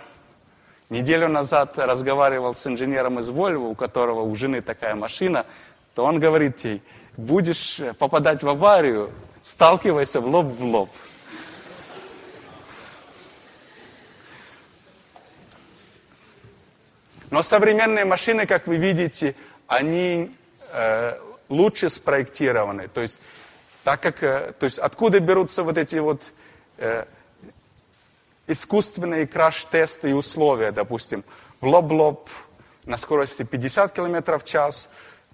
неделю 0.90 1.28
назад 1.28 1.78
разговаривал 1.78 2.54
с 2.54 2.66
инженером 2.66 3.18
из 3.18 3.30
Вольво, 3.30 3.66
у 3.66 3.74
которого 3.74 4.22
у 4.22 4.34
жены 4.34 4.62
такая 4.62 4.94
машина, 4.94 5.46
то 5.94 6.04
он 6.04 6.18
говорит 6.18 6.64
ей, 6.64 6.82
будешь 7.16 7.80
попадать 7.98 8.42
в 8.42 8.48
аварию, 8.48 9.10
сталкивайся 9.42 10.20
в 10.20 10.26
лоб 10.26 10.46
в 10.46 10.64
лоб. 10.64 10.90
Но 17.30 17.42
современные 17.42 18.04
машины, 18.04 18.46
как 18.46 18.66
вы 18.66 18.76
видите, 18.76 19.34
они 19.66 20.34
э, 20.72 21.18
лучше 21.48 21.88
спроектированы. 21.88 22.88
То 22.88 23.00
есть 23.00 23.20
так 23.84 24.00
как, 24.00 24.22
э, 24.22 24.52
то 24.58 24.64
есть 24.64 24.78
откуда 24.78 25.20
берутся 25.20 25.62
вот 25.62 25.78
эти 25.78 25.96
вот 25.96 26.32
э, 26.78 27.04
искусственные 28.46 29.26
краш-тесты 29.26 30.10
и 30.10 30.12
условия, 30.12 30.72
допустим, 30.72 31.24
в 31.60 31.66
лоб-лоб 31.66 32.28
на 32.84 32.96
скорости 32.96 33.42
50 33.42 33.92
км 33.92 34.38
в 34.38 34.44
час, 34.44 34.90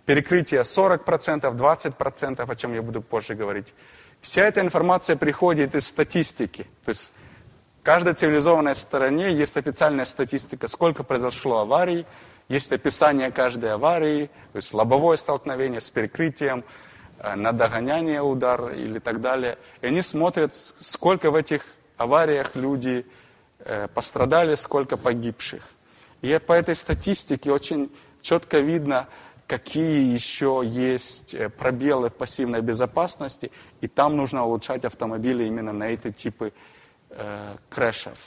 перекрытие 0.07 0.63
40%, 0.63 1.55
20%, 1.55 2.51
о 2.51 2.55
чем 2.55 2.75
я 2.75 2.83
буду 2.83 3.03
позже 3.03 3.35
говорить. 3.35 3.73
Вся 4.21 4.47
эта 4.47 4.61
информация 4.61 5.17
приходит 5.17 5.75
из 5.75 5.87
статистики. 5.87 6.67
То 6.85 6.91
есть 6.91 7.13
в 7.83 7.85
каждой 7.85 8.15
цивилизованной 8.15 8.75
стране 8.75 9.33
есть 9.33 9.59
официальная 9.59 10.07
статистика, 10.07 10.69
сколько 10.69 11.03
произошло 11.03 11.59
аварий, 11.59 12.07
есть 12.49 12.73
описание 12.73 13.31
каждой 13.31 13.73
аварии, 13.73 14.31
то 14.53 14.57
есть 14.57 14.73
лобовое 14.73 15.17
столкновение 15.17 15.81
с 15.81 15.91
перекрытием, 15.91 16.65
Э, 17.23 17.37
на 17.37 17.53
догоняние 17.53 18.21
удар 18.21 18.73
или 18.73 18.99
так 18.99 19.21
далее. 19.21 19.57
И 19.81 19.87
они 19.87 20.03
смотрят, 20.03 20.53
сколько 20.55 21.31
в 21.31 21.37
этих 21.37 21.65
авариях 21.97 22.57
люди 22.57 23.07
э, 23.61 23.87
пострадали, 23.95 24.57
сколько 24.57 24.97
погибших. 24.97 25.63
И 26.21 26.39
по 26.45 26.53
этой 26.53 26.75
статистике 26.75 27.53
очень 27.53 27.93
четко 28.23 28.59
видно, 28.59 29.07
какие 29.47 30.13
еще 30.13 30.63
есть 30.65 31.35
э, 31.35 31.49
пробелы 31.49 32.09
в 32.09 32.15
пассивной 32.15 32.61
безопасности, 32.61 33.53
и 33.81 33.87
там 33.87 34.17
нужно 34.17 34.45
улучшать 34.45 34.85
автомобили 34.85 35.45
именно 35.45 35.73
на 35.73 35.85
эти 35.85 36.11
типы 36.11 36.53
э, 37.13 37.57
крэшев. 37.71 38.19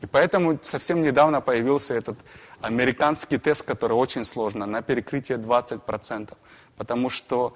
И 0.00 0.06
поэтому 0.06 0.58
совсем 0.62 1.02
недавно 1.02 1.40
появился 1.40 1.94
этот 1.94 2.18
американский 2.60 3.38
тест, 3.38 3.64
который 3.64 3.92
очень 3.92 4.24
сложно, 4.24 4.66
на 4.66 4.82
перекрытие 4.82 5.38
20%. 5.38 6.36
Потому 6.76 7.10
что 7.10 7.54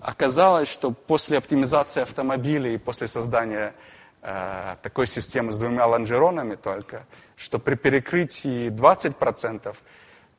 Оказалось, 0.00 0.68
что 0.68 0.92
после 0.92 1.38
оптимизации 1.38 2.02
автомобилей 2.02 2.74
и 2.74 2.78
после 2.78 3.08
создания 3.08 3.74
э, 4.22 4.76
такой 4.80 5.08
системы 5.08 5.50
с 5.50 5.58
двумя 5.58 5.86
лонжеронами 5.86 6.54
только, 6.54 7.04
что 7.36 7.58
при 7.58 7.74
перекрытии 7.74 8.68
20% 8.68 9.76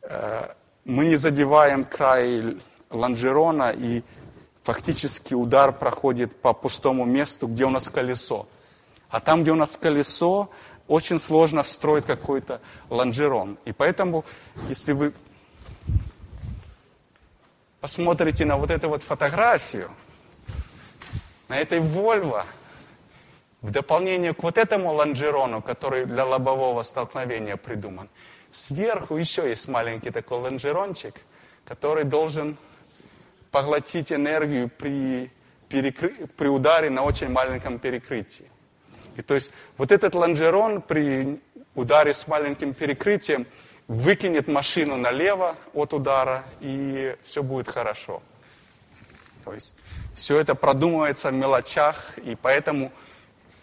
э, 0.03 0.53
мы 0.85 1.05
не 1.05 1.17
задеваем 1.17 1.83
край 1.83 2.57
лонжерона 2.89 3.73
и 3.75 4.01
фактически 4.63 5.33
удар 5.33 5.73
проходит 5.73 6.41
по 6.41 6.53
пустому 6.53 7.03
месту, 7.05 7.47
где 7.47 7.65
у 7.65 7.69
нас 7.69 7.89
колесо. 7.89 8.47
А 9.09 9.19
там, 9.19 9.41
где 9.41 9.51
у 9.51 9.55
нас 9.55 9.75
колесо, 9.75 10.49
очень 10.87 11.19
сложно 11.19 11.63
встроить 11.63 12.05
какой-то 12.05 12.61
лонжерон. 12.89 13.57
И 13.65 13.71
поэтому, 13.71 14.25
если 14.67 14.93
вы 14.93 15.13
посмотрите 17.79 18.45
на 18.45 18.57
вот 18.57 18.71
эту 18.71 18.89
вот 18.89 19.03
фотографию, 19.03 19.91
на 21.47 21.57
этой 21.57 21.79
Вольво, 21.79 22.45
в 23.61 23.71
дополнение 23.71 24.33
к 24.33 24.43
вот 24.43 24.57
этому 24.57 24.93
лонжерону, 24.93 25.61
который 25.61 26.05
для 26.05 26.25
лобового 26.25 26.83
столкновения 26.83 27.57
придуман, 27.57 28.09
сверху 28.51 29.17
еще 29.17 29.49
есть 29.49 29.67
маленький 29.67 30.11
такой 30.11 30.39
лонжерончик, 30.39 31.15
который 31.65 32.03
должен 32.03 32.57
поглотить 33.51 34.11
энергию 34.11 34.69
при, 34.69 35.31
перекры... 35.67 36.27
при 36.37 36.47
ударе 36.47 36.89
на 36.89 37.03
очень 37.03 37.29
маленьком 37.29 37.79
перекрытии. 37.79 38.49
И 39.19 39.21
то 39.21 39.35
есть 39.35 39.51
вот 39.77 39.91
этот 39.91 40.15
лонжерон 40.15 40.81
при 40.81 41.39
ударе 41.75 42.13
с 42.13 42.27
маленьким 42.27 42.73
перекрытием– 42.73 43.45
выкинет 43.89 44.47
машину 44.47 44.95
налево 44.97 45.57
от 45.73 45.93
удара, 45.93 46.45
и 46.61 47.15
все 47.23 47.41
будет 47.41 47.67
хорошо. 47.67 48.21
То 49.43 49.53
есть 49.53 49.75
все 50.13 50.39
это 50.39 50.53
продумывается 50.53 51.31
в 51.31 51.33
мелочах, 51.33 52.17
и 52.19 52.37
поэтому 52.39 52.91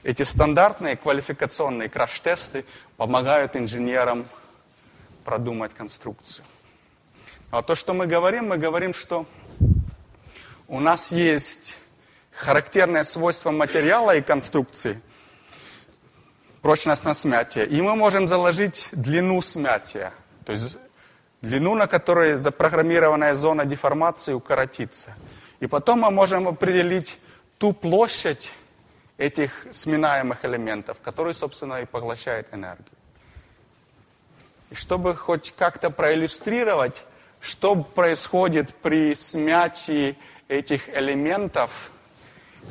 эти 0.03 0.25
стандартные 0.25 0.97
квалификационные 0.97 1.89
краш-тесты 1.89 2.65
помогают 2.97 3.55
инженерам 3.55 4.27
продумать 5.25 5.73
конструкцию. 5.75 6.45
А 7.53 7.63
то, 7.63 7.77
что 7.77 7.95
мы 7.95 8.09
говорим, 8.09 8.49
мы 8.49 8.59
говорим, 8.59 8.95
что 8.95 9.27
у 10.67 10.81
нас 10.81 11.13
есть 11.13 11.79
характерное 12.33 13.05
свойство 13.05 13.53
материала 13.53 14.17
и 14.17 14.23
конструкции, 14.23 15.01
прочность 16.67 17.05
на 17.05 17.15
смятие. 17.15 17.65
И 17.65 17.81
мы 17.81 17.95
можем 17.95 18.27
заложить 18.27 18.89
длину 18.91 19.41
смятия, 19.41 20.13
то 20.45 20.51
есть 20.51 20.77
длину, 21.41 21.77
на 21.77 21.87
которой 21.87 22.35
запрограммированная 22.35 23.35
зона 23.35 23.65
деформации 23.65 24.33
укоротится. 24.33 25.15
И 25.61 25.69
потом 25.69 26.01
мы 26.01 26.11
можем 26.11 26.49
определить 26.49 27.21
ту 27.59 27.73
площадь 27.73 28.51
этих 29.17 29.69
сминаемых 29.71 30.45
элементов, 30.45 30.97
которые, 31.05 31.35
собственно, 31.35 31.83
и 31.83 31.85
поглощают 31.85 32.49
энергию. 32.51 32.99
И 34.71 34.75
чтобы 34.75 35.15
хоть 35.15 35.55
как-то 35.57 35.91
проиллюстрировать, 35.91 37.05
что 37.41 37.77
происходит 37.77 38.75
при 38.75 39.15
смятии 39.15 40.19
этих 40.49 40.89
элементов 40.89 41.93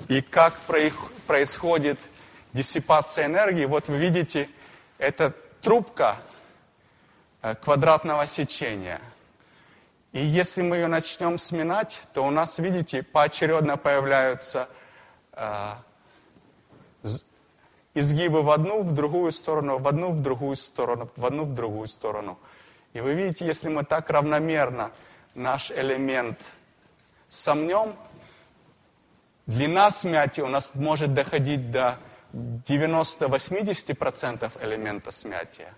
и 0.09 0.21
как 0.21 0.59
происходит 1.27 1.97
диссипация 2.55 3.25
энергии. 3.25 3.65
Вот 3.65 3.89
вы 3.89 3.97
видите, 3.97 4.49
это 4.97 5.33
трубка 5.61 6.15
э, 7.41 7.53
квадратного 7.55 8.25
сечения. 8.27 9.01
И 10.13 10.23
если 10.23 10.61
мы 10.61 10.77
ее 10.77 10.87
начнем 10.87 11.37
сминать, 11.37 12.01
то 12.13 12.25
у 12.25 12.31
нас, 12.31 12.57
видите, 12.57 13.03
поочередно 13.03 13.75
появляются 13.75 14.69
э, 15.33 15.73
изгибы 17.93 18.41
в 18.41 18.49
одну, 18.49 18.83
в 18.83 18.93
другую 18.93 19.33
сторону, 19.33 19.77
в 19.77 19.87
одну, 19.87 20.11
в 20.11 20.21
другую 20.21 20.55
сторону, 20.55 21.09
в 21.17 21.25
одну, 21.25 21.43
в 21.43 21.53
другую 21.53 21.87
сторону. 21.87 22.39
И 22.93 23.01
вы 23.01 23.15
видите, 23.15 23.45
если 23.45 23.67
мы 23.67 23.83
так 23.83 24.09
равномерно 24.09 24.91
наш 25.33 25.71
элемент 25.71 26.39
сомнем, 27.27 27.97
длина 29.45 29.91
смятия 29.91 30.43
у 30.43 30.47
нас 30.47 30.73
может 30.75 31.13
доходить 31.13 31.69
до 31.71 31.97
90-80% 32.35 34.51
элемента 34.61 35.11
смятия. 35.11 35.73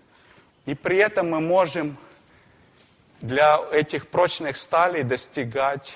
И 0.66 0.74
при 0.74 0.98
этом 0.98 1.30
мы 1.30 1.40
можем 1.40 1.96
для 3.20 3.60
этих 3.72 4.08
прочных 4.08 4.56
сталей 4.56 5.04
достигать 5.04 5.94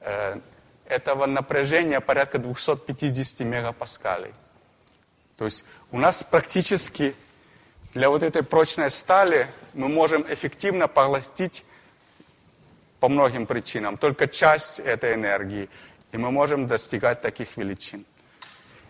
э, 0.00 0.38
этого 0.86 1.26
напряжения 1.26 2.00
порядка 2.00 2.38
250 2.38 3.40
мегапаскалей. 3.40 4.32
То 5.36 5.44
есть 5.44 5.64
у 5.90 5.98
нас 5.98 6.24
практически 6.24 7.14
для 7.94 8.10
вот 8.10 8.22
этой 8.22 8.42
прочной 8.42 8.90
стали 8.90 9.48
мы 9.74 9.88
можем 9.88 10.22
эффективно 10.32 10.88
поглотить 10.88 11.64
по 13.00 13.08
многим 13.08 13.46
причинам 13.46 13.96
только 13.96 14.28
часть 14.28 14.78
этой 14.78 15.14
энергии, 15.14 15.68
и 16.12 16.16
мы 16.16 16.30
можем 16.30 16.66
достигать 16.66 17.22
таких 17.22 17.56
величин. 17.56 18.04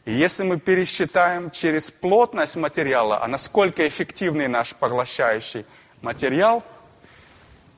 И 0.08 0.12
если 0.14 0.42
мы 0.42 0.58
пересчитаем 0.58 1.50
через 1.50 1.90
плотность 1.90 2.56
материала, 2.56 3.22
а 3.22 3.28
насколько 3.28 3.86
эффективный 3.86 4.48
наш 4.48 4.74
поглощающий 4.74 5.66
материал, 6.00 6.64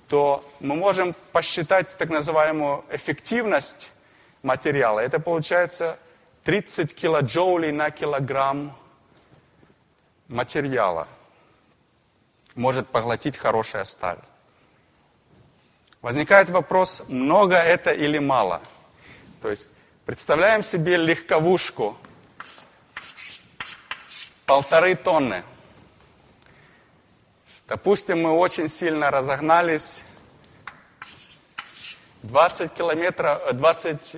то 0.07 0.49
мы 0.61 0.77
можем 0.77 1.17
посчитать 1.33 1.97
так 1.99 2.09
называемую 2.09 2.85
эффективность 2.93 3.91
материала. 4.45 5.01
Это 5.01 5.19
получается 5.19 5.99
30 6.45 6.95
килоджоулей 6.95 7.73
на 7.73 7.91
килограмм 7.91 8.77
материала 10.29 11.09
может 12.55 12.87
поглотить 12.87 13.37
хорошая 13.37 13.83
сталь. 13.83 14.21
Возникает 16.01 16.49
вопрос, 16.49 17.03
много 17.09 17.57
это 17.57 17.91
или 17.91 18.19
мало. 18.19 18.61
То 19.43 19.51
есть 19.51 19.73
представляем 20.07 20.63
себе 20.63 20.97
легковушку 20.97 21.99
полторы 24.51 24.97
тонны. 24.97 25.45
Допустим, 27.69 28.23
мы 28.23 28.33
очень 28.33 28.69
сильно 28.69 29.09
разогнались 29.09 30.03
20 32.25 32.75
километров, 32.75 33.55
20 33.55 34.17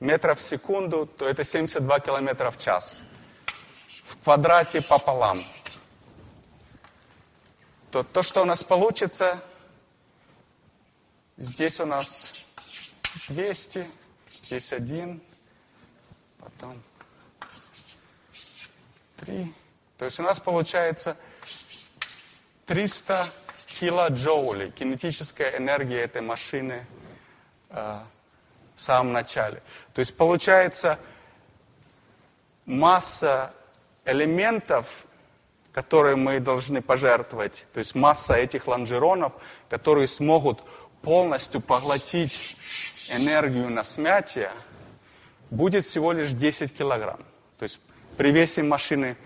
метров 0.00 0.38
в 0.38 0.42
секунду, 0.42 1.06
то 1.06 1.26
это 1.26 1.44
72 1.44 2.00
километра 2.00 2.50
в 2.50 2.58
час. 2.58 3.02
В 3.86 4.22
квадрате 4.22 4.82
пополам. 4.82 5.42
То, 7.90 8.02
то, 8.02 8.20
что 8.20 8.42
у 8.42 8.44
нас 8.44 8.62
получится, 8.62 9.42
здесь 11.38 11.80
у 11.80 11.86
нас 11.86 12.44
200, 13.28 13.90
здесь 14.42 14.74
один, 14.74 15.22
потом 16.38 16.82
3. 19.20 19.52
То 19.98 20.04
есть 20.04 20.20
у 20.20 20.22
нас 20.22 20.40
получается 20.40 21.16
300 22.66 23.28
килоджоулей 23.66 24.70
кинетическая 24.70 25.56
энергия 25.56 26.02
этой 26.02 26.22
машины 26.22 26.86
э, 27.70 28.00
в 28.74 28.80
самом 28.80 29.12
начале. 29.12 29.62
То 29.94 30.00
есть 30.00 30.16
получается 30.16 30.98
масса 32.64 33.52
элементов, 34.04 35.06
которые 35.72 36.16
мы 36.16 36.40
должны 36.40 36.82
пожертвовать, 36.82 37.66
то 37.72 37.78
есть 37.78 37.94
масса 37.94 38.34
этих 38.34 38.66
лонжеронов, 38.66 39.32
которые 39.68 40.08
смогут 40.08 40.60
полностью 41.02 41.60
поглотить 41.60 42.56
энергию 43.10 43.70
на 43.70 43.84
смятие, 43.84 44.50
будет 45.50 45.84
всего 45.84 46.12
лишь 46.12 46.30
10 46.30 46.76
килограмм. 46.76 47.20
То 47.58 47.62
есть 47.62 47.80
при 48.18 48.32
весе 48.32 48.64
машины 48.64 49.16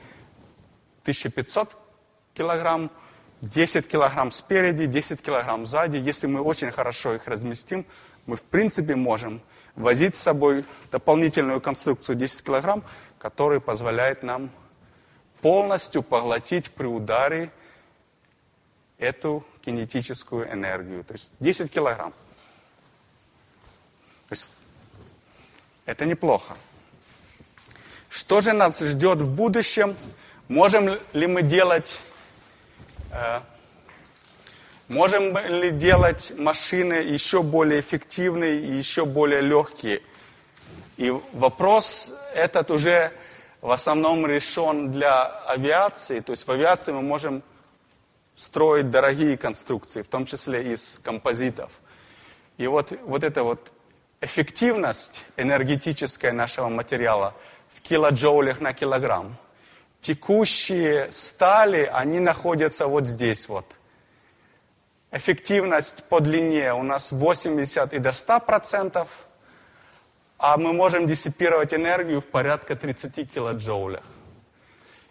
1500 1.03 1.76
килограмм, 2.34 2.90
10 3.40 3.88
килограмм 3.88 4.30
спереди, 4.30 4.86
10 4.86 5.22
килограмм 5.22 5.66
сзади. 5.66 5.97
Если 5.97 6.26
мы 6.26 6.43
очень 6.43 6.70
хорошо 6.70 7.14
их 7.14 7.26
разместим, 7.26 7.86
мы 8.26 8.36
в 8.36 8.43
принципе 8.43 8.95
можем 8.95 9.40
возить 9.76 10.14
с 10.14 10.20
собой 10.20 10.66
дополнительную 10.90 11.61
конструкцию 11.62 12.16
10 12.16 12.45
килограмм, 12.45 12.84
которая 13.18 13.61
позволяет 13.61 14.22
нам 14.22 14.51
полностью 15.40 16.03
поглотить 16.03 16.70
при 16.70 16.86
ударе 16.86 17.51
эту 18.99 19.43
кинетическую 19.62 20.53
энергию. 20.53 21.03
То 21.03 21.14
есть 21.14 21.30
10 21.40 21.72
килограмм. 21.72 22.12
То 24.28 24.32
есть 24.32 24.51
это 25.86 26.05
неплохо. 26.05 26.59
Что 28.15 28.43
же 28.43 28.53
нас 28.53 28.79
ждет 28.81 29.23
в 29.23 29.35
будущем? 29.35 29.97
Можем 30.49 30.99
ли 31.15 31.27
мы 31.27 31.41
делать 31.41 32.03
э, 33.11 33.41
Можем 34.89 35.35
ли 35.39 35.71
делать 35.71 36.35
машины 36.37 36.93
еще 36.93 37.43
более 37.43 37.81
эффективные 37.81 38.61
и 38.61 38.71
еще 38.71 39.07
более 39.07 39.41
легкие? 39.41 40.03
И 40.99 41.11
вопрос 41.33 42.13
этот 42.35 42.71
уже 42.71 43.13
в 43.63 43.71
основном 43.71 44.27
решен 44.27 44.93
для 44.93 45.25
авиации. 45.47 46.21
То 46.21 46.33
есть 46.33 46.47
в 46.47 46.53
авиации 46.53 46.93
мы 46.93 47.01
можем 47.01 47.43
строить 48.35 48.91
дорогие 48.91 49.39
конструкции, 49.39 50.03
в 50.03 50.09
том 50.09 50.27
числе 50.27 50.75
из 50.75 50.99
композитов. 51.03 51.73
И 52.59 52.67
вот, 52.67 52.93
вот 53.07 53.25
эта 53.25 53.43
вот 53.43 53.73
эффективность 54.21 55.25
энергетическая 55.39 56.33
нашего 56.33 56.69
материала 56.69 57.35
килоджоулях 57.83 58.61
на 58.61 58.72
килограмм. 58.72 59.37
Текущие 60.01 61.11
стали, 61.12 61.89
они 61.93 62.20
находятся 62.20 62.87
вот 62.87 63.07
здесь 63.07 63.49
вот– 63.49 63.66
эффективность 65.12 66.05
по 66.05 66.20
длине 66.20 66.74
у 66.74 66.83
нас 66.83 67.12
80 67.12 67.93
и 67.93 67.99
до 67.99 68.12
100 68.12 68.41
процентов, 68.41 69.09
а 70.39 70.57
мы 70.57 70.72
можем 70.72 71.07
диссипировать 71.07 71.72
энергию 71.74 72.20
в 72.20 72.26
порядка 72.26 72.74
30 72.74 73.30
килоджоулях. 73.33 74.03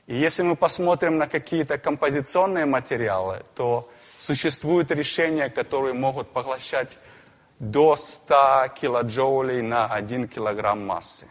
И 0.07 0.15
если 0.15 0.41
мы 0.41 0.55
посмотрим 0.55 1.17
на 1.17 1.27
какие-то 1.27 1.77
композиционные 1.77 2.65
материалы, 2.65 3.45
то 3.55 3.89
существуют 4.17 4.91
решения, 4.91 5.49
которые 5.49 5.93
могут 5.93 6.33
поглощать 6.33 6.97
до 7.59 7.95
100 7.95 8.69
килоджоулей 8.81 9.61
на 9.61 9.85
1 9.85 10.27
килограмм 10.27 10.85
массы. 10.85 11.27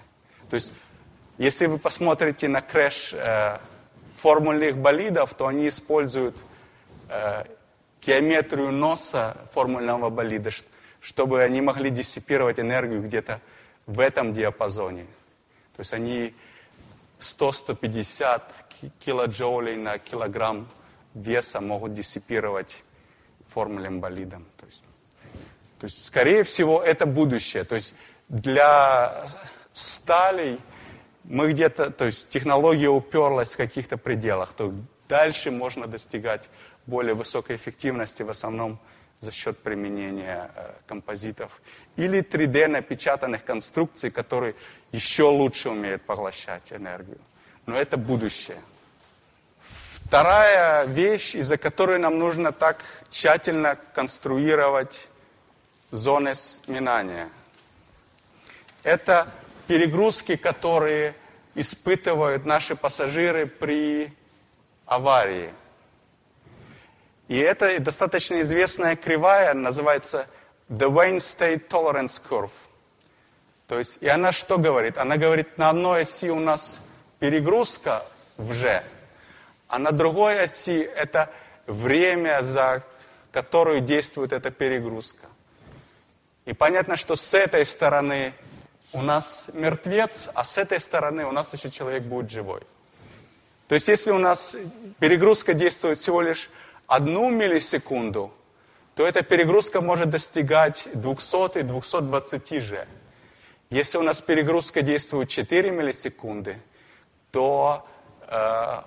То 0.49 0.55
есть, 0.55 0.73
если 1.41 1.65
вы 1.65 1.79
посмотрите 1.79 2.49
на 2.49 2.61
крэш 2.61 3.15
э, 3.15 3.59
формульных 4.17 4.77
болидов, 4.77 5.33
то 5.33 5.47
они 5.47 5.69
используют 5.69 6.37
э, 7.09 7.45
геометрию 8.03 8.71
носа 8.71 9.39
формульного 9.51 10.11
болида, 10.11 10.51
чтобы 11.01 11.43
они 11.43 11.63
могли 11.63 11.89
диссипировать 11.89 12.61
энергию 12.61 13.03
где-то 13.03 13.41
в 13.87 14.01
этом 14.01 14.35
диапазоне. 14.35 15.05
То 15.77 15.81
есть 15.81 15.95
они 15.95 16.35
100-150 17.21 18.43
килоджоулей 18.99 19.77
на 19.77 19.97
килограмм 19.97 20.69
веса 21.15 21.63
могут 21.63 21.95
диссипировать 21.95 22.85
формульным 23.47 24.01
болидом. 24.01 24.45
То 24.59 24.67
есть, 24.67 24.85
то 25.79 25.85
есть, 25.87 26.05
скорее 26.05 26.43
всего, 26.43 26.83
это 26.83 27.07
будущее. 27.07 27.65
То 27.65 27.77
есть 27.77 27.95
для 28.29 29.25
сталей 29.73 30.61
мы 31.25 31.53
где-то, 31.53 31.91
то 31.91 32.07
есть 32.07 32.29
технология 32.29 32.89
уперлась 32.89 33.55
в 33.55 33.57
каких-то 33.57 33.97
пределах, 33.97 34.53
то 34.53 34.73
дальше 35.09 35.51
можно 35.51 35.87
достигать 35.87 36.49
более 36.87 37.15
высокой 37.15 37.57
эффективности, 37.57 38.23
в 38.23 38.31
основном 38.31 38.79
за 39.21 39.33
счет 39.33 39.59
применения 39.59 40.51
э, 40.55 40.71
композитов. 40.87 41.61
Или 41.97 42.23
3D 42.23 42.69
напечатанных 42.69 43.45
конструкций, 43.45 44.11
которые 44.11 44.55
еще 44.93 45.25
лучше 45.25 45.71
умеют 45.71 46.03
поглощать 46.03 46.73
энергию. 46.73 47.19
Но 47.67 47.77
это 47.77 47.97
будущее. 47.99 48.57
Вторая 50.07 50.87
вещь, 50.87 51.35
из-за 51.37 51.59
которой 51.59 51.99
нам 51.99 52.19
нужно 52.19 52.51
так 52.51 52.83
тщательно 53.11 53.77
конструировать 53.95 55.09
зоны 55.91 56.35
сминания, 56.35 57.29
это 58.83 59.29
перегрузки, 59.71 60.35
которые 60.35 61.15
испытывают 61.55 62.45
наши 62.45 62.75
пассажиры 62.75 63.47
при 63.47 64.13
аварии. 64.85 65.55
И 67.29 67.39
это 67.39 67.79
достаточно 67.79 68.41
известная 68.41 68.97
кривая, 68.97 69.55
называется 69.55 70.27
The 70.69 70.91
Wayne 70.91 71.19
State 71.19 71.69
Tolerance 71.69 72.21
Curve. 72.29 72.51
То 73.69 73.79
есть, 73.79 74.03
и 74.03 74.09
она 74.09 74.33
что 74.33 74.59
говорит? 74.59 74.99
Она 74.99 75.17
говорит, 75.17 75.57
на 75.57 75.71
одной 75.71 76.01
оси 76.01 76.33
у 76.33 76.41
нас 76.41 76.81
перегрузка 77.21 78.05
в 78.39 78.61
G, 78.61 78.83
а 79.69 79.79
на 79.79 79.93
другой 79.93 80.43
оси 80.43 80.81
это 80.81 81.31
время, 81.69 82.43
за 82.43 82.83
которую 83.31 83.83
действует 83.83 84.33
эта 84.33 84.51
перегрузка. 84.51 85.29
И 86.45 86.55
понятно, 86.55 86.97
что 86.97 87.15
с 87.15 87.35
этой 87.35 87.65
стороны 87.65 88.35
у 88.93 89.03
нас 89.03 89.51
мертвец, 89.55 90.31
а 90.35 90.45
с 90.45 90.59
этой 90.59 90.81
стороны 90.81 91.25
у 91.25 91.33
нас 91.33 91.53
еще 91.53 91.71
человек 91.71 92.03
будет 92.03 92.31
живой. 92.31 92.63
То 93.69 93.75
есть 93.75 93.89
если 93.89 94.11
у 94.11 94.19
нас 94.19 94.57
перегрузка 94.99 95.55
действует 95.55 95.99
всего 95.99 96.23
лишь 96.23 96.51
одну 96.87 97.31
миллисекунду, 97.31 98.33
то 98.97 99.07
эта 99.07 99.23
перегрузка 99.23 99.81
может 99.81 100.11
достигать 100.11 100.89
200-220 100.93 102.61
же. 102.61 102.89
Если 103.71 103.99
у 103.99 104.03
нас 104.03 104.21
перегрузка 104.21 104.83
действует 104.83 105.29
4 105.29 105.71
миллисекунды, 105.71 106.59
то 107.31 107.87
э, 108.27 108.83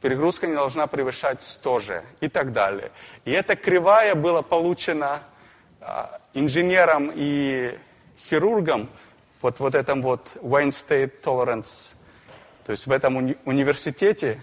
перегрузка 0.00 0.46
не 0.46 0.54
должна 0.54 0.86
превышать 0.86 1.42
100 1.42 1.78
же 1.80 2.04
и 2.20 2.28
так 2.28 2.52
далее. 2.52 2.90
И 3.26 3.30
эта 3.32 3.56
кривая 3.56 4.14
была 4.14 4.40
получена 4.40 5.22
э, 5.80 6.06
инженером 6.32 7.12
и 7.14 7.78
хирургом 8.28 8.88
вот, 9.42 9.60
вот 9.60 9.74
этом 9.74 10.02
вот 10.02 10.36
Wayne 10.42 10.68
State 10.68 11.22
Tolerance, 11.22 11.94
то 12.64 12.72
есть 12.72 12.86
в 12.86 12.92
этом 12.92 13.16
уни- 13.16 13.38
университете, 13.44 14.40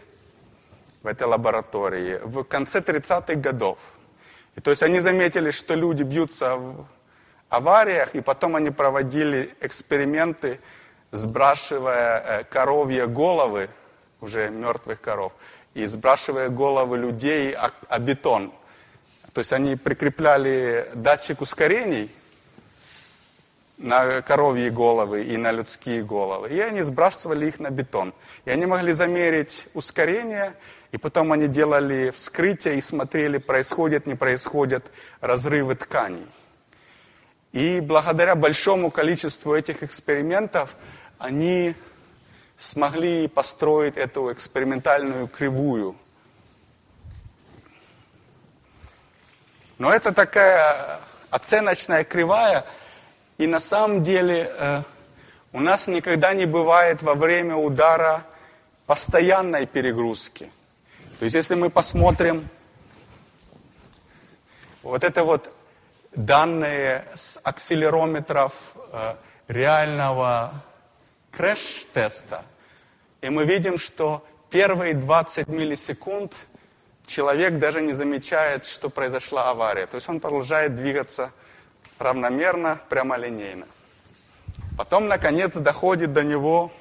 в 1.04 1.08
этой 1.08 1.28
лаборатории, 1.28 2.20
в 2.24 2.44
конце 2.44 2.80
30-х 2.80 3.36
годов. 3.36 3.78
И, 4.56 4.62
то 4.62 4.72
есть 4.72 4.84
они 4.84 5.00
заметили, 5.00 5.52
что 5.52 5.76
люди 5.76 6.04
бьются 6.04 6.56
в 6.56 6.86
авариях, 7.50 8.16
и 8.16 8.22
потом 8.22 8.56
они 8.56 8.72
проводили 8.72 9.56
эксперименты, 9.62 10.60
сбрасывая 11.12 12.20
э, 12.20 12.44
коровьи 12.44 13.06
головы, 13.06 13.70
уже 14.20 14.50
мертвых 14.50 15.00
коров, 15.00 15.32
и 15.76 15.86
сбрасывая 15.86 16.50
головы 16.50 16.98
людей 16.98 17.54
о, 17.54 17.70
о 17.88 18.00
бетон. 18.00 18.52
То 19.34 19.40
есть 19.40 19.54
они 19.54 19.76
прикрепляли 19.76 20.90
датчик 20.96 21.42
ускорений 21.42 22.10
на 23.78 24.22
коровьи 24.22 24.70
головы 24.70 25.24
и 25.24 25.38
на 25.38 25.52
людские 25.52 26.04
головы. 26.04 26.50
И 26.50 26.60
они 26.60 26.82
сбрасывали 26.82 27.46
их 27.48 27.60
на 27.60 27.70
бетон. 27.70 28.14
И 28.46 28.50
они 28.50 28.66
могли 28.66 28.92
замерить 28.92 29.68
ускорение, 29.74 30.54
и 30.92 30.98
потом 30.98 31.32
они 31.32 31.48
делали 31.48 32.10
вскрытие 32.10 32.78
и 32.78 32.82
смотрели, 32.82 33.38
происходят, 33.38 34.08
не 34.08 34.16
происходят 34.16 34.92
разрывы 35.22 35.76
тканей. 35.76 36.28
И 37.52 37.80
благодаря 37.80 38.36
большому 38.36 38.92
количеству 38.92 39.54
этих 39.54 39.84
экспериментов 39.84 40.76
они 41.18 41.76
смогли 42.58 43.28
построить 43.28 43.98
эту 43.98 44.32
экспериментальную 44.34 45.28
кривую. 45.28 45.96
Но 49.78 49.94
это 49.94 50.12
такая 50.12 51.00
оценочная 51.30 52.04
кривая, 52.04 52.66
и 53.38 53.48
на 53.48 53.60
самом 53.60 54.04
деле 54.04 54.52
э, 54.58 54.84
у 55.54 55.60
нас 55.60 55.88
никогда 55.88 56.34
не 56.34 56.46
бывает 56.46 57.02
во 57.02 57.14
время 57.14 57.56
удара 57.56 58.24
постоянной 58.86 59.66
перегрузки. 59.66 60.50
То 61.20 61.26
есть 61.26 61.36
если 61.36 61.56
мы 61.56 61.70
посмотрим 61.70 62.48
вот 64.84 65.04
это 65.04 65.24
вот 65.24 65.52
данные 66.16 67.06
с 67.14 67.40
акселерометров 67.44 68.54
э, 68.92 69.16
реального 69.48 70.54
крэш-теста, 71.32 72.44
и 73.22 73.30
мы 73.30 73.46
видим, 73.46 73.78
что 73.78 74.26
первые 74.50 74.94
20 74.94 75.48
миллисекунд 75.48 76.34
человек 77.06 77.60
даже 77.60 77.82
не 77.82 77.94
замечает, 77.94 78.66
что 78.66 78.90
произошла 78.90 79.50
авария. 79.50 79.88
То 79.88 79.96
есть 79.96 80.10
он 80.10 80.20
продолжает 80.20 80.76
двигаться 80.76 81.32
равномерно, 82.00 82.80
прямолинейно. 82.90 83.68
Потом, 84.78 85.08
наконец, 85.08 85.56
доходит 85.56 86.14
до 86.14 86.24
него 86.24 86.72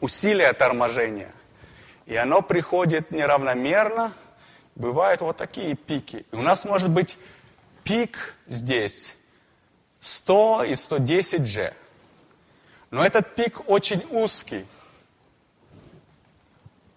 усилие 0.00 0.52
торможения. 0.52 1.32
И 2.06 2.16
оно 2.16 2.40
приходит 2.40 3.10
неравномерно, 3.10 4.12
бывают 4.74 5.20
вот 5.20 5.36
такие 5.36 5.74
пики. 5.74 6.24
И 6.32 6.36
у 6.36 6.42
нас 6.42 6.64
может 6.64 6.90
быть 6.90 7.18
пик 7.84 8.34
здесь 8.46 9.14
100 10.00 10.64
и 10.64 10.74
110 10.74 11.42
G. 11.42 11.74
Но 12.90 13.04
этот 13.04 13.34
пик 13.34 13.68
очень 13.68 14.06
узкий. 14.10 14.66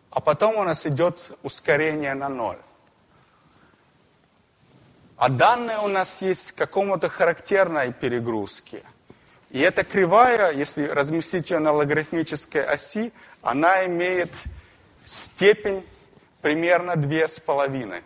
А 0.09 0.20
потом 0.20 0.55
у 0.55 0.64
нас 0.64 0.86
идет 0.86 1.32
ускорение 1.43 2.14
на 2.14 2.30
ноль. 2.30 2.57
А 5.22 5.30
данные 5.30 5.78
у 5.78 5.88
нас 5.88 6.24
есть 6.24 6.54
какому-то 6.54 7.08
характерной 7.08 7.94
перегрузки. 7.94 8.84
И 9.52 9.60
эта 9.60 9.84
кривая, 9.84 10.52
если 10.52 10.88
разместить 10.88 11.52
ее 11.52 11.60
на 11.60 11.72
логарифмической 11.74 12.64
оси, 12.66 13.14
она 13.44 13.86
имеет 13.86 14.32
степень 15.06 15.86
примерно 16.42 16.96
две 16.96 17.28
с 17.28 17.40
половиной. 17.40 18.02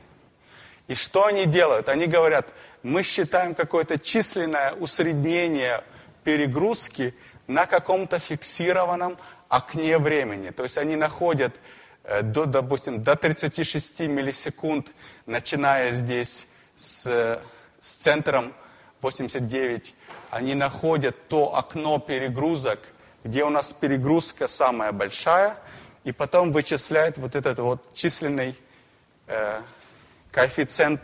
И 0.90 0.94
что 0.94 1.26
они 1.26 1.46
делают? 1.46 1.88
Они 1.88 2.06
говорят, 2.06 2.54
мы 2.84 3.02
считаем 3.02 3.56
какое-то 3.56 3.98
численное 3.98 4.74
усреднение 4.74 5.86
перегрузки 6.26 7.16
на 7.48 7.66
каком-то 7.66 8.20
фиксированном 8.20 9.18
окне 9.48 10.00
времени. 10.00 10.50
То 10.50 10.64
есть 10.64 10.78
они 10.78 10.98
находят, 10.98 11.56
э, 12.04 12.24
до, 12.24 12.44
допустим, 12.44 13.04
до 13.04 13.16
36 13.16 14.02
миллисекунд, 14.02 14.92
начиная 15.26 15.92
здесь 15.92 16.50
с, 16.76 17.40
с 17.80 17.88
центром 17.88 18.54
89, 19.02 19.94
они 20.32 20.56
находят 20.56 21.28
то 21.28 21.56
окно 21.56 22.00
перегрузок, 22.00 22.80
где 23.24 23.44
у 23.44 23.50
нас 23.50 23.74
перегрузка 23.74 24.48
самая 24.48 24.92
большая, 24.92 25.58
и 26.04 26.12
потом 26.12 26.52
вычисляют 26.52 27.18
вот 27.18 27.36
этот 27.36 27.60
вот 27.60 27.94
численный 27.94 28.56
э, 29.28 29.62
коэффициент 30.32 31.02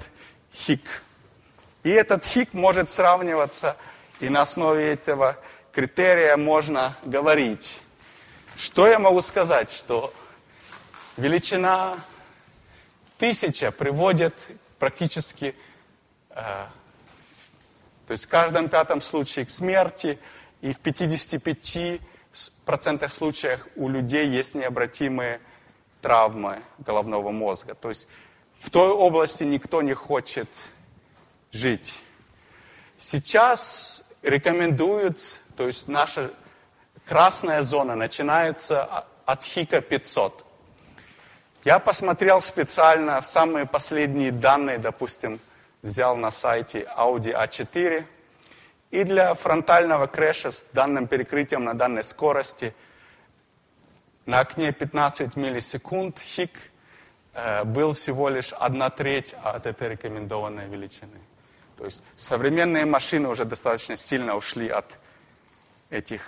хик. 0.54 1.04
И 1.84 1.90
этот 1.90 2.26
хик 2.26 2.54
может 2.54 2.92
сравниваться, 2.92 3.76
и 4.20 4.30
на 4.30 4.42
основе 4.42 4.94
этого 4.94 5.38
критерия 5.72 6.38
можно 6.38 6.96
говорить. 7.04 7.80
Что 8.56 8.88
я 8.88 9.00
могу 9.00 9.22
сказать? 9.22 9.72
Что 9.72 10.14
величина 11.18 12.00
тысяча 13.18 13.72
приводит 13.72 14.34
практически, 14.82 15.54
э, 16.32 16.66
то 18.08 18.12
есть 18.12 18.26
в 18.26 18.30
каждом 18.30 18.68
пятом 18.68 19.00
случае 19.00 19.46
к 19.46 19.52
смерти, 19.52 20.18
и 20.62 20.74
в 20.74 20.80
55 20.80 22.02
процентах 22.66 23.12
случаев 23.12 23.68
у 23.76 23.88
людей 23.90 24.28
есть 24.28 24.56
необратимые 24.56 25.40
травмы 26.02 26.64
головного 26.80 27.30
мозга. 27.30 27.76
То 27.76 27.90
есть 27.90 28.08
в 28.58 28.72
той 28.72 28.90
области 28.90 29.44
никто 29.44 29.84
не 29.84 29.94
хочет 29.94 30.50
жить. 31.52 31.94
Сейчас 32.98 34.04
рекомендуют, 34.24 35.20
то 35.56 35.68
есть 35.68 35.88
наша 35.88 36.32
красная 37.06 37.62
зона 37.62 37.96
начинается 37.96 39.06
от 39.28 39.44
Хика 39.44 39.80
500. 39.82 40.44
Я 41.64 41.78
посмотрел 41.78 42.42
специально 42.42 43.22
самые 43.22 43.68
последние 43.68 44.32
данные, 44.32 44.80
допустим, 44.80 45.40
взял 45.84 46.18
на 46.18 46.32
сайте 46.32 46.90
Audi 46.98 47.34
A4, 47.36 48.04
и 48.90 49.04
для 49.04 49.36
фронтального 49.36 50.08
крэша 50.08 50.50
с 50.50 50.64
данным 50.74 51.08
перекрытием 51.08 51.64
на 51.64 51.76
данной 51.76 52.04
скорости 52.04 52.74
на 54.26 54.40
окне 54.40 54.72
15 54.72 55.36
миллисекунд 55.36 56.20
хик 56.20 56.52
э, 57.34 57.64
был 57.64 57.94
всего 57.94 58.30
лишь 58.30 58.54
одна 58.54 58.90
треть 58.90 59.36
от 59.44 59.68
этой 59.68 59.90
рекомендованной 59.90 60.68
величины. 60.68 61.20
То 61.78 61.86
есть 61.86 62.02
современные 62.16 62.86
машины 62.86 63.30
уже 63.30 63.46
достаточно 63.46 63.98
сильно 63.98 64.36
ушли 64.36 64.68
от 64.68 64.98
этих 65.92 66.22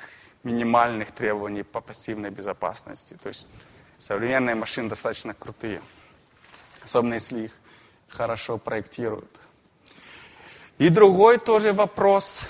минимальных 0.44 1.12
требований 1.12 1.64
по 1.64 1.82
пассивной 1.82 2.30
безопасности. 2.30 3.18
То 3.22 3.30
есть 3.30 3.48
современные 4.04 4.56
машины 4.56 4.90
достаточно 4.90 5.34
крутые, 5.34 5.82
особенно 6.84 7.14
если 7.14 7.44
их 7.44 7.52
хорошо 8.10 8.58
проектируют. 8.58 9.40
И 10.78 10.90
другой 10.90 11.38
тоже 11.38 11.72
вопрос, 11.72 12.44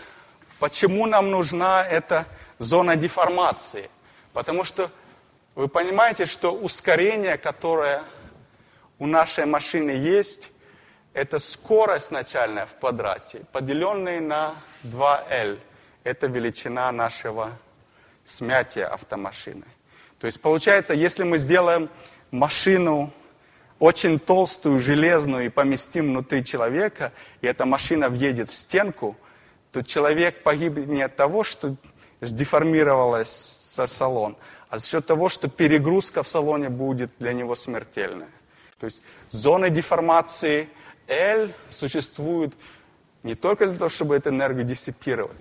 почему 0.59 1.05
нам 1.05 1.29
нужна 1.29 1.85
эта 1.85 2.25
зона 2.57 2.95
деформации? 2.95 3.91
Потому 4.33 4.63
что 4.63 4.89
вы 5.53 5.67
понимаете, 5.67 6.25
что 6.25 6.55
ускорение, 6.55 7.37
которое 7.37 8.03
у 8.97 9.05
нашей 9.05 9.45
машины 9.45 9.91
есть, 9.91 10.51
это 11.13 11.37
скорость 11.37 12.09
начальная 12.09 12.65
в 12.65 12.73
квадрате, 12.79 13.45
поделенная 13.51 14.21
на 14.21 14.55
2L. 14.83 15.59
Это 16.03 16.25
величина 16.25 16.91
нашего 16.91 17.51
смятия 18.25 18.85
автомашины. 18.85 19.65
То 20.23 20.27
есть 20.27 20.39
получается, 20.39 20.93
если 20.93 21.23
мы 21.23 21.37
сделаем 21.37 21.89
машину 22.31 23.11
очень 23.77 24.19
толстую, 24.19 24.79
железную 24.79 25.47
и 25.47 25.49
поместим 25.49 26.11
внутри 26.11 26.45
человека, 26.45 27.11
и 27.41 27.47
эта 27.47 27.65
машина 27.65 28.07
въедет 28.07 28.47
в 28.47 28.53
стенку, 28.53 29.17
то 29.73 29.83
человек 29.83 30.41
погибнет 30.41 30.87
не 30.87 31.01
от 31.01 31.17
того, 31.17 31.43
что 31.43 31.75
сдеформировалась 32.21 33.27
со 33.27 33.85
салон, 33.85 34.37
а 34.69 34.77
за 34.79 34.87
счет 34.87 35.05
того, 35.05 35.27
что 35.27 35.49
перегрузка 35.49 36.23
в 36.23 36.27
салоне 36.29 36.69
будет 36.69 37.11
для 37.19 37.33
него 37.33 37.53
смертельная. 37.53 38.31
То 38.79 38.85
есть 38.85 39.01
зоны 39.31 39.69
деформации 39.69 40.69
L 41.09 41.51
существуют 41.69 42.53
не 43.23 43.35
только 43.35 43.67
для 43.67 43.77
того, 43.77 43.89
чтобы 43.89 44.15
эту 44.15 44.29
энергию 44.29 44.63
диссипировать, 44.63 45.35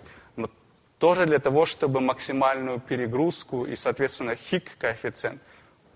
тоже 1.03 1.26
для 1.26 1.40
того, 1.40 1.66
чтобы 1.66 2.00
максимальную 2.00 2.78
перегрузку 2.78 3.64
и, 3.64 3.74
соответственно, 3.74 4.36
хик 4.36 4.78
коэффициент 4.78 5.42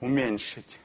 уменьшить. 0.00 0.80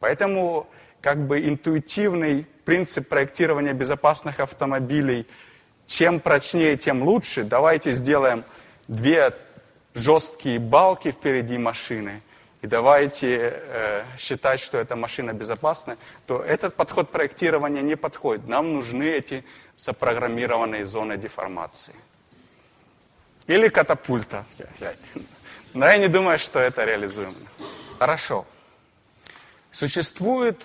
Поэтому 0.00 0.66
как 1.00 1.24
бы 1.24 1.48
интуитивный 1.48 2.48
принцип 2.64 3.08
проектирования 3.08 3.74
безопасных 3.74 4.40
автомобилей, 4.40 5.24
чем 5.86 6.18
прочнее, 6.18 6.76
тем 6.76 7.04
лучше. 7.04 7.44
Давайте 7.44 7.92
сделаем 7.92 8.42
две 8.88 9.32
жесткие 9.94 10.58
балки 10.58 11.12
впереди 11.12 11.58
машины, 11.58 12.22
и 12.60 12.66
давайте 12.66 13.52
э, 13.54 14.02
считать, 14.18 14.58
что 14.58 14.78
эта 14.78 14.96
машина 14.96 15.32
безопасна, 15.32 15.96
то 16.26 16.42
этот 16.42 16.74
подход 16.74 17.12
проектирования 17.12 17.82
не 17.82 17.96
подходит. 17.96 18.48
Нам 18.48 18.72
нужны 18.72 19.04
эти 19.04 19.44
запрограммированные 19.76 20.84
зоны 20.84 21.16
деформации. 21.16 21.94
Или 23.48 23.68
катапульта. 23.68 24.44
Но 25.72 25.86
я 25.86 25.96
не 25.98 26.08
думаю, 26.08 26.38
что 26.38 26.60
это 26.60 26.84
реализуемо. 26.84 27.34
Хорошо. 27.98 28.46
Существует 29.72 30.62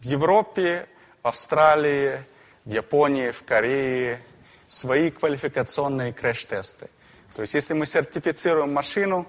в 0.00 0.04
Европе, 0.04 0.88
в 1.22 1.28
Австралии, 1.28 2.22
в 2.64 2.70
Японии, 2.70 3.32
в 3.32 3.42
Корее 3.42 4.22
свои 4.68 5.10
квалификационные 5.10 6.12
крэш-тесты. 6.12 6.88
То 7.34 7.42
есть 7.42 7.54
если 7.54 7.74
мы 7.74 7.86
сертифицируем 7.86 8.72
машину, 8.72 9.26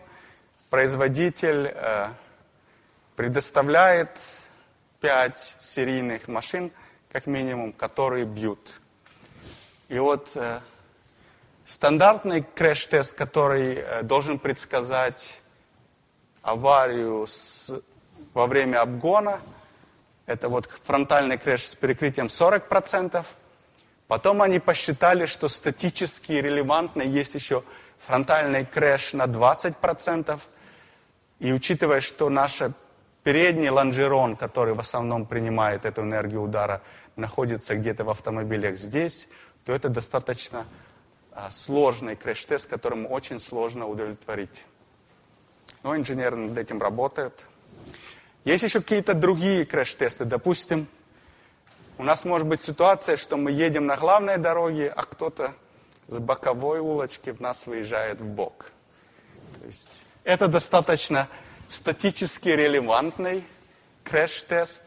производитель 0.69 1.71
э, 1.73 2.09
предоставляет 3.15 4.19
5 5.01 5.57
серийных 5.59 6.27
машин, 6.27 6.71
как 7.11 7.25
минимум, 7.25 7.73
которые 7.73 8.25
бьют. 8.25 8.79
И 9.89 9.97
вот 9.97 10.33
э, 10.35 10.61
стандартный 11.65 12.43
крэш-тест, 12.43 13.17
который 13.17 13.75
э, 13.75 14.03
должен 14.03 14.39
предсказать 14.39 15.39
аварию 16.41 17.25
с 17.27 17.71
во 18.33 18.47
время 18.47 18.81
обгона. 18.81 19.39
Это 20.25 20.49
вот 20.49 20.69
фронтальный 20.85 21.37
крэш 21.37 21.67
с 21.67 21.75
перекрытием 21.75 22.27
40%. 22.27 23.25
Потом 24.07 24.41
они 24.41 24.59
посчитали, 24.59 25.25
что 25.25 25.47
статически 25.47 26.33
релевантно 26.33 27.01
есть 27.01 27.35
еще 27.35 27.63
фронтальный 27.99 28.65
крэш 28.65 29.13
на 29.13 29.25
20%. 29.25 30.39
И 31.39 31.51
учитывая, 31.51 31.99
что 31.99 32.29
наш 32.29 32.61
передний 33.23 33.69
лонжерон, 33.69 34.35
который 34.35 34.73
в 34.73 34.79
основном 34.79 35.25
принимает 35.25 35.85
эту 35.85 36.01
энергию 36.01 36.41
удара, 36.41 36.81
находится 37.15 37.75
где-то 37.75 38.03
в 38.03 38.09
автомобилях 38.09 38.75
здесь, 38.75 39.27
то 39.65 39.73
это 39.73 39.89
достаточно 39.89 40.65
сложный 41.49 42.15
крэш-тест, 42.15 42.69
которому 42.69 43.09
очень 43.09 43.39
сложно 43.39 43.87
удовлетворить. 43.87 44.63
Но 45.83 45.95
инженеры 45.95 46.35
над 46.35 46.57
этим 46.57 46.81
работают. 46.81 47.45
Есть 48.45 48.63
еще 48.63 48.81
какие-то 48.81 49.13
другие 49.13 49.65
крэш-тесты. 49.65 50.25
Допустим, 50.25 50.87
у 51.97 52.03
нас 52.03 52.25
может 52.25 52.47
быть 52.47 52.61
ситуация, 52.61 53.17
что 53.17 53.37
мы 53.37 53.51
едем 53.51 53.85
на 53.85 53.97
главной 53.97 54.37
дороге, 54.37 54.89
а 54.89 55.03
кто-то 55.03 55.53
с 56.07 56.19
боковой 56.19 56.79
улочки 56.79 57.29
в 57.31 57.39
нас 57.39 57.67
выезжает 57.67 58.19
в 58.19 58.25
бок. 58.25 58.71
То 59.59 59.67
есть 59.67 60.01
это 60.23 60.47
достаточно 60.47 61.27
статически 61.69 62.49
релевантный 62.49 63.43
крэш-тест. 64.03 64.83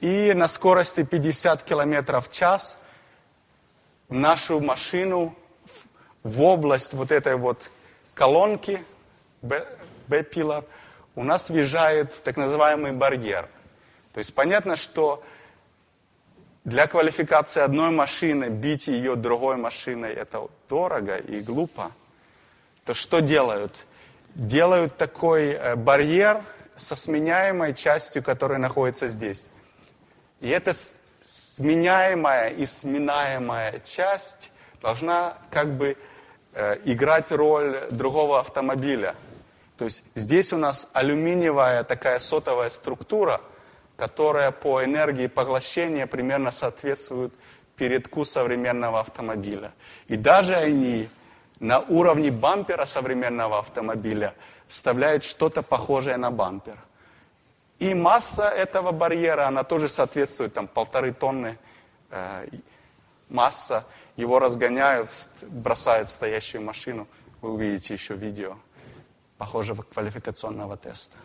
И 0.00 0.32
на 0.32 0.48
скорости 0.48 1.02
50 1.02 1.62
км 1.64 2.20
в 2.20 2.30
час 2.30 2.80
нашу 4.08 4.60
машину 4.60 5.34
в 6.22 6.42
область 6.42 6.94
вот 6.94 7.12
этой 7.12 7.36
вот 7.36 7.70
колонки 8.14 8.84
B-pillar– 9.42 10.64
у 11.18 11.24
нас 11.24 11.50
въезжает 11.50 12.22
так 12.22 12.36
называемый 12.36 12.92
барьер. 12.92 13.48
То 14.14 14.18
есть 14.18 14.32
понятно, 14.32 14.76
что 14.76 15.24
для 16.62 16.86
квалификации 16.86 17.60
одной 17.60 17.90
машины 17.90 18.44
бить 18.44 18.86
ее 18.86 19.16
другой 19.16 19.56
машиной 19.56 20.12
это 20.12 20.46
дорого 20.68 21.16
и 21.16 21.40
глупо. 21.40 21.90
То 22.84 22.94
что 22.94 23.18
делают? 23.18 23.84
Делают 24.36 24.96
такой 24.96 25.46
э, 25.46 25.74
барьер 25.74 26.44
со 26.76 26.94
сменяемой 26.94 27.74
частью, 27.74 28.22
которая 28.22 28.60
находится 28.60 29.08
здесь. 29.08 29.48
И 30.40 30.48
эта 30.48 30.72
сменяемая 31.28 32.50
и 32.50 32.66
сминаемая 32.66 33.80
часть 33.80 34.50
должна 34.80 35.38
как 35.50 35.76
бы 35.76 35.96
э, 36.54 36.78
играть 36.84 37.30
роль 37.32 37.88
другого 37.90 38.40
автомобиля– 38.40 39.14
то 39.78 39.84
есть 39.84 40.04
здесь 40.16 40.52
у 40.52 40.56
нас 40.58 40.90
алюминиевая 40.92 41.84
такая 41.84 42.18
сотовая 42.18 42.68
структура, 42.68 43.40
которая 43.96 44.50
по 44.50 44.82
энергии 44.82 45.28
поглощения 45.28 46.06
примерно 46.08 46.50
соответствует 46.50 47.32
передку 47.76 48.24
современного 48.24 48.98
автомобиля. 48.98 49.72
И 50.08 50.16
даже 50.16 50.56
они 50.56 51.08
на 51.60 51.78
уровне 51.78 52.32
бампера 52.32 52.86
современного 52.86 53.60
автомобиля 53.60 54.34
вставляют 54.66 55.22
что-то 55.22 55.62
похожее 55.62 56.16
на 56.16 56.32
бампер. 56.32 56.76
И 57.78 57.94
масса 57.94 58.48
этого 58.48 58.92
барьера, 58.92 59.46
она 59.46 59.62
тоже 59.62 59.88
соответствует 59.88 60.52
там 60.52 60.66
полторы 60.66 61.12
тонны 61.12 61.58
э, 62.10 62.48
масса. 63.28 63.84
Его 64.16 64.40
разгоняют, 64.40 65.10
бросают 65.42 66.08
в 66.08 66.12
стоящую 66.12 66.62
машину. 66.62 67.06
Вы 67.40 67.52
увидите 67.52 67.94
еще 67.94 68.14
видео 68.14 68.56
похожего 69.36 69.82
квалификационного 69.82 70.76
теста. 70.76 71.16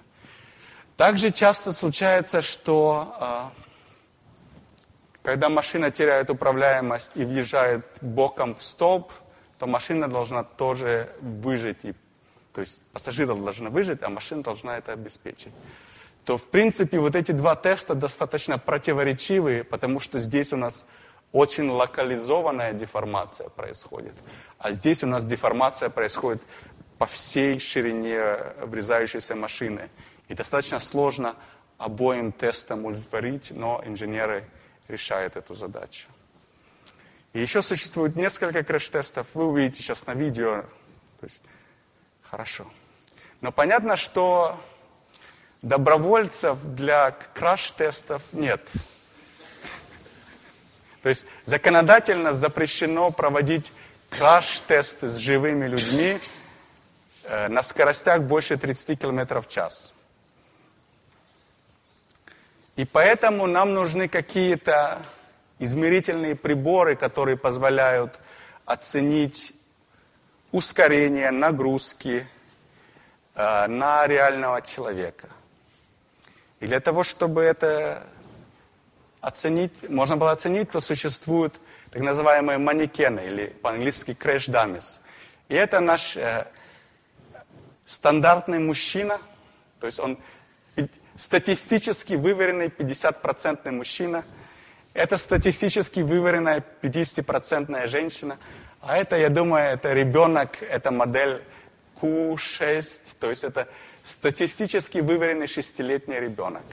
Также 0.95 1.32
часто 1.32 1.72
случается, 1.72 2.43
что 2.43 3.16
э, 3.20 3.64
когда 5.24 5.49
машина 5.49 5.89
теряет 5.89 6.30
управляемость 6.30 7.14
и 7.16 7.26
въезжает 7.26 7.86
боком 8.01 8.54
в 8.54 8.62
столб, 8.62 9.12
то 9.58 9.66
машина 9.66 10.08
должна 10.08 10.43
тоже 10.43 11.10
выжить. 11.20 11.84
И, 11.84 11.95
то 12.54 12.62
есть 12.62 12.86
пассажиры 12.88 13.34
должны 13.34 13.72
выжить, 13.72 14.04
а 14.04 14.10
машина 14.10 14.43
должна 14.43 14.78
это 14.78 14.91
обеспечить. 14.91 15.54
То, 16.26 16.38
в 16.38 16.46
принципе, 16.46 17.00
вот 17.00 17.16
эти 17.16 17.34
два 17.34 17.56
теста 17.56 17.96
достаточно 17.96 18.58
противоречивые, 18.58 19.64
потому 19.64 20.00
что 20.00 20.20
здесь 20.20 20.54
у 20.54 20.58
нас 20.58 20.86
очень 21.34 21.70
локализованная 21.70 22.74
деформация 22.74 23.50
происходит. 23.50 24.14
А 24.58 24.72
здесь 24.72 25.04
у 25.04 25.08
нас 25.08 25.26
деформация 25.26 25.90
происходит 25.90 26.42
по 26.98 27.06
всей 27.06 27.60
ширине 27.60 28.38
врезающейся 28.62 29.36
машины. 29.36 29.90
И 30.30 30.34
достаточно 30.34 30.80
сложно 30.80 31.36
обоим 31.78 32.32
тестам 32.32 32.86
удовлетворить, 32.86 33.52
но 33.52 33.82
инженеры 33.86 34.46
решают 34.88 35.36
эту 35.36 35.56
задачу. 35.56 36.08
И 37.34 37.42
еще 37.42 37.62
существует 37.62 38.16
несколько 38.16 38.64
краш-тестов. 38.64 39.28
Вы 39.34 39.48
увидите 39.48 39.82
сейчас 39.82 40.06
на 40.06 40.14
видео. 40.14 40.62
То 41.20 41.26
есть, 41.26 41.44
хорошо. 42.22 42.66
Но 43.42 43.52
понятно, 43.52 43.98
что 43.98 44.56
добровольцев 45.64 46.59
для 46.64 47.11
краш-тестов 47.34 48.22
нет. 48.32 48.61
То 51.01 51.09
есть 51.09 51.26
законодательно 51.45 52.34
запрещено 52.34 53.09
проводить 53.09 53.72
краш-тесты 54.11 55.09
с 55.09 55.18
живыми 55.18 55.66
людьми 55.66 56.22
Э, 57.26 57.47
на 57.47 57.64
скоростях 57.64 58.22
больше 58.22 58.57
30 58.57 58.99
км 58.99 59.41
в 59.41 59.47
час. 59.47 59.93
И 62.76 62.86
поэтому 62.86 63.47
нам 63.47 63.74
нужны 63.74 64.07
какие-то 64.09 65.01
измерительные 65.59 66.36
приборы, 66.36 66.95
которые 66.95 67.38
позволяют 67.38 68.20
оценить 68.66 69.53
ускорение, 70.51 71.32
нагрузки 71.32 72.28
э, 73.36 73.68
на 73.68 74.05
реального 74.05 74.61
человека. 74.61 75.30
И 76.64 76.66
для 76.66 76.80
того, 76.80 77.03
чтобы 77.03 77.41
это 77.41 78.03
оценить, 79.20 79.89
можно 79.89 80.16
было 80.16 80.32
оценить, 80.32 80.72
то 80.72 80.80
существуют 80.80 81.59
так 81.91 82.01
называемые 82.01 82.57
манекены, 82.57 83.20
или 83.20 83.47
по-английски 83.47 84.11
crash 84.11 84.49
dummies. 84.49 85.01
И 85.49 85.55
это 85.55 85.82
наш 85.82 86.16
э, 86.16 86.47
стандартный 87.86 88.59
мужчина, 88.59 89.20
то 89.82 89.88
есть 89.88 89.99
он 89.99 90.18
статистически 91.18 92.14
выверенный 92.14 92.68
50% 92.68 93.70
мужчина, 93.72 94.24
это 94.93 95.18
статистически 95.18 95.99
выверенная 95.99 96.64
50% 96.82 97.88
женщина, 97.88 98.38
а 98.80 98.97
это, 98.97 99.18
я 99.18 99.28
думаю, 99.28 99.74
это 99.74 99.91
ребенок, 99.91 100.64
это 100.64 100.91
модель 100.91 101.43
Q6, 102.01 103.18
то 103.20 103.30
есть 103.30 103.43
это 103.43 103.68
статистически 104.04 104.99
выверенный 104.99 105.47
шестилетний 105.47 106.20
ребенок. 106.20 106.64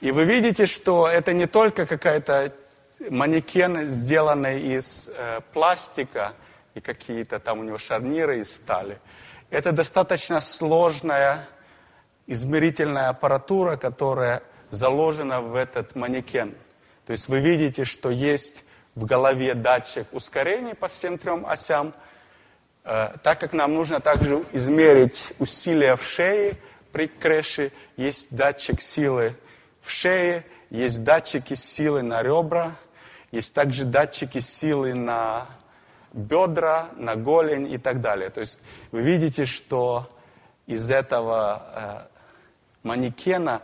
И 0.00 0.12
вы 0.12 0.24
видите, 0.24 0.66
что 0.66 1.08
это 1.08 1.32
не 1.32 1.46
только 1.46 1.86
какая-то 1.86 2.52
манекен, 3.08 3.88
сделанный 3.88 4.60
из 4.60 5.10
э, 5.14 5.40
пластика, 5.52 6.34
и 6.74 6.80
какие-то 6.80 7.38
там 7.38 7.60
у 7.60 7.62
него 7.64 7.78
шарниры 7.78 8.40
из 8.40 8.54
стали. 8.54 8.98
Это 9.50 9.72
достаточно 9.72 10.40
сложная 10.40 11.46
измерительная 12.26 13.08
аппаратура, 13.08 13.76
которая 13.76 14.42
заложена 14.70 15.40
в 15.40 15.56
этот 15.56 15.96
манекен. 15.96 16.54
То 17.06 17.12
есть 17.12 17.28
вы 17.28 17.40
видите, 17.40 17.84
что 17.84 18.10
есть 18.10 18.62
в 18.94 19.04
голове 19.04 19.54
датчик 19.54 20.06
ускорений 20.12 20.74
по 20.74 20.88
всем 20.88 21.18
трем 21.18 21.44
осям. 21.46 21.92
Э, 22.84 23.16
так 23.22 23.40
как 23.40 23.52
нам 23.52 23.74
нужно 23.74 24.00
также 24.00 24.44
измерить 24.52 25.22
усилия 25.38 25.96
в 25.96 26.04
шее 26.04 26.54
при 26.92 27.06
крэше, 27.06 27.72
есть 27.96 28.34
датчик 28.34 28.80
силы 28.80 29.36
в 29.80 29.90
шее, 29.90 30.44
есть 30.70 31.04
датчики 31.04 31.54
силы 31.54 32.02
на 32.02 32.22
ребра, 32.22 32.72
есть 33.32 33.54
также 33.54 33.84
датчики 33.84 34.40
силы 34.40 34.94
на 34.94 35.46
бедра, 36.12 36.90
на 36.96 37.16
голень 37.16 37.70
и 37.70 37.78
так 37.78 38.00
далее. 38.00 38.30
То 38.30 38.40
есть 38.40 38.60
вы 38.90 39.02
видите, 39.02 39.44
что 39.44 40.10
из 40.66 40.90
этого 40.90 41.62
э, 41.74 42.18
манекена 42.82 43.62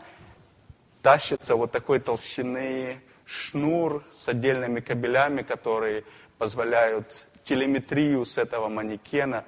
тащится 1.02 1.56
вот 1.56 1.72
такой 1.72 2.00
толщины 2.00 3.00
шнур 3.24 4.04
с 4.14 4.28
отдельными 4.28 4.80
кабелями, 4.80 5.42
которые 5.42 6.04
позволяют 6.38 7.26
телеметрию 7.46 8.24
с 8.24 8.38
этого 8.38 8.68
манекена 8.68 9.44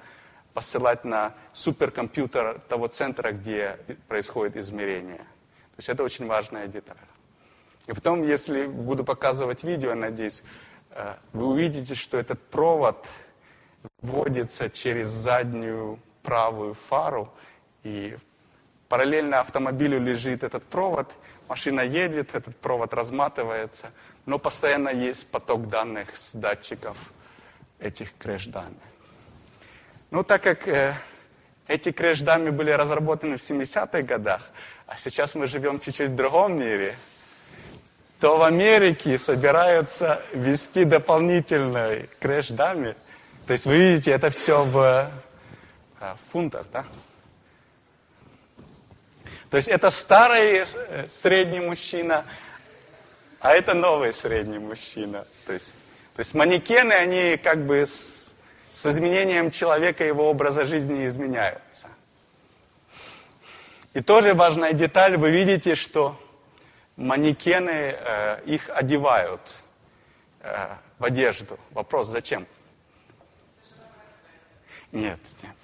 посылать 0.53 1.05
на 1.05 1.33
суперкомпьютер 1.53 2.61
того 2.67 2.87
центра, 2.87 3.31
где 3.31 3.77
происходит 4.07 4.57
измерение. 4.57 5.17
То 5.17 5.77
есть 5.77 5.89
это 5.89 6.03
очень 6.03 6.25
важная 6.25 6.67
деталь. 6.67 6.97
И 7.87 7.93
потом, 7.93 8.23
если 8.23 8.67
буду 8.67 9.03
показывать 9.03 9.63
видео, 9.63 9.95
надеюсь, 9.95 10.43
э, 10.91 11.15
вы 11.33 11.47
увидите, 11.47 11.95
что 11.95 12.17
этот 12.17 12.41
провод 12.49 13.05
вводится 14.01 14.69
через 14.69 15.07
заднюю 15.07 15.99
правую 16.23 16.75
фару, 16.75 17.29
и 17.83 18.17
параллельно 18.87 19.39
автомобилю 19.39 19.99
лежит 19.99 20.43
этот 20.43 20.63
провод, 20.63 21.11
машина 21.47 21.81
едет, 21.81 22.35
этот 22.35 22.55
провод 22.57 22.93
разматывается, 22.93 23.91
но 24.25 24.39
постоянно 24.39 24.89
есть 24.89 25.29
поток 25.31 25.67
данных 25.67 26.15
с 26.15 26.33
датчиков 26.33 26.97
этих 27.79 28.15
крэш-данных. 28.17 28.77
Ну, 30.11 30.23
так 30.23 30.43
как 30.43 30.67
э, 30.67 30.93
эти 31.67 31.91
крэш-данные 31.91 32.51
были 32.51 32.71
разработаны 32.71 33.37
в 33.37 33.41
70-х 33.41 34.01
годах, 34.01 34.41
а 34.87 34.97
сейчас 34.97 35.35
мы 35.35 35.47
живем 35.47 35.79
чуть-чуть 35.79 36.11
в 36.11 36.15
другом 36.15 36.59
мире– 36.59 36.95
то 38.19 38.37
в 38.37 38.43
Америке 38.43 39.17
собираются 39.17 40.21
ввести 40.33 40.83
дополнительный 40.83 42.09
крэш-дами. 42.19 42.95
То 43.47 43.53
есть 43.53 43.65
вы 43.65 43.77
видите, 43.77 44.11
это 44.11 44.29
все 44.29 44.63
в, 44.63 45.11
э, 45.99 46.13
в 46.13 46.31
фунтах, 46.31 46.65
да? 46.71 46.85
То 49.49 49.57
есть 49.57 49.69
это 49.69 49.89
старый 49.89 50.65
э, 50.65 51.07
средний 51.07 51.61
мужчина, 51.61 52.25
а 53.39 53.53
это 53.53 53.73
новый 53.73 54.11
средний 54.11 54.59
мужчина. 54.59 55.25
То 55.45 55.53
есть, 55.53 55.73
то 56.19 56.21
есть 56.21 56.33
манекены, 56.33 56.91
они 56.91 57.37
как 57.37 57.65
бы 57.65 57.85
с, 57.85 58.35
с 58.73 58.85
изменением 58.85 59.51
человека, 59.51 60.03
его 60.03 60.29
образа 60.29 60.65
жизни 60.65 61.07
изменяются. 61.07 61.87
И 63.93 64.01
тоже 64.01 64.33
важная 64.33 64.73
деталь, 64.73 65.15
вы 65.15 65.31
видите, 65.31 65.75
что 65.75 66.19
манекены 66.97 67.95
э, 67.97 68.43
их 68.45 68.69
одевают 68.69 69.63
э, 70.41 70.67
в 70.97 71.05
одежду. 71.05 71.57
Вопрос, 71.71 72.07
зачем? 72.07 72.45
Нет, 74.91 75.19
нет. 75.41 75.55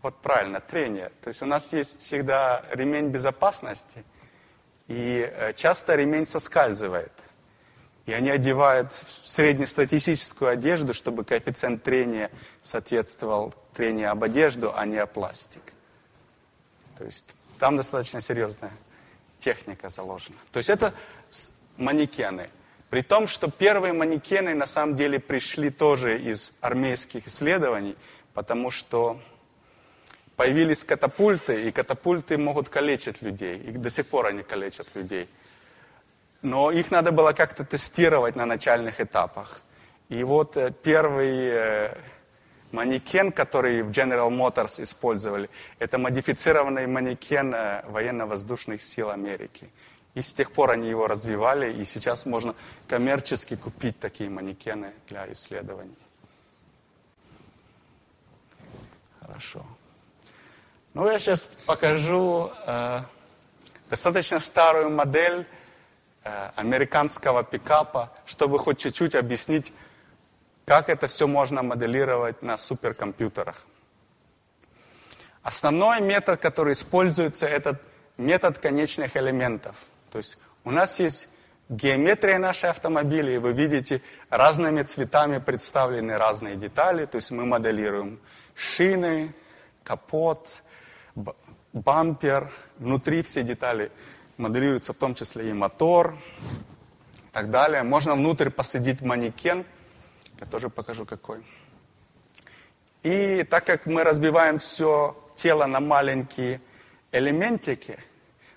Вот 0.00 0.16
правильно, 0.22 0.62
трение. 0.62 1.12
То 1.22 1.28
есть 1.28 1.42
у 1.42 1.46
нас 1.46 1.74
есть 1.74 2.06
всегда 2.06 2.64
ремень 2.70 3.08
безопасности, 3.08 4.02
и 4.88 5.30
э, 5.30 5.52
часто 5.54 5.94
ремень 5.94 6.26
соскальзывает. 6.26 7.12
И 8.06 8.12
они 8.12 8.30
одевают 8.30 8.92
среднестатистическую 8.94 10.50
одежду, 10.50 10.94
чтобы 10.94 11.24
коэффициент 11.24 11.82
трения 11.82 12.30
соответствовал 12.62 13.54
трению 13.74 14.10
об 14.10 14.24
одежду, 14.24 14.72
а 14.74 14.86
не 14.86 14.96
о 14.96 15.06
пластик. 15.06 15.60
То 16.96 17.04
есть 17.04 17.26
там 17.58 17.76
достаточно 17.76 18.22
серьезная 18.22 18.72
техника 19.40 19.90
заложена. 19.90 20.36
То 20.52 20.56
есть 20.56 20.70
это 20.70 20.94
манекены. 21.76 22.48
При 22.88 23.02
том, 23.02 23.26
что 23.26 23.50
первые 23.50 23.92
манекены 23.92 24.54
на 24.54 24.66
самом 24.66 24.96
деле 24.96 25.20
пришли 25.20 25.68
тоже 25.68 26.18
из 26.18 26.54
армейских 26.62 27.26
исследований, 27.26 27.94
потому 28.32 28.70
что 28.70 29.20
появились 30.38 30.84
катапульты, 30.84 31.68
и 31.68 31.72
катапульты 31.72 32.38
могут 32.38 32.68
калечить 32.68 33.22
людей. 33.22 33.58
И 33.58 33.72
до 33.72 33.90
сих 33.90 34.06
пор 34.06 34.26
они 34.26 34.44
калечат 34.44 34.86
людей. 34.94 35.28
Но 36.42 36.70
их 36.70 36.92
надо 36.92 37.10
было 37.10 37.32
как-то 37.32 37.64
тестировать 37.64 38.36
на 38.36 38.46
начальных 38.46 39.00
этапах. 39.00 39.60
И 40.08 40.22
вот 40.22 40.56
э, 40.56 40.70
первый 40.70 41.50
э, 41.50 41.94
манекен, 42.70 43.32
который 43.32 43.82
в 43.82 43.90
General 43.90 44.30
Motors 44.30 44.80
использовали, 44.80 45.50
это 45.80 45.98
модифицированный 45.98 46.86
манекен 46.86 47.52
э, 47.52 47.82
военно-воздушных 47.88 48.80
сил 48.80 49.10
Америки. 49.10 49.68
И 50.14 50.22
с 50.22 50.32
тех 50.32 50.52
пор 50.52 50.70
они 50.70 50.88
его 50.88 51.08
развивали, 51.08 51.72
и 51.72 51.84
сейчас 51.84 52.26
можно 52.26 52.54
коммерчески 52.86 53.56
купить 53.56 53.98
такие 53.98 54.30
манекены 54.30 54.92
для 55.08 55.26
исследований. 55.32 55.98
Хорошо. 59.20 59.66
Ну, 60.98 61.08
я 61.08 61.20
сейчас 61.20 61.56
покажу 61.64 62.50
э, 62.66 63.02
достаточно 63.88 64.40
старую 64.40 64.90
модель 64.90 65.46
э, 66.24 66.50
американского 66.56 67.44
пикапа, 67.44 68.12
чтобы 68.26 68.58
хоть 68.58 68.80
чуть-чуть 68.80 69.14
объяснить, 69.14 69.72
как 70.66 70.88
это 70.88 71.06
все 71.06 71.28
можно 71.28 71.62
моделировать 71.62 72.42
на 72.42 72.56
суперкомпьютерах? 72.56 73.64
Основной 75.44 76.00
метод, 76.00 76.40
который 76.40 76.72
используется, 76.72 77.46
это 77.46 77.78
метод 78.16 78.58
конечных 78.58 79.16
элементов. 79.16 79.76
То 80.10 80.18
есть 80.18 80.36
у 80.64 80.72
нас 80.72 80.98
есть 80.98 81.28
геометрия 81.68 82.40
нашей 82.40 82.70
автомобиля, 82.70 83.34
и 83.34 83.38
вы 83.38 83.52
видите, 83.52 84.02
разными 84.30 84.82
цветами 84.82 85.38
представлены 85.38 86.18
разные 86.18 86.56
детали. 86.56 87.06
То 87.06 87.18
есть 87.18 87.30
мы 87.30 87.46
моделируем 87.46 88.18
шины, 88.56 89.32
капот, 89.84 90.64
бампер, 91.72 92.50
внутри 92.78 93.22
все 93.22 93.42
детали 93.42 93.90
моделируются, 94.36 94.92
в 94.92 94.96
том 94.96 95.14
числе 95.14 95.50
и 95.50 95.52
мотор 95.52 96.14
и 96.14 97.32
так 97.32 97.50
далее. 97.50 97.82
Можно 97.82 98.14
внутрь 98.14 98.50
посадить 98.50 99.00
манекен– 99.00 99.64
я 100.40 100.46
тоже 100.46 100.68
покажу 100.68 101.04
какой. 101.04 101.42
И 103.02 103.44
так 103.44 103.64
как 103.64 103.86
мы 103.86 104.04
разбиваем 104.04 104.58
все 104.58 105.16
тело 105.34 105.66
на 105.66 105.80
маленькие 105.80 106.60
элементики, 107.12 107.98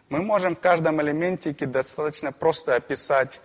мы 0.09 0.21
можем 0.21 0.55
в 0.55 0.59
каждом 0.59 1.01
элементике 1.01 1.65
достаточно 1.65 2.31
просто 2.31 2.75
описать 2.75 3.41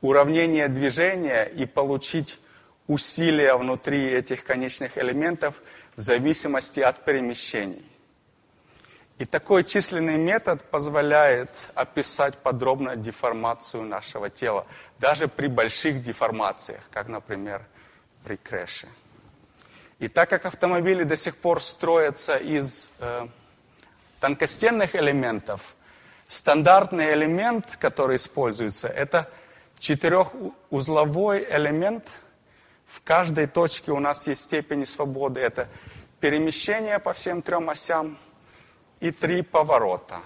уравнение 0.00 0.68
движения 0.68 1.44
и 1.44 1.66
получить 1.66 2.38
усилия 2.86 3.54
внутри 3.54 4.06
этих 4.06 4.44
конечных 4.44 4.96
элементов 4.96 5.60
в 5.96 6.00
зависимости 6.00 6.80
от 6.80 7.04
перемещений. 7.04 7.84
И 9.18 9.24
такой 9.24 9.62
численный 9.62 10.16
метод 10.16 10.62
позволяет 10.70 11.68
описать 11.74 12.36
подробно 12.36 12.96
деформацию 12.96 13.84
нашего 13.84 14.28
тела, 14.28 14.66
даже 14.98 15.28
при 15.28 15.46
больших 15.46 16.02
деформациях, 16.02 16.80
как, 16.90 17.06
например, 17.08 17.64
при 18.24 18.36
крэше. 18.36 18.88
И 20.00 20.08
так 20.08 20.30
как 20.30 20.46
автомобили 20.46 21.04
до 21.04 21.16
сих 21.16 21.36
пор 21.36 21.62
строятся 21.62 22.36
из 22.36 22.90
э, 22.98 23.28
тонкостенных 24.18 24.96
элементов, 24.96 25.76
стандартный 26.26 27.12
элемент, 27.14 27.76
который 27.76 28.16
используется, 28.16 28.88
это 28.88 29.30
четырехузловой 29.78 31.46
элемент, 31.48 32.10
В 32.86 33.02
каждой 33.02 33.46
точке 33.46 33.92
у 33.92 33.98
нас 33.98 34.26
есть 34.26 34.42
степени 34.42 34.84
свободы. 34.84 35.40
Это 35.40 35.68
перемещение 36.20 36.98
по 36.98 37.12
всем 37.12 37.42
трем 37.42 37.68
осям 37.70 38.16
и 39.00 39.10
три 39.10 39.42
поворота. 39.42 40.20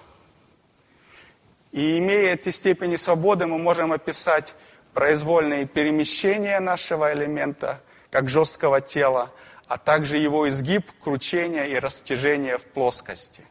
И 1.72 1.98
имея 1.98 2.34
эти 2.34 2.50
степени 2.50 2.96
свободы, 2.96 3.46
мы 3.46 3.58
можем 3.58 3.92
описать 3.92 4.54
произвольные 4.94 5.66
перемещения 5.66 6.60
нашего 6.60 7.12
элемента, 7.12 7.80
как 8.10 8.28
жесткого 8.28 8.80
тела, 8.80 9.30
а 9.66 9.76
также 9.76 10.16
его 10.16 10.48
изгиб, 10.48 10.90
кручение 11.00 11.70
и 11.70 11.78
растяжение 11.78 12.58
в 12.58 12.64
плоскости. 12.64 13.42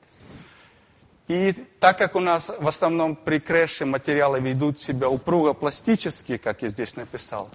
И 1.27 1.53
так 1.79 1.97
как 1.97 2.15
у 2.15 2.19
нас 2.19 2.51
в 2.57 2.67
основном 2.67 3.15
при 3.15 3.39
крэше 3.39 3.85
материалы 3.85 4.39
ведут 4.39 4.79
себя 4.79 5.09
упруго-пластически, 5.09 6.37
как 6.37 6.61
я 6.61 6.69
здесь 6.69 6.95
написал, 6.95 7.49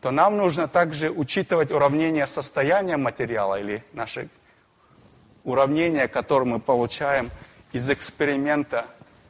то 0.00 0.10
нам 0.10 0.36
нужно 0.36 0.68
также 0.68 1.10
учитывать 1.10 1.72
уравнение 1.72 2.26
состояния 2.26 2.96
материала 2.96 3.58
или 3.58 3.82
наши 3.92 4.28
уравнения, 5.46 6.08
которые 6.08 6.48
мы 6.48 6.60
получаем 6.60 7.30
из 7.72 7.88
эксперимента 7.88 8.86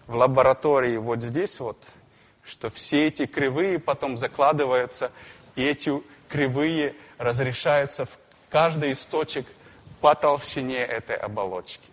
в 0.06 0.16
лаборатории 0.16 0.96
вот 0.96 1.22
здесь 1.22 1.60
вот, 1.60 1.80
что 2.42 2.70
все 2.70 3.06
эти 3.06 3.26
кривые 3.26 3.78
потом 3.78 4.16
закладываются, 4.16 5.12
и 5.56 5.64
эти 5.64 5.92
кривые 6.28 6.94
разрешаются 7.18 8.06
в 8.06 8.10
каждый 8.50 8.92
из 8.92 9.04
точек 9.04 9.46
по 10.00 10.14
толщине 10.14 10.78
этой 10.78 11.16
оболочки. 11.16 11.90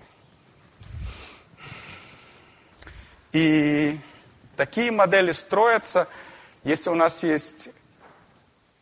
И 3.34 4.00
такие 4.56 4.92
модели 4.92 5.32
строятся, 5.32 6.08
если 6.64 6.90
у 6.92 6.96
нас 6.96 7.24
есть 7.24 7.70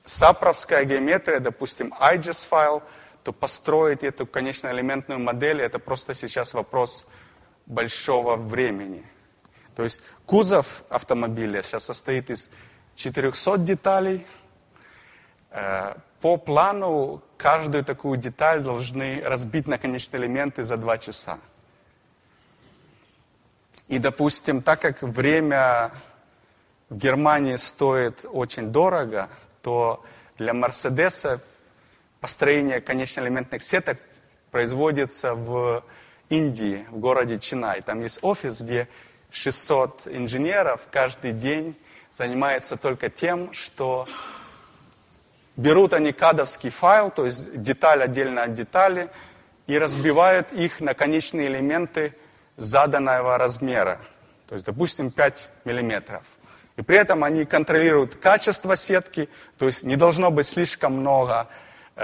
сапровская 0.04 0.84
геометрия, 0.84 1.40
допустим, 1.40 1.94
IGES 2.00 2.48
файл, 2.48 2.84
то 3.24 3.32
построить 3.32 4.04
эту 4.04 4.26
конечно-элементную 4.26 5.20
модель, 5.20 5.62
это 5.62 5.80
просто 5.80 6.14
сейчас 6.14 6.54
вопрос 6.54 7.08
большого 7.66 8.36
времени. 8.36 9.06
То 9.76 9.84
есть 9.84 10.02
кузов 10.26 10.84
автомобиля 10.90 11.62
сейчас 11.64 11.86
состоит 11.86 12.30
из 12.30 12.50
400 12.96 13.58
деталей. 13.60 14.26
Э, 15.52 15.96
по 16.20 16.38
плану 16.38 17.22
каждую 17.38 17.84
такую 17.84 18.18
деталь 18.18 18.62
должны 18.62 19.22
разбить 19.24 19.68
на 19.68 19.78
конечные 19.78 20.22
элементы 20.22 20.64
за 20.64 20.78
2 20.78 20.98
часа. 20.98 21.40
И, 23.88 24.00
допустим, 24.00 24.62
так 24.62 24.82
как 24.82 25.02
время 25.02 25.92
в 26.90 26.98
Германии 26.98 27.56
стоит 27.56 28.26
очень 28.32 28.72
дорого, 28.72 29.30
то 29.62 30.04
для 30.38 30.54
Мерседеса 30.54 31.42
построение 32.22 32.80
конечноэлементных 32.80 33.64
сеток 33.64 33.98
производится 34.52 35.34
в 35.34 35.84
Индии, 36.30 36.86
в 36.92 37.00
городе 37.00 37.40
Чинай. 37.40 37.82
Там 37.82 38.02
есть 38.02 38.20
офис, 38.22 38.62
где 38.62 38.88
600 39.32 40.08
инженеров 40.08 40.82
каждый 40.92 41.32
день 41.32 41.76
занимаются 42.12 42.78
только 42.78 43.10
тем, 43.10 43.52
что 43.54 44.08
берут 45.58 45.94
они 45.94 46.14
кадовский 46.14 46.70
файл, 46.70 47.10
то 47.10 47.26
есть 47.26 47.62
деталь 47.62 48.04
отдельно 48.04 48.44
от 48.44 48.54
детали, 48.54 49.10
и 49.68 49.78
разбивают 49.78 50.52
их 50.52 50.80
на 50.80 50.94
конечные 50.94 51.48
элементы 51.48 52.14
заданного 52.58 53.38
размера. 53.38 54.00
То 54.48 54.56
есть, 54.56 54.66
допустим, 54.66 55.12
5 55.12 55.50
миллиметров. 55.66 56.24
И 56.76 56.82
при 56.82 56.98
этом 56.98 57.24
они 57.24 57.46
контролируют 57.46 58.16
качество 58.16 58.76
сетки, 58.76 59.30
то 59.58 59.66
есть 59.66 59.84
не 59.84 59.96
должно 59.96 60.30
быть 60.30 60.48
слишком 60.48 60.94
много 60.94 61.48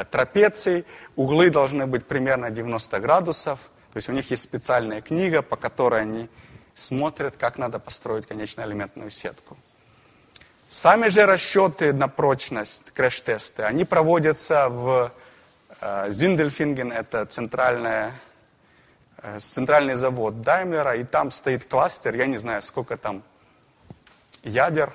э, 0.02 0.06
трапеций, 0.06 0.86
углы 1.16 1.50
должны 1.50 1.88
быть 1.88 2.06
примерно 2.06 2.50
90 2.50 3.00
градусов. 3.00 3.60
То 3.94 3.98
есть 3.98 4.10
у 4.10 4.14
них 4.14 4.30
есть 4.32 4.44
специальная 4.44 5.02
книга, 5.02 5.42
по 5.42 5.56
которой 5.56 6.02
они 6.02 6.30
смотрят, 6.74 7.38
как 7.38 7.58
надо 7.58 7.80
построить 7.80 8.28
конечно-элементную 8.28 9.10
сетку. 9.10 9.58
Сами 10.70 11.08
же 11.08 11.26
расчеты 11.26 11.94
на 11.94 12.08
прочность, 12.08 12.92
крэш-тесты, 12.92 13.64
они 13.64 13.86
проводятся 13.86 14.68
в 14.70 15.12
э, 15.80 16.10
Зиндельфинген, 16.10 16.92
это 16.92 17.26
центральная, 17.26 18.12
э, 19.22 19.40
центральный 19.40 19.96
завод 19.96 20.42
Даймлера, 20.42 20.98
и 20.98 21.06
там 21.06 21.32
стоит 21.32 21.66
кластер, 21.66 22.16
я 22.16 22.26
не 22.26 22.38
знаю, 22.38 22.62
сколько 22.62 22.98
там 22.98 23.24
ядер, 24.44 24.94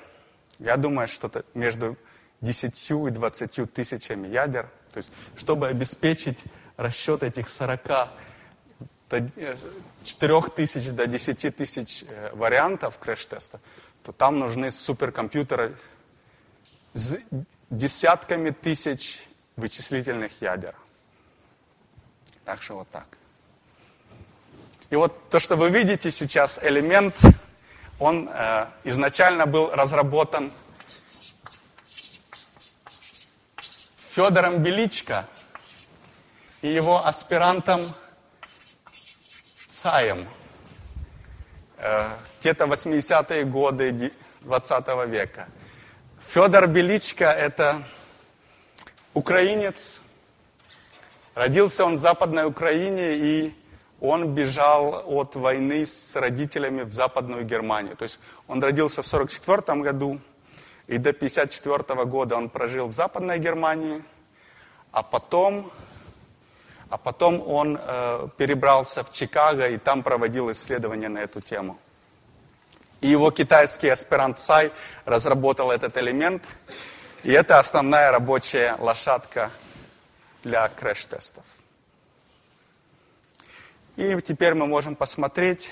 я 0.59 0.77
думаю, 0.77 1.09
что-то 1.09 1.45
между 1.55 1.97
10 2.43 2.91
и 2.91 3.11
20 3.11 3.73
тысячами 3.73 4.29
ядер. 4.29 4.69
То 4.93 4.99
есть, 4.99 5.11
чтобы 5.37 5.69
обеспечить 5.69 6.39
расчет 6.77 7.23
этих 7.23 7.49
40, 7.49 7.81
4 10.05 10.43
тысяч 10.57 10.91
до 10.91 11.07
10 11.07 11.57
тысяч 11.57 12.05
э, 12.09 12.31
вариантов 12.33 12.99
крэш-теста, 12.99 13.61
то 14.03 14.13
там 14.13 14.39
нужны 14.39 14.71
суперкомпьютеры 14.71 15.77
с 16.95 17.19
десятками 17.71 18.51
тысяч 18.51 19.23
вычислительных 19.57 20.33
ядер. 20.41 20.75
Так 22.45 22.63
что 22.63 22.75
вот 22.77 22.89
так. 22.89 23.07
И 24.91 24.97
вот 24.97 25.29
то, 25.31 25.39
что 25.39 25.57
вы 25.57 25.71
видите 25.71 26.11
сейчас, 26.11 26.59
элемент 26.63 27.23
он 27.99 28.29
э, 28.33 28.67
изначально 28.85 29.47
был 29.47 29.71
разработан 29.71 30.53
Федором 34.15 34.59
Белычко 34.63 35.25
и 36.61 36.69
его 36.69 37.07
аспирантом 37.07 37.83
Цаем. 39.71 40.29
Э, 41.79 42.11
где-то 42.39 42.67
80-е 42.67 43.45
годы 43.45 44.13
20 44.43 44.87
века. 45.09 45.49
Федор 46.29 46.67
Беличко– 46.67 47.25
это 47.25 47.83
украинец. 49.15 50.03
Родился 51.35 51.87
он 51.87 51.97
в 51.97 52.01
Западной 52.01 52.45
Украине 52.45 53.15
и 53.17 53.55
он 53.99 54.35
бежал 54.35 55.05
от 55.07 55.37
войны 55.37 55.87
с 55.87 56.15
родителями 56.17 56.83
в 56.83 56.93
Западную 56.93 57.45
Германию. 57.45 57.97
То 57.97 58.03
есть 58.03 58.21
он 58.47 58.63
родился 58.63 59.01
в 59.01 59.07
1944 59.07 59.81
году, 59.81 60.21
и 60.93 60.99
до 60.99 61.11
1954 61.11 62.05
года 62.05 62.37
он 62.37 62.51
прожил 62.51 62.89
в 62.89 62.93
Западной 62.93 63.39
Германии, 63.39 64.05
а 64.91 65.03
потом, 65.03 65.73
а 66.91 66.99
потом 66.99 67.43
он 67.49 67.81
э, 67.81 68.29
перебрался 68.37 69.03
в 69.03 69.11
Чикаго 69.11 69.69
и 69.69 69.79
там 69.79 70.03
проводил 70.03 70.51
исследования 70.51 71.09
на 71.09 71.21
эту 71.21 71.41
тему. 71.41 71.79
И 73.01 73.09
его 73.09 73.31
китайский 73.31 73.89
аспирант 73.89 74.39
Цай 74.39 74.71
разработал 75.07 75.71
этот 75.71 75.97
элемент, 75.97 76.45
и 77.23 77.33
это 77.33 77.59
основная 77.59 78.13
рабочая 78.13 78.77
лошадка 78.79 79.51
для 80.45 80.69
крэш-тестов. 80.69 81.45
И 83.97 84.21
теперь 84.21 84.53
мы 84.53 84.67
можем 84.67 84.95
посмотреть 84.95 85.71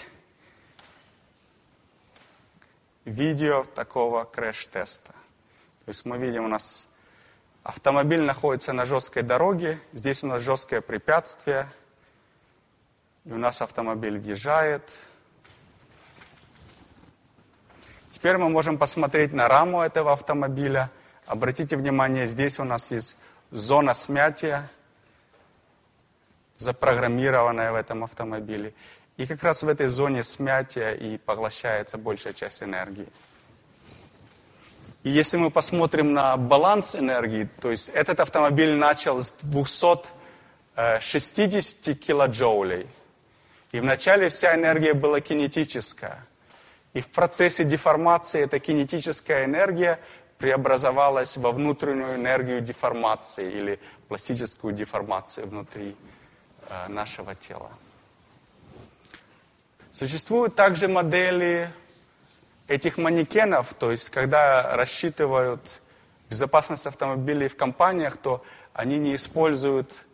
видео 3.11 3.65
такого 3.74 4.24
крэш-теста. 4.24 5.12
То 5.85 5.89
есть 5.89 6.05
мы 6.05 6.19
видим, 6.19 6.45
у 6.45 6.49
нас 6.49 6.89
автомобиль 7.62 8.23
находится 8.23 8.73
на 8.73 8.85
жесткой 8.85 9.23
дороге, 9.23 9.81
здесь 9.93 10.23
у 10.24 10.27
нас 10.27 10.43
жесткое 10.43 10.81
препятствие, 10.81 11.69
и 13.24 13.32
у 13.32 13.39
нас 13.39 13.61
автомобиль 13.61 14.19
въезжает. 14.19 14.99
Теперь 18.11 18.37
мы 18.37 18.49
можем 18.49 18.78
посмотреть 18.78 19.32
на 19.32 19.49
раму 19.49 19.81
этого 19.81 20.12
автомобиля. 20.12 20.91
Обратите 21.27 21.77
внимание, 21.77 22.27
здесь 22.27 22.59
у 22.59 22.65
нас 22.65 22.91
есть 22.91 23.16
зона 23.51 23.95
смятия, 23.95 24.70
запрограммированная 26.57 27.73
в 27.73 27.74
этом 27.74 28.05
автомобиле. 28.05 28.74
И 29.21 29.27
как 29.27 29.43
раз 29.43 29.63
в 29.63 29.69
этой 29.69 29.89
зоне 29.89 30.23
смятия 30.23 30.95
и 30.95 31.19
поглощается 31.19 31.99
большая 31.99 32.33
часть 32.33 32.63
энергии. 32.63 33.07
И 35.03 35.11
если 35.11 35.37
мы 35.37 35.51
посмотрим 35.51 36.15
на 36.15 36.39
баланс 36.39 36.97
энергии, 36.97 37.47
то 37.61 37.71
есть 37.71 37.91
этот 37.91 38.21
автомобиль 38.21 38.75
начал 38.75 39.19
с 39.19 39.33
260 39.43 41.89
э, 41.89 41.95
килоджоулей. 41.95 42.87
И 43.73 43.81
вначале 43.81 44.31
вся 44.31 44.55
энергия 44.55 44.95
была 44.95 45.21
кинетическая. 45.21 46.27
И 46.95 47.03
в 47.03 47.09
процессе 47.09 47.65
деформации 47.65 48.41
эта 48.43 48.59
кинетическая 48.59 49.45
энергия 49.45 50.01
преобразовалась 50.39 51.37
во 51.37 51.53
внутреннюю 51.53 52.15
энергию 52.15 52.63
деформации 52.63 53.53
или 53.53 53.79
пластическую 54.09 54.73
деформацию 54.73 55.47
внутри 55.47 55.95
Э, 56.71 56.89
нашего 56.89 57.35
тела. 57.35 57.69
Существуют 60.01 60.55
также 60.55 60.89
модели 60.89 61.70
этих 62.68 62.97
манекенов, 62.97 63.74
то 63.74 63.90
есть 63.90 64.09
когда 64.09 64.74
рассчитывают 64.74 65.82
безопасность 66.31 66.86
автомобилей 66.86 67.48
в 67.48 67.56
компаниях, 67.59 68.16
то 68.16 68.43
они 68.72 68.98
не 68.98 69.14
используют 69.14 70.06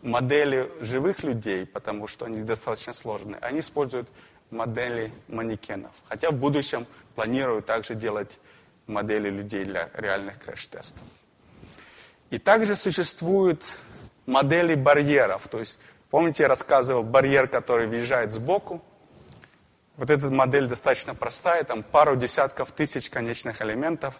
модели 0.00 0.72
живых 0.80 1.24
людей, 1.24 1.66
потому 1.66 2.06
что 2.06 2.24
они 2.24 2.38
достаточно 2.40 2.94
сложные. 2.94 3.36
Они 3.42 3.60
используют 3.60 4.08
модели 4.50 5.12
манекенов. 5.28 5.92
Хотя 6.08 6.30
в 6.30 6.36
будущем 6.36 6.86
планируют 7.14 7.66
также 7.66 7.94
делать 7.94 8.38
модели 8.86 9.28
людей 9.28 9.66
для 9.66 9.90
реальных 9.92 10.38
крэш-тестов. 10.38 11.02
И 12.30 12.38
также 12.38 12.76
существуют 12.76 13.76
модели 14.24 14.74
барьеров. 14.74 15.48
То 15.48 15.58
есть, 15.58 15.82
помните, 16.08 16.44
я 16.44 16.48
рассказывал 16.48 17.02
барьер, 17.02 17.46
который 17.46 17.86
въезжает 17.86 18.32
сбоку. 18.32 18.82
Вот 19.96 20.10
эта 20.10 20.28
модель 20.28 20.66
достаточно 20.66 21.14
простая, 21.14 21.62
там 21.62 21.84
пару 21.84 22.16
десятков 22.16 22.72
тысяч 22.72 23.08
конечных 23.10 23.62
элементов. 23.62 24.14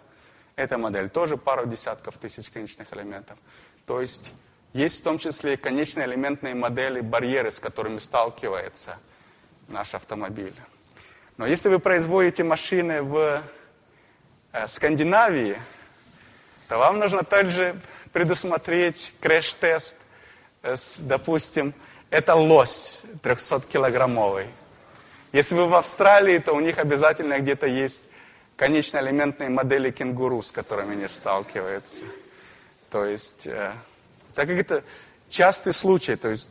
Эта 0.55 0.77
модель 0.77 1.09
тоже 1.09 1.35
пару 1.35 1.65
десятков 1.65 2.17
тысяч 2.17 2.49
конечных 2.49 2.93
элементов. 2.93 3.37
То 3.85 3.99
есть 3.99 4.33
есть 4.71 5.01
в 5.01 5.03
том 5.03 5.19
числе 5.19 5.57
конечные 5.57 6.07
элементные 6.07 6.55
модели, 6.55 7.01
барьеры, 7.01 7.51
с 7.51 7.59
которыми 7.59 7.99
сталкивается 7.99 8.97
наш 9.67 9.93
автомобиль. 9.93 10.55
Но 11.35 11.45
если 11.45 11.67
вы 11.67 11.79
производите 11.79 12.43
машины 12.45 13.01
в 13.01 13.43
э, 14.53 14.67
Скандинавии, 14.67 15.61
то 16.69 16.77
вам 16.77 16.99
нужно 16.99 17.23
также 17.23 17.79
предусмотреть 18.13 19.13
крэш-тест, 19.19 19.97
э, 20.63 20.77
с, 20.77 20.99
допустим, 20.99 21.73
это 22.09 22.35
лось 22.35 23.01
300-килограммовый. 23.21 24.47
Если 25.35 25.53
вы 25.53 25.67
в 25.67 25.75
Австралии, 25.75 26.37
то 26.37 26.53
у 26.53 26.61
них 26.61 26.77
обязательно 26.77 27.37
где-то 27.39 27.67
есть 27.67 28.03
конечно-элементные 28.55 29.49
модели 29.49 29.91
кенгуру, 29.91 30.41
с 30.41 30.49
которыми 30.53 30.93
они 30.93 31.09
сталкиваются. 31.09 32.05
То 32.89 33.03
есть, 33.03 33.45
э, 33.45 33.73
так 34.33 34.47
как 34.47 34.57
это 34.57 34.83
частый 35.27 35.73
случай, 35.73 36.15
то 36.15 36.29
есть 36.29 36.49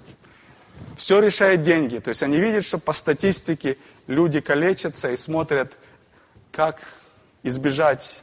все 0.98 1.18
решает 1.18 1.62
деньги. 1.62 1.96
То 1.96 2.10
есть 2.10 2.22
они 2.22 2.38
видят, 2.38 2.62
что 2.62 2.78
по 2.78 2.92
статистике 2.92 3.78
люди 4.06 4.40
калечатся 4.40 5.10
и 5.12 5.16
смотрят, 5.16 5.78
как 6.52 6.82
избежать. 7.42 8.20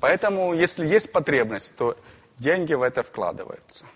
Поэтому, 0.00 0.52
если 0.52 0.84
есть 0.84 1.12
потребность, 1.12 1.74
то 1.76 1.96
деньги 2.36 2.74
в 2.74 2.82
это 2.82 3.02
вкладываются. 3.02 3.86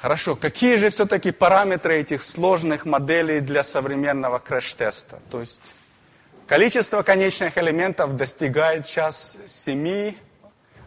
Хорошо, 0.00 0.34
какие 0.34 0.76
же 0.76 0.88
все-таки 0.88 1.30
параметры 1.30 1.98
этих 1.98 2.22
сложных 2.22 2.86
моделей 2.86 3.40
для 3.40 3.62
современного 3.62 4.38
крэш-теста? 4.38 5.18
То 5.30 5.40
есть 5.40 5.60
количество 6.46 7.02
конечных 7.02 7.58
элементов 7.58 8.16
достигает 8.16 8.86
сейчас 8.86 9.36
7, 9.46 10.14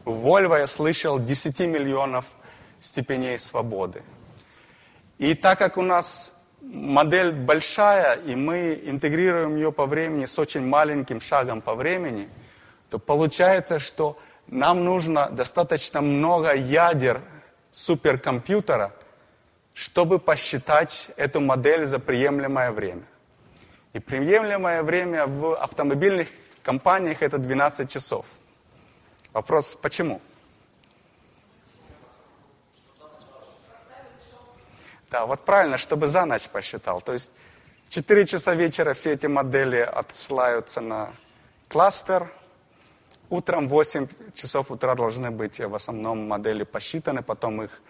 в 0.05 0.27
Volvo 0.27 0.57
я 0.57 0.65
слышал 0.65 1.19
10 1.19 1.59
миллионов 1.59 2.25
степеней 2.81 3.37
свободы. 3.37 4.01
И 5.19 5.35
так 5.35 5.59
как 5.59 5.77
у 5.77 5.83
нас 5.83 6.41
модель 6.61 7.33
большая, 7.33 8.15
и 8.15 8.35
мы 8.35 8.81
интегрируем 8.83 9.55
ее 9.57 9.71
по 9.71 9.85
времени 9.85 10.25
с 10.25 10.39
очень 10.39 10.65
маленьким 10.65 11.21
шагом 11.21 11.61
по 11.61 11.75
времени, 11.75 12.29
то 12.89 12.97
получается, 12.97 13.77
что 13.77 14.17
нам 14.47 14.83
нужно 14.83 15.29
достаточно 15.29 16.01
много 16.01 16.55
ядер 16.55 17.21
суперкомпьютера, 17.69 18.91
чтобы 19.73 20.19
посчитать 20.19 21.09
эту 21.17 21.41
модель 21.41 21.85
за 21.85 21.99
приемлемое 21.99 22.71
время. 22.71 23.03
И 23.93 23.99
приемлемое 23.99 24.83
время 24.83 25.27
в 25.27 25.55
автомобильных 25.55 26.29
компаниях 26.63 27.21
это 27.21 27.37
12 27.37 27.89
часов. 27.89 28.25
Вопрос, 29.33 29.75
почему? 29.75 30.21
Да, 35.09 35.27
вот 35.27 35.45
правильно, 35.45 35.77
чтобы 35.77 36.07
за 36.07 36.25
ночь 36.25 36.47
посчитал. 36.47 37.01
То 37.01 37.13
есть 37.13 37.31
в 37.87 37.89
4 37.89 38.25
часа 38.25 38.55
вечера 38.55 38.93
все 38.95 39.13
эти 39.13 39.27
модели 39.27 39.77
отсылаются 39.77 40.81
на 40.81 41.13
кластер. 41.67 42.31
Утром 43.29 43.67
в 43.67 43.71
8 43.71 44.07
часов 44.33 44.71
утра 44.71 44.95
должны 44.95 45.29
быть 45.29 45.59
в 45.59 45.75
основном 45.75 46.27
модели 46.27 46.63
посчитаны, 46.63 47.21
потом 47.21 47.61
их 47.61 47.81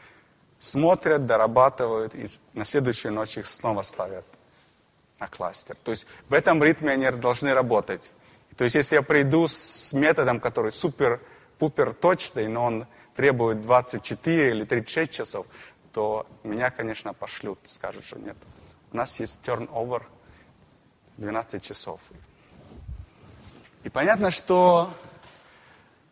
смотрят, 0.64 1.26
дорабатывают, 1.26 2.16
и 2.16 2.28
на 2.54 2.64
следующую 2.64 3.12
ночь 3.12 3.38
их 3.38 3.46
снова 3.46 3.82
ставят 3.82 4.24
на 5.20 5.28
кластер. 5.28 5.76
То 5.84 5.92
есть 5.92 6.08
в 6.30 6.34
этом 6.34 6.64
ритме 6.64 6.92
они 6.92 7.12
должны 7.12 7.54
работать. 7.54 8.10
То 8.56 8.64
есть 8.64 8.76
если 8.76 8.96
я 8.96 9.02
приду 9.02 9.48
с 9.48 9.92
методом, 9.92 10.40
который 10.40 10.72
супер-пупер 10.72 11.94
точный, 11.94 12.48
но 12.48 12.64
он 12.64 12.88
требует 13.14 13.62
24 13.62 14.52
или 14.52 14.64
36 14.64 15.14
часов, 15.14 15.46
то 15.92 16.26
меня, 16.44 16.70
конечно, 16.70 17.14
пошлют, 17.14 17.60
скажут, 17.66 18.06
что 18.06 18.20
нет. 18.20 18.38
У 18.94 18.96
нас 18.96 19.20
есть 19.20 19.42
turnover 19.46 20.04
12 21.18 21.62
часов. 21.62 22.00
И 23.84 23.90
понятно, 23.90 24.32
что 24.32 24.94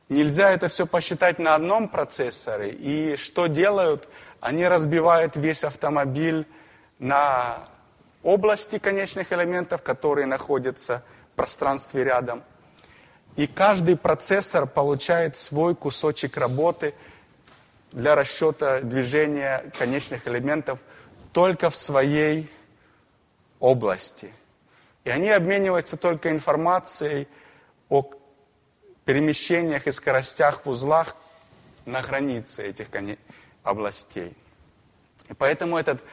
нельзя 0.10 0.52
это 0.52 0.68
все 0.68 0.86
посчитать 0.86 1.40
на 1.40 1.56
одном 1.56 1.88
процессоре. 1.88 2.72
И 2.72 3.16
что 3.16 3.48
делают? 3.48 4.10
Они 4.42 4.68
разбивают 4.68 5.38
весь 5.38 5.64
автомобиль 5.64 6.46
на 7.00 7.60
области 8.24 8.78
конечных 8.78 9.32
элементов, 9.32 9.82
которые 9.82 10.28
находятся 10.28 11.04
в 11.32 11.36
пространстве 11.38 12.04
рядом. 12.04 12.44
И 13.38 13.48
каждый 13.48 13.96
процессор 13.96 14.68
получает 14.68 15.38
свой 15.38 15.74
кусочек 15.76 16.36
работы– 16.36 16.94
для 17.92 18.16
расчета 18.16 18.82
движения 18.82 19.72
конечных 19.78 20.28
элементов 20.28 20.80
только 21.34 21.70
в 21.70 21.76
своей 21.76 22.52
области. 23.60 24.34
И 25.04 25.10
они 25.10 25.30
обмениваются 25.30 25.98
только 25.98 26.32
информацией 26.32 27.28
о 27.90 28.10
перемещениях 29.06 29.88
и 29.88 29.92
скоростях 29.92 30.66
в 30.66 30.70
узлах 30.70 31.16
на 31.86 32.02
границе 32.02 32.68
этих 32.68 32.90
областей. 33.64 34.36
И 35.30 35.34
поэтому 35.34 35.78
этот 35.78 36.04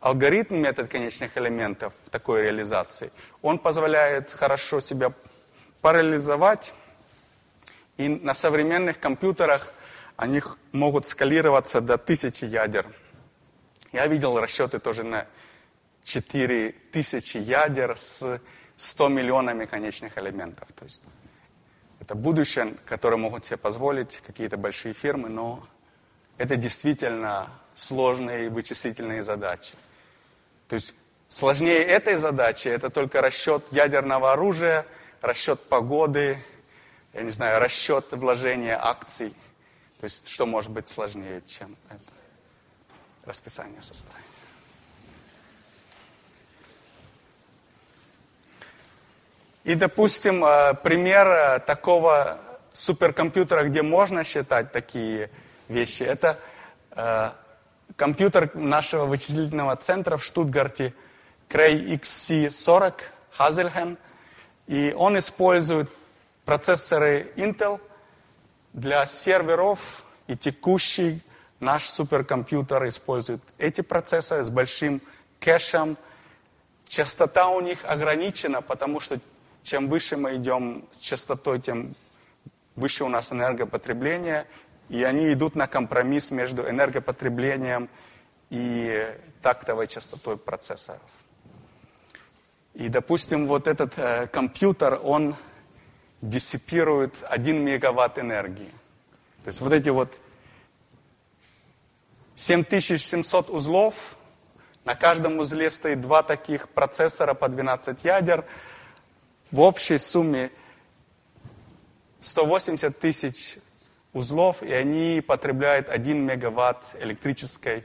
алгоритм, 0.00 0.56
метод 0.56 0.88
конечных 0.88 1.36
элементов 1.36 1.94
в 2.06 2.10
такой 2.10 2.42
реализации, 2.42 3.12
он 3.42 3.58
позволяет 3.58 4.30
хорошо 4.30 4.80
себя 4.80 5.12
парализовать. 5.80 6.74
И 7.96 8.08
на 8.08 8.34
современных 8.34 8.98
компьютерах 8.98 9.72
они 10.16 10.42
могут 10.72 11.06
скалироваться 11.06 11.80
до 11.80 11.98
тысячи 11.98 12.44
ядер. 12.44 12.86
Я 13.92 14.06
видел 14.06 14.38
расчеты 14.38 14.78
тоже 14.78 15.02
на 15.02 15.26
4000 16.04 17.36
ядер 17.38 17.96
с 17.98 18.40
100 18.76 19.08
миллионами 19.08 19.66
конечных 19.66 20.16
элементов. 20.16 20.68
То 20.72 20.84
есть 20.84 21.02
это 22.00 22.14
будущее, 22.14 22.74
которое 22.86 23.16
могут 23.16 23.44
себе 23.44 23.58
позволить 23.58 24.22
какие-то 24.26 24.56
большие 24.56 24.94
фирмы, 24.94 25.28
но 25.28 25.66
это 26.40 26.56
действительно 26.56 27.50
сложные 27.74 28.50
вычислительные 28.50 29.22
задачи. 29.22 29.74
То 30.68 30.74
есть 30.74 30.94
сложнее 31.28 31.82
этой 31.84 32.16
задачи 32.16 32.68
это 32.68 32.90
только 32.90 33.22
расчет 33.22 33.62
ядерного 33.70 34.32
оружия, 34.32 34.86
расчет 35.20 35.60
погоды, 35.60 36.38
я 37.12 37.22
не 37.22 37.30
знаю, 37.30 37.60
расчет 37.60 38.06
вложения 38.12 38.78
акций– 38.80 39.34
то 40.00 40.04
есть, 40.04 40.28
что 40.28 40.46
может 40.46 40.70
быть 40.70 40.88
сложнее, 40.88 41.42
чем 41.46 41.76
расписание 43.26 43.82
составить? 43.82 44.24
И, 49.64 49.74
допустим, 49.74 50.42
э, 50.42 50.72
пример 50.82 51.28
э, 51.28 51.58
такого 51.60 52.40
суперкомпьютера, 52.72 53.64
где 53.64 53.82
можно 53.82 54.24
считать 54.24 54.72
такие 54.72 55.28
вещи, 55.70 56.02
это 56.02 56.38
э, 56.90 57.30
компьютер 57.96 58.54
нашего 58.54 59.06
вычислительного 59.06 59.76
центра 59.76 60.16
в 60.16 60.24
Штутгарте 60.24 60.92
Cray 61.48 61.98
XC40 62.00 62.94
Hazelhen. 63.38 63.96
И 64.66 64.94
он 64.96 65.18
использует 65.18 65.90
процессоры 66.44 67.32
Intel– 67.36 67.80
для 68.72 69.06
серверов 69.06 70.04
и 70.26 70.36
текущий 70.36 71.22
наш 71.58 71.88
суперкомпьютер 71.88 72.88
использует 72.88 73.42
эти 73.58 73.80
процессоры 73.80 74.44
с 74.44 74.50
большим 74.50 75.00
кэшем. 75.40 75.96
Частота 76.86 77.48
у 77.48 77.60
них 77.60 77.84
ограничена, 77.84 78.62
потому 78.62 79.00
что 79.00 79.18
чем 79.62 79.88
выше 79.88 80.16
мы 80.16 80.36
идем 80.36 80.84
с 80.92 80.98
частотой, 80.98 81.60
тем 81.60 81.94
выше 82.76 83.04
у 83.04 83.08
нас 83.08 83.32
энергопотребление. 83.32 84.46
И 84.90 85.04
они 85.04 85.32
идут 85.32 85.54
на 85.54 85.68
компромисс 85.68 86.32
между 86.32 86.68
энергопотреблением 86.68 87.88
и 88.50 89.08
тактовой 89.40 89.86
частотой 89.86 90.36
процессоров. 90.36 91.00
И, 92.74 92.88
допустим, 92.88 93.46
вот 93.46 93.68
этот 93.68 93.96
э, 93.96 94.26
компьютер, 94.26 95.00
он 95.00 95.36
диссипирует 96.20 97.24
1 97.28 97.64
мегаватт 97.64 98.18
энергии. 98.18 98.70
То 99.44 99.48
есть 99.48 99.60
вот 99.60 99.72
эти 99.72 99.90
вот 99.90 100.12
7700 102.34 103.48
узлов, 103.48 104.16
на 104.84 104.96
каждом 104.96 105.38
узле 105.38 105.70
стоит 105.70 106.00
два 106.00 106.24
таких 106.24 106.68
процессора 106.68 107.34
по 107.34 107.48
12 107.48 108.04
ядер. 108.04 108.44
В 109.52 109.60
общей 109.60 109.98
сумме 109.98 110.50
180 112.22 112.98
тысяч 112.98 113.56
узлов, 114.12 114.62
и 114.62 114.72
они 114.72 115.20
потребляют 115.20 115.88
1 115.88 116.18
мегаватт 116.18 116.96
электрической 117.00 117.84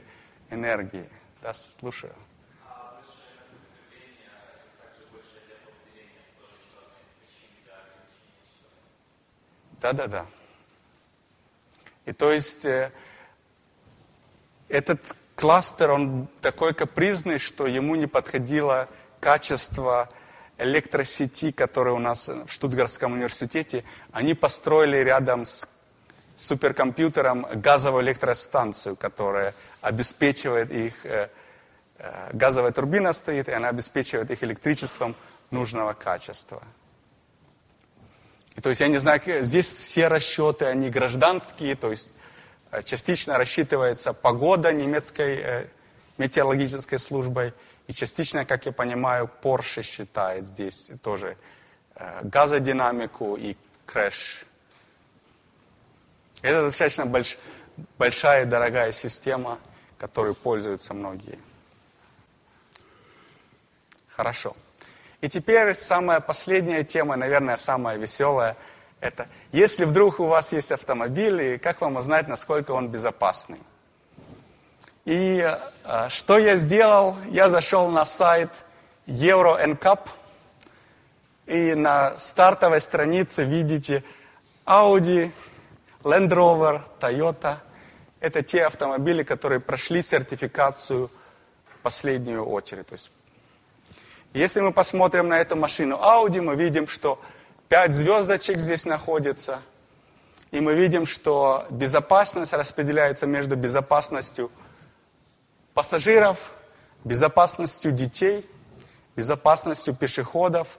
энергии. 0.50 1.08
Да, 1.42 1.54
слушаю. 1.54 2.14
Да-да-да. 9.80 10.26
И 12.06 12.12
то 12.12 12.32
есть 12.32 12.64
э, 12.64 12.90
этот 14.68 15.14
кластер, 15.36 15.90
он 15.90 16.28
такой 16.40 16.74
капризный, 16.74 17.38
что 17.38 17.66
ему 17.66 17.94
не 17.94 18.06
подходило 18.06 18.88
качество 19.20 20.08
электросети, 20.58 21.52
которые 21.52 21.94
у 21.94 21.98
нас 21.98 22.28
в 22.28 22.50
Штутгартском 22.50 23.12
университете. 23.12 23.84
Они 24.12 24.34
построили 24.34 24.96
рядом 24.96 25.44
с 25.44 25.68
суперкомпьютером 26.36 27.46
газовую 27.54 28.04
электростанцию, 28.04 28.94
которая 28.94 29.54
обеспечивает 29.80 30.70
их, 30.70 30.94
э, 31.04 31.30
э, 31.98 32.30
газовая 32.34 32.72
турбина 32.72 33.12
стоит, 33.12 33.48
и 33.48 33.52
она 33.52 33.68
обеспечивает 33.68 34.30
их 34.30 34.44
электричеством 34.44 35.16
нужного 35.50 35.94
качества. 35.94 36.62
И, 38.54 38.60
то 38.60 38.68
есть, 38.68 38.80
я 38.80 38.88
не 38.88 38.98
знаю, 38.98 39.20
здесь 39.44 39.66
все 39.66 40.08
расчеты, 40.08 40.66
они 40.66 40.90
гражданские, 40.90 41.74
то 41.74 41.90
есть 41.90 42.10
э, 42.70 42.82
частично 42.82 43.38
рассчитывается 43.38 44.12
погода 44.12 44.72
немецкой 44.72 45.70
метеорологической 46.18 46.98
службой, 46.98 47.52
и 47.86 47.92
частично, 47.92 48.44
как 48.44 48.66
я 48.66 48.72
понимаю, 48.72 49.30
Porsche 49.42 49.82
считает 49.82 50.48
здесь 50.48 50.90
тоже 51.02 51.36
газодинамику 52.22 53.36
и 53.36 53.54
крэш. 53.84 54.46
Это 56.46 56.62
достаточно 56.62 57.06
больш, 57.06 57.38
большая 57.98 58.42
и 58.42 58.46
дорогая 58.46 58.92
система, 58.92 59.58
которой 59.98 60.32
пользуются 60.32 60.94
многие. 60.94 61.40
Хорошо. 64.10 64.56
И 65.20 65.28
теперь 65.28 65.74
самая 65.74 66.20
последняя 66.20 66.84
тема, 66.84 67.16
наверное, 67.16 67.56
самая 67.56 67.96
веселая, 67.96 68.56
это 69.00 69.26
если 69.50 69.84
вдруг 69.84 70.20
у 70.20 70.26
вас 70.26 70.52
есть 70.52 70.70
автомобиль, 70.70 71.42
и 71.42 71.58
как 71.58 71.80
вам 71.80 71.96
узнать, 71.96 72.28
насколько 72.28 72.70
он 72.70 72.90
безопасный. 72.90 73.58
И 75.04 75.44
э, 75.84 76.08
что 76.10 76.38
я 76.38 76.54
сделал? 76.54 77.16
Я 77.28 77.50
зашел 77.50 77.88
на 77.88 78.04
сайт 78.04 78.50
Euro 79.08 79.60
NCAP, 79.60 80.08
и 81.46 81.74
на 81.74 82.16
стартовой 82.20 82.80
странице 82.80 83.42
видите 83.42 84.04
Audi, 84.64 85.32
Land 86.02 86.28
Rover, 86.28 86.82
Toyota. 87.00 87.58
Это 88.20 88.42
те 88.42 88.64
автомобили, 88.64 89.22
которые 89.22 89.60
прошли 89.60 90.02
сертификацию 90.02 91.10
в 91.66 91.78
последнюю 91.82 92.44
очередь, 92.44 92.86
то 92.86 92.94
есть 92.94 93.10
если 94.36 94.60
мы 94.60 94.70
посмотрим 94.70 95.28
на 95.28 95.38
эту 95.38 95.56
машину 95.56 95.96
Audi, 95.96 96.42
мы 96.42 96.56
видим, 96.56 96.88
что 96.88 97.18
5 97.70 97.94
звездочек 97.94 98.58
здесь 98.58 98.84
находится. 98.84 99.62
И 100.50 100.60
мы 100.60 100.74
видим, 100.74 101.06
что 101.06 101.66
безопасность 101.70 102.52
распределяется 102.52 103.26
между 103.26 103.56
безопасностью 103.56 104.52
пассажиров, 105.72 106.52
безопасностью 107.02 107.92
детей, 107.92 108.46
безопасностью 109.16 109.94
пешеходов 109.94 110.78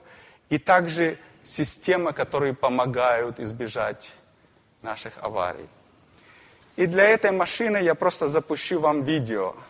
и 0.50 0.58
также 0.58 1.18
системы, 1.42 2.12
которые 2.12 2.54
помогают 2.54 3.40
избежать 3.40 4.12
наших 4.88 5.12
аварий. 5.22 5.68
И 6.76 6.86
для 6.86 7.04
этой 7.04 7.30
машины 7.30 7.78
я 7.78 7.94
просто 7.94 8.28
запущу 8.28 8.80
вам 8.80 9.02
видео– 9.02 9.54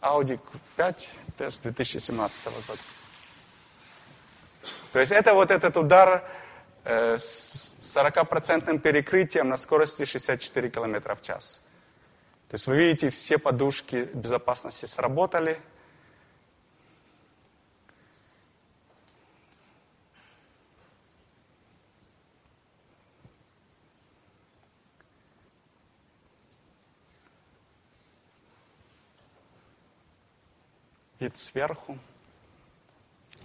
Audi 0.00 0.38
Q5, 0.76 1.08
тест 1.36 1.62
2017 1.62 2.44
года. 2.44 2.80
То 4.92 4.98
есть 4.98 5.12
это 5.12 5.34
вот 5.34 5.50
этот 5.50 5.76
удар 5.76 6.24
э, 6.84 7.18
с 7.18 7.74
40% 7.80 8.78
перекрытием 8.78 9.48
на 9.48 9.56
скорости 9.56 10.04
64 10.04 10.70
км 10.70 11.14
в 11.14 11.20
час. 11.20 11.60
То 12.48 12.54
есть 12.54 12.66
вы 12.66 12.78
видите, 12.78 13.10
все 13.10 13.38
подушки 13.38 14.08
безопасности 14.14 14.86
сработали. 14.86 15.60
Вид 31.20 31.36
сверху. 31.36 31.98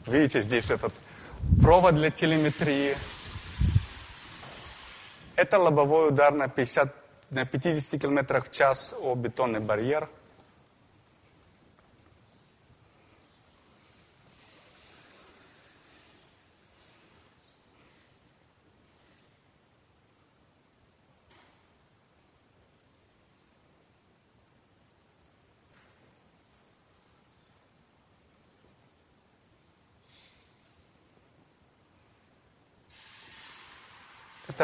Видите, 0.05 0.41
здесь 0.41 0.71
этот 0.71 0.93
провод 1.61 1.95
для 1.95 2.09
телеметрии. 2.09 2.97
Это 5.35 5.59
лобовой 5.59 6.09
удар 6.09 6.33
на, 6.33 6.47
50, 6.47 6.95
на 7.31 7.45
50 7.45 8.01
км 8.01 8.41
в 8.41 8.49
час 8.51 8.95
о 8.99 9.15
бетонный 9.15 9.59
барьер– 9.59 10.09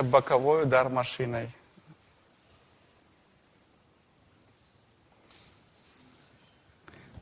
Это 0.01 0.09
боковой 0.09 0.63
удар 0.63 0.89
машиной. 0.89 1.47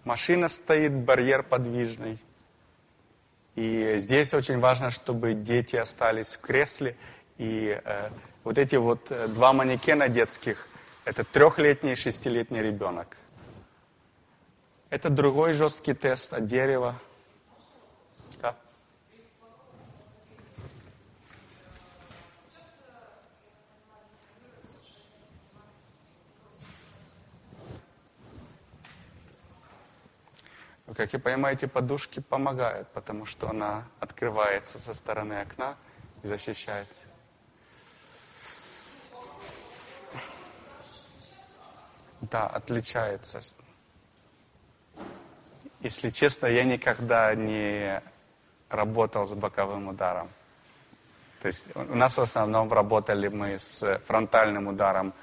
Машина 0.06 0.48
стоит, 0.48 0.94
барьер 0.94 1.44
подвижный. 1.44 2.18
И 3.56 3.96
здесь 3.98 4.34
очень 4.34 4.60
важно, 4.60 4.92
чтобы 4.92 5.34
дети 5.34 5.76
остались 5.76 6.38
в 6.38 6.40
кресле. 6.40 6.96
И 7.38 7.78
э, 7.84 8.10
вот 8.46 8.58
эти 8.58 8.78
вот 8.78 9.12
э, 9.12 9.28
два 9.28 9.52
манекена 9.52 10.08
детских, 10.08 10.66
это 11.04 11.26
трехлетний 11.26 11.92
и 11.92 11.96
шестилетний 11.96 12.62
ребенок. 12.62 13.18
Это 14.90 15.10
другой 15.10 15.52
жесткий 15.52 15.94
тест 15.94 16.32
от 16.32 16.48
дерева. 16.48 16.96
Как 31.00 31.14
вы 31.14 31.20
понимаете, 31.20 31.66
подушки 31.70 32.20
помогают, 32.20 32.90
потому 32.90 33.26
что 33.26 33.50
она 33.50 33.86
открывается 34.02 34.80
со 34.80 34.94
стороны 34.94 35.40
окна 35.40 35.78
и 36.24 36.28
защищает. 36.28 36.88
Да, 42.20 42.48
отличается. 42.48 43.40
Если 45.80 46.10
честно, 46.10 46.48
я 46.48 46.66
никогда 46.66 47.34
не 47.34 48.04
работал 48.68 49.26
с 49.26 49.34
боковым 49.34 49.88
ударом. 49.88 50.28
То 51.42 51.48
есть 51.48 51.74
у 51.76 51.96
нас 51.96 52.18
в 52.18 52.22
основном 52.22 52.74
работали 52.74 53.30
мы 53.30 53.58
с 53.58 54.00
фронтальным 54.00 54.68
ударом 54.68 55.14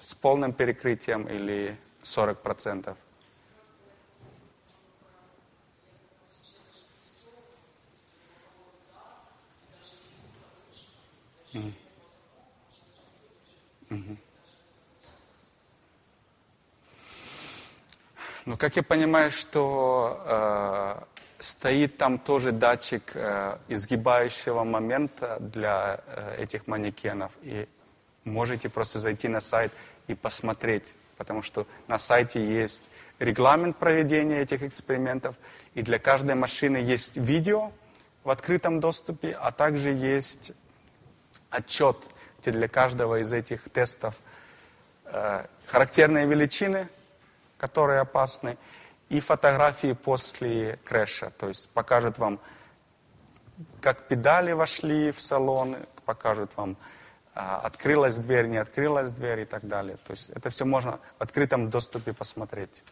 с 0.00 0.12
полным 0.12 0.52
перекрытием 0.52 1.28
или 1.28 1.78
40%. 2.02 2.96
Ну, 18.46 18.56
как 18.56 18.76
я 18.76 18.82
понимаю, 18.82 19.30
что 19.30 20.22
э, 20.24 21.04
стоит 21.38 21.98
там 21.98 22.18
тоже 22.18 22.52
датчик 22.52 23.12
э, 23.14 23.58
изгибающего 23.68 24.64
момента 24.64 25.36
для 25.40 26.00
э, 26.06 26.42
этих 26.42 26.66
манекенов. 26.66 27.32
И 27.42 27.68
можете 28.24 28.68
просто 28.68 28.98
зайти 28.98 29.28
на 29.28 29.40
сайт 29.40 29.72
и 30.08 30.14
посмотреть, 30.14 30.94
потому 31.16 31.42
что 31.42 31.66
на 31.86 31.98
сайте 31.98 32.44
есть 32.44 32.84
регламент 33.18 33.76
проведения 33.76 34.40
этих 34.40 34.62
экспериментов, 34.62 35.36
и 35.74 35.82
для 35.82 35.98
каждой 35.98 36.34
машины 36.34 36.78
есть 36.78 37.16
видео 37.16 37.72
в 38.24 38.30
открытом 38.30 38.80
доступе, 38.80 39.32
а 39.32 39.50
также 39.50 39.90
есть 39.90 40.52
отчет, 41.50 41.96
где 42.40 42.52
для 42.52 42.68
каждого 42.68 43.20
из 43.20 43.32
этих 43.32 43.68
тестов 43.70 44.16
э, 45.04 45.46
характерные 45.66 46.26
величины, 46.26 46.88
которые 47.58 48.00
опасны, 48.00 48.56
и 49.08 49.20
фотографии 49.20 49.92
после 49.92 50.78
крэша. 50.84 51.30
То 51.30 51.48
есть 51.48 51.68
покажут 51.70 52.18
вам, 52.18 52.40
как 53.80 54.08
педали 54.08 54.52
вошли 54.52 55.10
в 55.10 55.20
салон, 55.20 55.76
покажут 56.04 56.56
вам, 56.56 56.76
а, 57.34 57.58
открылась 57.58 58.16
дверь, 58.16 58.46
не 58.46 58.56
открылась 58.56 59.12
дверь 59.12 59.40
и 59.40 59.44
так 59.44 59.66
далее. 59.66 59.96
То 60.06 60.12
есть 60.12 60.30
это 60.30 60.50
все 60.50 60.64
можно 60.64 61.00
в 61.18 61.22
открытом 61.22 61.70
доступе 61.70 62.12
посмотреть. 62.12 62.82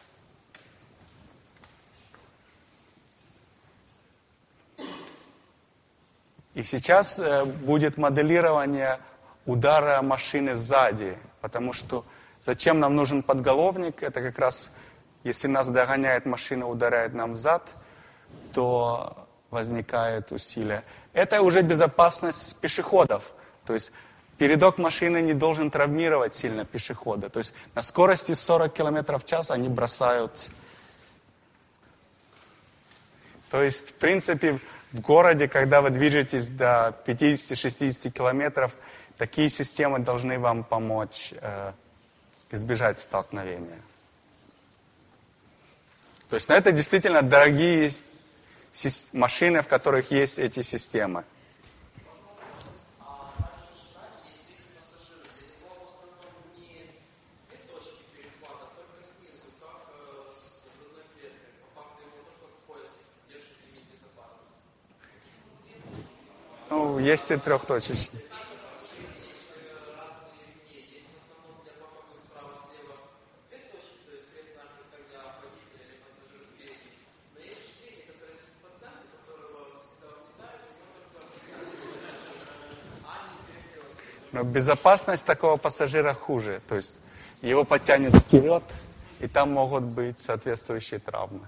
И 6.53 6.63
сейчас 6.63 7.19
э, 7.19 7.45
будет 7.45 7.97
моделирование 7.97 8.99
удара 9.45 10.01
машины 10.01 10.55
сзади, 10.55 11.17
потому 11.41 11.73
что 11.73 12.05
зачем 12.41 12.79
нам 12.79 12.95
нужен 12.95 13.23
подголовник? 13.23 14.03
Это 14.03 14.21
как 14.21 14.39
раз 14.39 14.71
если 15.23 15.47
нас 15.47 15.69
догоняет 15.69 16.25
машина, 16.25 16.67
ударяет 16.67 17.13
нам 17.13 17.35
зад, 17.35 17.67
то 18.53 19.27
возникает 19.49 20.31
усилие. 20.31 20.83
Это 21.13 21.41
уже 21.41 21.61
безопасность 21.61 22.55
пешеходов. 22.61 23.31
То 23.65 23.73
есть 23.73 23.91
передок 24.37 24.77
машины 24.77 25.21
не 25.21 25.33
должен 25.33 25.71
травмировать 25.71 26.33
сильно 26.33 26.65
пешехода. 26.65 27.29
То 27.29 27.39
есть 27.39 27.53
на 27.75 27.81
скорости 27.81 28.33
40 28.33 28.73
км 28.73 29.17
в 29.17 29.25
час 29.25 29.51
они 29.51 29.67
бросают. 29.67 30.49
То 33.49 33.61
есть, 33.61 33.89
в 33.89 33.93
принципе, 33.95 34.59
в 34.91 35.01
городе, 35.01 35.47
когда 35.47 35.81
вы 35.81 35.89
движетесь 35.89 36.47
до 36.47 36.95
50-60 37.05 38.09
километров, 38.09 38.73
такие 39.17 39.49
системы 39.49 39.99
должны 39.99 40.39
вам 40.39 40.63
помочь 40.63 41.33
э, 41.39 41.73
избежать 42.51 42.99
столкновения. 42.99 43.79
То 46.29 46.35
есть, 46.35 46.49
ну, 46.49 46.55
это 46.55 46.71
действительно 46.71 47.21
дорогие 47.21 47.91
машины, 49.13 49.61
в 49.61 49.67
которых 49.67 50.11
есть 50.11 50.39
эти 50.39 50.61
системы. 50.61 51.23
Есть 67.09 67.31
и 67.31 67.37
трехточечный. 67.37 68.21
Но 84.31 84.43
безопасность 84.43 85.25
такого 85.25 85.57
пассажира 85.57 86.13
хуже. 86.13 86.61
То 86.67 86.75
есть 86.75 86.99
его 87.41 87.63
подтянет 87.63 88.15
вперед, 88.15 88.63
и 89.19 89.27
там 89.27 89.51
могут 89.51 89.83
быть 89.83 90.19
соответствующие 90.19 90.99
травмы. 90.99 91.47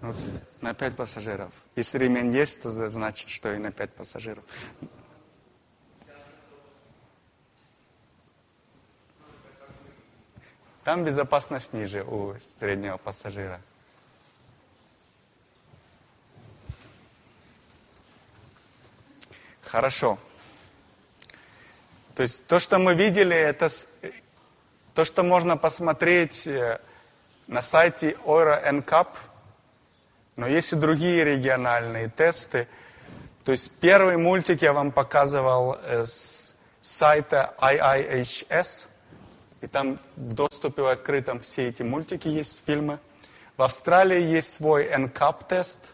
Вот, 0.00 0.16
на 0.62 0.67
пять 0.78 0.96
пассажиров. 0.96 1.50
Если 1.76 1.98
ремень 1.98 2.32
есть, 2.32 2.62
то 2.62 2.70
значит, 2.70 3.28
что 3.28 3.52
и 3.52 3.58
на 3.58 3.72
пять 3.72 3.92
пассажиров. 3.92 4.44
Там 10.84 11.04
безопасность 11.04 11.74
ниже 11.74 12.02
у 12.02 12.38
среднего 12.38 12.96
пассажира. 12.96 13.60
Хорошо. 19.64 20.18
То 22.14 22.22
есть 22.22 22.46
то, 22.46 22.58
что 22.58 22.78
мы 22.78 22.94
видели, 22.94 23.36
это 23.36 23.68
то, 24.94 25.04
что 25.04 25.22
можно 25.22 25.56
посмотреть 25.58 26.46
э, 26.46 26.80
на 27.48 27.60
сайте 27.60 28.16
Euro 28.24 28.64
NCAP– 28.64 29.08
но 30.38 30.46
есть 30.46 30.72
и 30.72 30.76
другие 30.76 31.24
региональные 31.24 32.08
тесты. 32.08 32.68
То 33.44 33.50
есть 33.50 33.80
первый 33.80 34.16
мультик 34.16 34.62
я 34.62 34.72
вам 34.72 34.92
показывал 34.92 35.76
э, 35.82 36.06
с 36.06 36.54
сайта 36.80 37.54
IIHS. 37.58 38.86
И 39.62 39.66
там 39.66 39.98
в 40.14 40.34
доступе 40.34 40.82
в 40.82 40.86
открытом 40.86 41.40
все 41.40 41.66
эти 41.66 41.82
мультики 41.82 42.28
есть, 42.28 42.62
фильмы. 42.64 43.00
В 43.56 43.62
Австралии 43.62 44.22
есть 44.22 44.52
свой 44.52 44.86
NCAP-тест. 44.86 45.90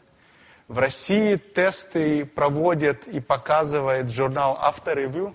В 0.69 0.79
России 0.79 1.37
тесты 1.37 2.27
проводит 2.27 3.09
и 3.09 3.21
показывает 3.21 4.11
журнал 4.11 4.59
Авторевью. 4.61 5.35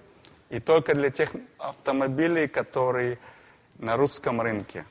И 0.52 0.60
только 0.60 0.94
для 0.94 1.10
тех 1.10 1.32
автомобилей, 1.58 2.48
которые 2.48 3.18
на 3.80 3.98
русском 3.98 4.40
рынке. 4.40 4.86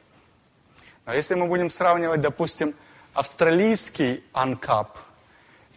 Но 1.07 1.15
если 1.15 1.36
мы 1.36 1.47
будем 1.47 1.70
сравнивать, 1.70 2.20
допустим, 2.20 2.74
австралийский 3.19 4.23
анкап 4.32 4.97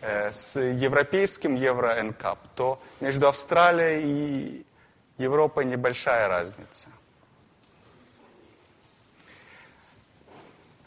э, 0.01 0.31
с 0.31 0.59
европейским 0.59 1.55
евро-энкап, 1.55 2.37
то 2.55 2.79
между 2.99 3.27
Австралией 3.27 4.03
и 4.03 4.65
Европой 5.17 5.65
небольшая 5.65 6.27
разница. 6.27 6.89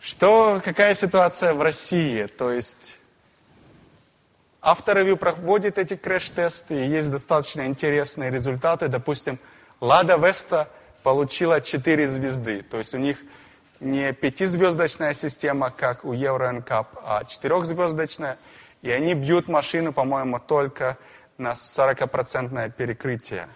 Что, 0.01 0.62
какая 0.64 0.94
ситуация 0.94 1.55
в 1.55 1.60
России? 1.60 2.26
То 2.26 2.52
есть 2.52 2.98
авторы 4.60 5.16
проводят 5.16 5.76
эти 5.76 5.97
крэш-тесты, 5.97 6.86
и 6.86 6.89
есть 6.89 7.10
достаточно 7.10 7.66
интересные 7.66 8.31
результаты. 8.31 8.86
Допустим, 8.86 9.40
Лада 9.81 10.16
Веста 10.18 10.68
получила 11.02 11.60
4 11.60 12.06
звезды. 12.06 12.62
То 12.62 12.78
есть 12.78 12.94
у 12.94 12.98
них 12.98 13.18
не 13.85 14.12
пятизвездочная 14.12 15.12
система, 15.12 15.70
как 15.70 16.05
у 16.05 16.15
Euro 16.15 16.51
NCAP, 16.51 16.86
а 17.02 17.24
четырехзвездочная. 17.24 18.39
И 18.82 18.90
они 18.90 19.15
бьют 19.15 19.48
машину, 19.48 19.93
по-моему, 19.93 20.40
только 20.40 20.97
на 21.39 21.52
40% 21.52 22.73
перекрытие 22.73 23.48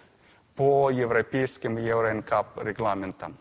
по 0.55 0.89
европейским 0.89 1.77
Euro 1.77 2.23
NCAP 2.23 2.63
регламентам. 2.63 3.37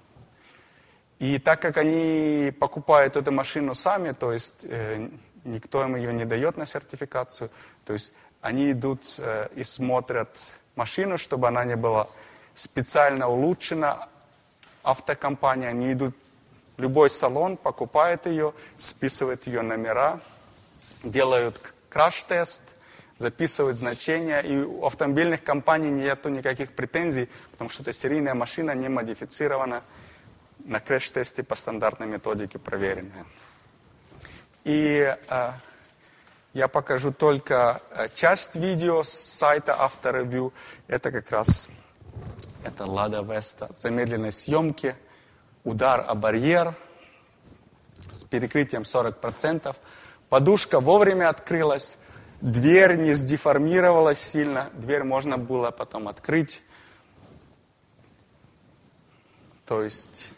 И 1.19 1.39
так 1.39 1.61
как 1.61 1.77
они 1.77 2.53
покупают 2.59 3.17
эту 3.17 3.33
машину 3.33 3.75
сами, 3.75 4.13
то 4.13 4.33
есть 4.33 4.65
э, 4.65 5.09
никто 5.45 5.83
им 5.85 5.97
ее 5.97 6.13
не 6.13 6.25
дает 6.25 6.57
на 6.57 6.65
сертификацию, 6.65 7.51
то 7.85 7.93
есть 7.93 8.13
они 8.41 8.71
идут 8.71 9.17
э, 9.19 9.49
и 9.57 9.65
смотрят 9.65 10.29
машину, 10.77 11.19
чтобы 11.19 11.49
она 11.49 11.65
не 11.65 11.75
была 11.75 12.09
специально 12.55 13.29
улучшена 13.29 14.09
автокомпания, 14.85 15.69
они 15.69 15.93
идут 15.93 16.15
Любой 16.79 17.11
салон 17.11 17.57
покупает 17.57 18.27
ее, 18.27 18.55
списывает 18.79 19.47
ее 19.47 19.63
номера, 19.63 20.21
делают 21.03 21.61
краш-тест, 21.91 22.63
записывают 23.19 23.77
значения, 23.77 24.41
и 24.41 24.57
у 24.57 24.87
автомобильных 24.87 25.43
компаний 25.43 25.91
нет 25.91 26.25
никаких 26.25 26.73
претензий, 26.73 27.29
потому 27.51 27.69
что 27.69 27.83
это 27.83 27.93
серийная 27.93 28.35
машина, 28.35 28.75
не 28.75 28.89
модифицирована, 28.89 29.83
на 30.65 30.81
крэш-тесте 30.81 31.43
по 31.43 31.55
стандартной 31.55 32.07
методике 32.07 32.59
проверенная. 32.59 33.27
И 34.65 35.17
а, 35.29 35.55
Я 36.55 36.67
покажу 36.67 37.13
только 37.13 37.83
э, 37.91 38.09
часть 38.15 38.57
видео 38.57 39.03
с 39.03 39.11
сайта 39.11 39.75
Авторевью. 39.81 40.53
Это 40.87 41.13
как 41.13 41.31
раз 41.31 41.71
это 42.65 42.85
Лада 42.85 43.21
Веста 43.23 43.71
в 43.75 43.79
замедленной 43.79 44.33
съемке. 44.33 44.97
Удар 45.65 46.05
о 46.07 46.15
барьер 46.15 46.75
с 48.13 48.23
перекрытием 48.23 48.83
40%. 48.83 49.75
Подушка 50.29 50.81
вовремя 50.81 51.29
открылась. 51.29 51.99
Дверь 52.41 52.97
не 52.97 53.13
сдеформировалась 53.13 54.21
сильно. 54.21 54.71
Дверь 54.75 55.03
можно 55.03 55.37
было 55.39 55.71
потом 55.71 56.07
открыть. 56.07 56.63
То 59.67 59.83
есть 59.83 60.31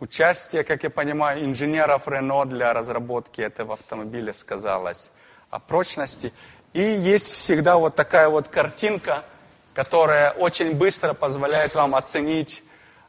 участие, 0.00 0.64
как 0.64 0.82
я 0.82 0.90
понимаю, 0.90 1.44
инженеров 1.44 2.08
Рено 2.08 2.44
для 2.46 2.72
разработки 2.72 3.40
этого 3.40 3.74
автомобиля 3.74 4.32
сказалось 4.32 5.10
о 5.50 5.60
прочности. 5.60 6.32
И 6.72 6.80
есть 6.82 7.32
всегда 7.32 7.76
вот 7.76 7.94
такая 7.94 8.28
вот 8.28 8.48
картинка, 8.48 9.22
которая 9.74 10.32
очень 10.32 10.72
быстро 10.74 11.12
позволяет 11.12 11.74
вам 11.74 11.94
оценить 11.94 12.62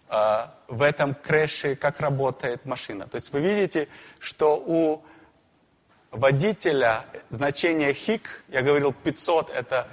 в 0.10 0.82
этом 0.82 1.16
крэше, 1.16 1.76
как 1.76 2.00
работает 2.00 2.66
машина. 2.66 3.08
То 3.08 3.16
есть 3.16 3.34
вы 3.34 3.42
видите, 3.42 3.90
что 4.20 4.56
у 4.56 5.04
водителя 6.12 7.06
значение 7.30 7.94
хик, 7.94 8.44
я 8.48 8.62
говорил 8.62 8.94
500 8.94 9.50
это 9.50 9.88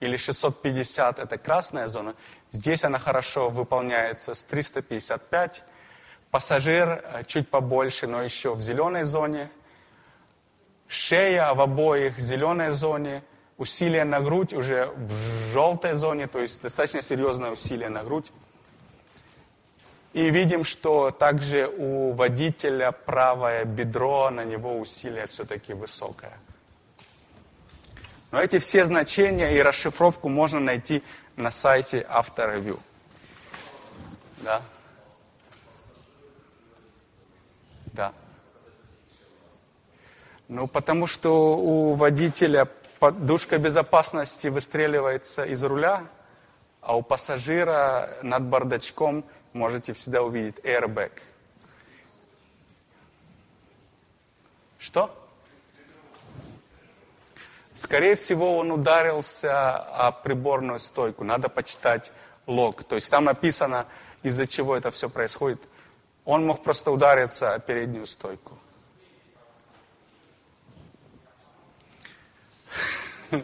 или 0.00 0.16
650 0.16 1.18
это 1.18 1.38
красная 1.38 1.88
зона, 1.88 2.14
Здесь 2.54 2.84
она 2.84 3.00
хорошо 3.00 3.50
выполняется 3.50 4.32
с 4.32 4.44
355. 4.44 5.64
Пассажир 6.30 6.88
э, 6.88 7.24
чуть 7.26 7.48
побольше, 7.48 8.06
но 8.06 8.22
еще 8.22 8.54
в 8.54 8.62
зеленой 8.62 9.02
зоне. 9.02 9.50
Шея 10.86 11.52
в 11.52 11.60
обоих 11.60 12.16
зеленой 12.20 12.70
зоне. 12.70 13.24
Усилие 13.56 14.04
на 14.04 14.20
грудь 14.20 14.54
уже 14.54 14.86
в 14.94 15.12
желтой 15.52 15.94
зоне, 15.94 16.28
то 16.28 16.38
есть 16.38 16.62
достаточно 16.62 17.02
серьезное 17.02 17.50
усилие 17.50 17.88
на 17.88 18.04
грудь. 18.04 18.30
И 20.14 20.30
видим, 20.30 20.62
что 20.62 21.10
также 21.10 21.66
у 21.66 22.12
водителя 22.12 22.92
правое 22.92 23.64
бедро, 23.64 24.30
на 24.30 24.44
него 24.44 24.78
усилие 24.78 25.26
все-таки 25.26 25.74
высокое. 25.74 26.32
Но 28.30 28.40
эти 28.40 28.60
все 28.60 28.84
значения 28.84 29.56
и 29.56 29.60
расшифровку 29.60 30.28
можно 30.28 30.60
найти 30.60 31.02
на 31.34 31.50
сайте 31.50 32.06
Авторевью. 32.08 32.78
Да. 34.42 34.62
Да. 37.86 38.12
Ну, 40.46 40.68
потому 40.68 41.08
что 41.08 41.56
у 41.58 41.94
водителя 41.94 42.68
подушка 43.00 43.58
безопасности 43.58 44.46
выстреливается 44.46 45.44
из 45.44 45.64
руля, 45.64 46.04
а 46.80 46.96
у 46.96 47.02
пассажира 47.02 48.10
над 48.22 48.44
бардачком 48.44 49.24
можете 49.54 49.92
всегда 49.94 50.22
увидеть 50.22 50.58
airbag. 50.58 51.12
Что? 54.78 55.18
Скорее 57.72 58.14
всего, 58.16 58.58
он 58.58 58.70
ударился 58.70 59.78
о 59.78 60.12
приборную 60.12 60.78
стойку. 60.78 61.24
Надо 61.24 61.48
почитать 61.48 62.12
лог. 62.46 62.84
То 62.84 62.94
есть 62.96 63.10
там 63.10 63.24
написано, 63.24 63.86
из-за 64.22 64.46
чего 64.46 64.76
это 64.76 64.90
все 64.90 65.08
происходит. 65.08 65.62
Он 66.24 66.46
мог 66.46 66.62
просто 66.62 66.90
удариться 66.90 67.54
о 67.54 67.58
переднюю 67.58 68.06
стойку. 68.06 68.58
То 73.30 73.40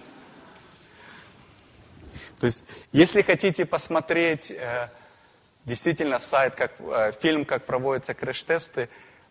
есть, 2.43 2.65
если 2.93 3.23
хотите 3.23 3.66
посмотреть 3.66 4.51
э, 4.51 4.89
действительно 5.71 6.19
сайт, 6.19 6.55
как, 6.55 6.73
э, 6.81 7.13
фильм, 7.21 7.47
как 7.47 7.65
проводятся 7.65 8.13
крэш-тесты, 8.13 8.89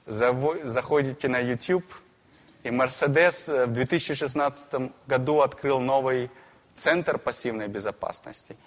заходите 0.07 1.27
на 1.27 1.39
YouTube– 1.39 1.85
и 2.63 2.71
Мерседес 2.71 3.47
в 3.47 3.67
2016 3.67 4.91
году 5.07 5.41
открыл 5.41 5.79
новый 5.79 6.29
центр 6.75 7.17
пассивной 7.17 7.67
безопасности. 7.67 8.57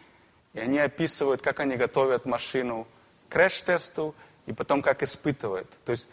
И 0.55 0.61
они 0.61 0.78
описывают, 0.78 1.43
как 1.43 1.61
они 1.61 1.77
готовят 1.77 2.24
машину 2.24 2.86
к 3.28 3.32
крэш-тесту 3.32 4.15
и 4.47 4.53
потом 4.53 4.81
как 4.81 5.03
испытывают. 5.03 5.69
То 5.85 5.93
есть 5.93 6.09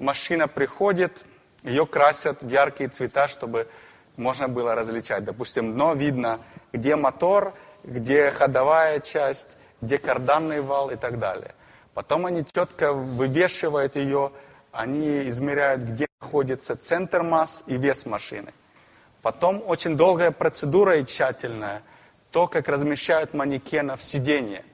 машина 0.00 0.48
приходит, 0.48 1.24
ее 1.62 1.86
красят 1.86 2.42
в 2.42 2.48
яркие 2.48 2.90
цвета, 2.90 3.28
чтобы 3.28 3.68
можно 4.16 4.48
было 4.48 4.74
различать. 4.74 5.24
Допустим, 5.24 5.74
дно 5.74 5.94
видно, 5.94 6.40
где 6.72 6.96
мотор, 6.96 7.54
где 7.84 8.30
ходовая 8.32 8.98
часть, 9.00 9.50
где 9.80 9.98
карданный 9.98 10.60
вал 10.60 10.90
и 10.90 10.96
так 10.96 11.18
далее. 11.18 11.54
Потом 11.94 12.26
они 12.26 12.44
четко 12.44 12.92
вывешивают 12.92 13.96
ее, 13.96 14.32
они 14.72 15.28
измеряют, 15.28 15.82
где 15.82 16.06
находится 16.20 16.76
центр 16.76 17.22
масс 17.22 17.64
и 17.66 17.76
вес 17.76 18.06
машины. 18.06 18.52
Потом 19.22 19.62
очень 19.66 19.96
долгая 19.96 20.30
процедура 20.30 20.96
и 20.96 21.04
тщательная, 21.04 21.82
то, 22.30 22.46
как 22.46 22.68
размещают 22.68 23.34
манекенов 23.34 24.02
сиденье. 24.02 24.64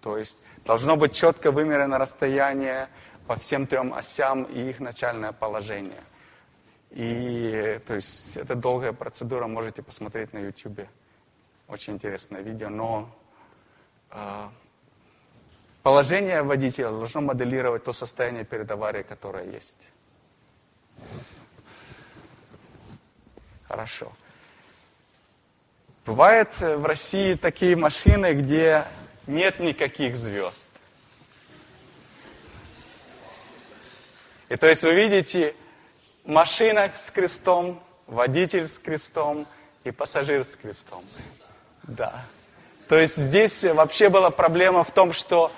То 0.00 0.18
есть 0.18 0.38
должно 0.66 0.96
быть 0.96 1.14
четко 1.14 1.52
вымерено 1.52 1.98
расстояние 1.98 2.88
по 3.26 3.36
всем 3.36 3.66
трем 3.66 3.94
осям 3.94 4.44
и 4.44 4.68
их 4.68 4.80
начальное 4.80 5.32
положение. 5.32 6.02
И 6.90 7.80
то 7.86 7.94
есть 7.94 8.36
это 8.36 8.54
долгая 8.54 8.92
процедура, 8.92 9.46
можете 9.46 9.82
посмотреть 9.82 10.32
на 10.32 10.38
YouTube. 10.38 10.86
Очень 11.66 11.94
интересное 11.94 12.42
видео, 12.42 12.68
но 12.68 13.08
положение 15.82 16.42
водителя 16.42 16.90
должно 16.90 17.20
моделировать 17.20 17.84
то 17.84 17.92
состояние 17.92 18.44
перед 18.44 18.70
аварией, 18.70 19.04
которое 19.04 19.50
есть. 19.50 19.78
Хорошо. 23.68 24.12
Бывает 26.06 26.58
в 26.60 26.84
России 26.84 27.34
такие 27.34 27.76
машины, 27.76 28.34
где 28.34 28.84
нет 29.26 29.58
никаких 29.58 30.16
звезд. 30.16 30.68
И 34.48 34.56
то 34.56 34.66
есть 34.66 34.84
вы 34.84 34.94
видите 34.94 35.54
машина 36.24 36.90
с 36.94 37.10
крестом, 37.10 37.82
водитель 38.06 38.68
с 38.68 38.78
крестом 38.78 39.46
и 39.82 39.90
пассажир 39.90 40.44
с 40.44 40.54
крестом. 40.56 41.04
Да. 41.82 42.24
То 42.88 42.98
есть 42.98 43.16
здесь 43.16 43.64
вообще 43.64 44.08
была 44.08 44.30
проблема 44.30 44.84
в 44.84 44.90
том, 44.90 45.12
что 45.12 45.50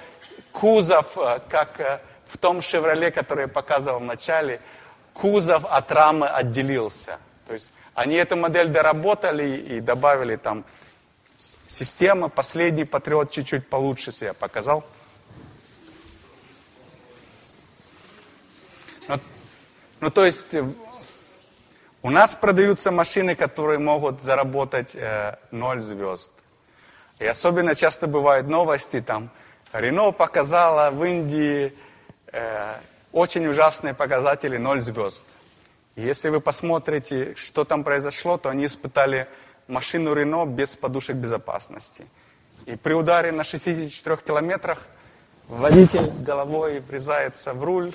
кузов, 0.53 1.17
э, 1.17 1.41
как 1.49 1.81
э, 1.81 2.01
в 2.27 2.39
том 2.39 2.63
«Шевроле», 2.63 3.11
который 3.11 3.43
я 3.43 3.49
показывал 3.49 3.99
в 3.99 4.05
начале, 4.05 4.61
кузов 5.13 5.65
от 5.65 5.91
рамы 5.91 6.29
отделился. 6.29 7.19
То 7.47 7.55
есть 7.55 7.73
они 7.95 8.17
эту 8.17 8.37
модель 8.37 8.69
доработали 8.69 9.57
и 9.57 9.81
добавили 9.81 10.37
там 10.37 10.65
системы. 11.67 12.29
Последний 12.29 12.85
Патриот 12.85 13.31
чуть-чуть 13.31 13.69
получше 13.69 14.13
себя 14.13 14.33
показал. 14.35 14.85
Ну, 19.09 19.21
ну 20.01 20.11
то 20.11 20.25
есть 20.25 20.55
у 22.03 22.11
нас 22.11 22.37
продаются 22.37 22.93
машины, 22.93 23.35
которые 23.35 23.79
могут 23.79 24.23
заработать 24.23 24.95
э, 24.95 25.37
0 25.51 25.81
звезд. 25.81 26.33
И 27.19 27.27
особенно 27.27 27.75
часто 27.75 28.07
бывают 28.07 28.47
новости, 28.47 29.01
там, 29.01 29.31
Рено 29.73 30.13
показала 30.13 30.91
в 30.91 31.03
Индии 31.05 31.73
э, 32.33 32.77
очень 33.13 33.47
ужасные 33.47 33.95
показатели 33.95 34.57
0 34.59 34.81
звезд. 34.81 35.25
Если 35.97 36.29
вы 36.29 36.41
посмотрите, 36.41 37.35
что 37.37 37.65
там 37.65 37.85
произошло, 37.85 38.37
то 38.37 38.51
они 38.51 38.67
испытали 38.67 39.29
машину 39.67 40.13
Рено 40.13 40.45
без 40.45 40.77
подушек 40.77 41.17
безопасности. 41.17 42.07
И 42.67 42.77
при 42.77 42.93
ударе 42.93 43.33
на 43.33 43.45
64 43.45 44.19
километрах 44.19 44.87
водитель 45.49 46.11
головой 46.21 46.81
врезается 46.81 47.55
в 47.55 47.65
руль, 47.65 47.95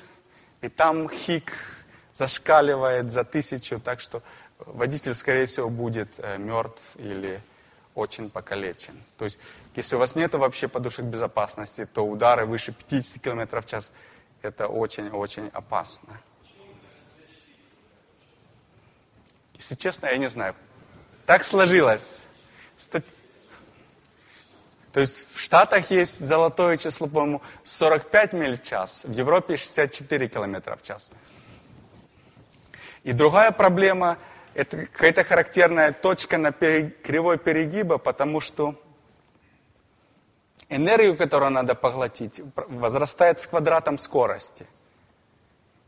и 0.62 0.68
там 0.68 1.08
хик 1.08 1.52
зашкаливает 2.12 3.10
за 3.10 3.24
тысячу, 3.24 3.78
так 3.78 4.00
что 4.00 4.22
водитель, 4.58 5.14
скорее 5.14 5.46
всего, 5.46 5.68
будет 5.68 6.08
э, 6.18 6.38
мертв 6.38 6.82
или 6.96 7.40
очень 7.94 8.30
покалечен. 8.30 8.94
То 9.18 9.24
есть, 9.24 9.38
если 9.74 9.96
у 9.96 9.98
вас 9.98 10.16
нет 10.16 10.34
вообще 10.34 10.68
подушек 10.68 11.04
безопасности, 11.04 11.86
то 11.86 12.06
удары 12.06 12.46
выше 12.46 12.72
50 12.72 13.22
км 13.22 13.60
в 13.60 13.66
час– 13.66 13.92
это 14.42 14.66
очень-очень 14.66 15.48
опасно. 15.52 16.20
Если 19.54 19.74
честно, 19.76 20.06
я 20.06 20.16
не 20.16 20.28
знаю. 20.28 20.54
Так 21.26 21.44
сложилось. 21.44 22.24
То 24.92 25.00
есть 25.00 25.32
в 25.32 25.40
Штатах 25.40 25.90
есть 25.90 26.20
золотое 26.20 26.76
число, 26.76 27.06
по-моему, 27.06 27.42
45 27.64 28.32
миль 28.32 28.58
в 28.58 28.62
час, 28.62 29.04
в 29.04 29.12
Европе 29.12 29.56
64 29.56 30.28
километра 30.28 30.76
в 30.76 30.82
час. 30.82 31.10
И 33.04 33.12
другая 33.12 33.52
проблема– 33.52 34.18
это 34.54 34.86
какая-то 34.86 35.24
характерная 35.24 35.92
точка 35.92 36.38
на 36.38 36.52
кривой 36.52 37.38
перегиба, 37.38 37.98
потому 37.98 38.40
что 38.40 38.74
энергию, 40.68 41.16
которую 41.16 41.50
надо 41.50 41.74
поглотить, 41.74 42.40
возрастает 42.56 43.40
с 43.40 43.46
квадратом 43.46 43.98
скорости. 43.98 44.66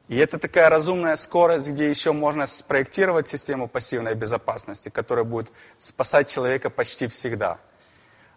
И 0.09 0.19
это 0.19 0.39
такая 0.39 0.69
разумная 0.69 1.17
скорость, 1.17 1.69
где 1.69 1.89
еще 1.89 2.13
можно 2.13 2.47
спроектировать 2.47 3.27
систему 3.29 3.69
пассивной 3.69 4.15
безопасности, 4.15 4.91
которая 4.91 5.25
будет 5.25 5.51
спасать 5.79 6.29
человека 6.29 6.69
почти 6.69 7.07
всегда. 7.07 7.59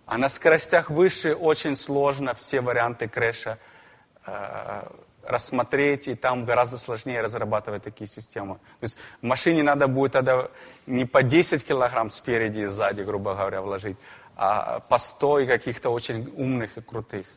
А 0.06 0.18
на 0.18 0.30
скоростях 0.30 0.90
выше 0.90 1.36
очень 1.36 1.76
сложно 1.76 2.34
все 2.34 2.62
варианты 2.62 3.10
крэша 3.10 3.58
э, 4.26 4.82
рассмотреть, 5.28 6.08
и 6.08 6.16
там 6.16 6.46
гораздо 6.46 6.78
сложнее 6.78 7.22
разрабатывать 7.22 7.84
такие 7.84 8.08
системы. 8.08 8.56
То 8.56 8.84
есть 8.84 8.98
в 9.22 9.26
машине 9.26 9.64
надо 9.64 9.88
будет 9.88 10.14
тогда 10.14 10.48
не 10.86 11.06
по 11.06 11.24
10 11.24 11.66
килограмм 11.66 12.10
спереди 12.10 12.62
и 12.62 12.66
сзади, 12.66 13.02
грубо 13.02 13.34
говоря, 13.34 13.62
вложить, 13.62 13.98
а 14.36 14.80
по 14.80 14.98
100 14.98 15.40
и 15.40 15.48
каких-то 15.48 15.90
очень 15.90 16.34
умных 16.38 16.78
и 16.78 16.82
крутых. 16.82 17.28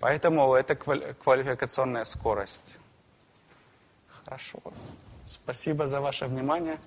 Поэтому 0.00 0.54
это 0.54 0.74
квалификационная 0.74 2.04
скорость. 2.04 2.78
Хорошо. 4.24 4.58
Спасибо 5.26 5.86
за 5.86 6.00
ваше 6.00 6.26
внимание. 6.26 6.78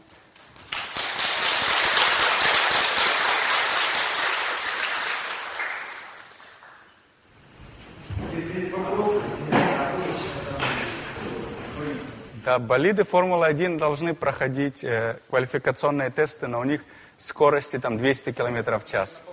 Да, 12.44 12.60
болиды 12.60 13.06
Формулы-1 13.06 13.78
должны 13.78 14.14
проходить 14.14 14.84
э, 14.84 15.16
квалификационные 15.30 16.10
тесты, 16.10 16.48
но 16.48 16.60
у 16.60 16.66
них 16.66 16.84
скорости 17.18 17.80
там 17.80 17.98
200 17.98 18.34
км 18.34 18.80
в 18.80 18.84
час. 18.84 19.24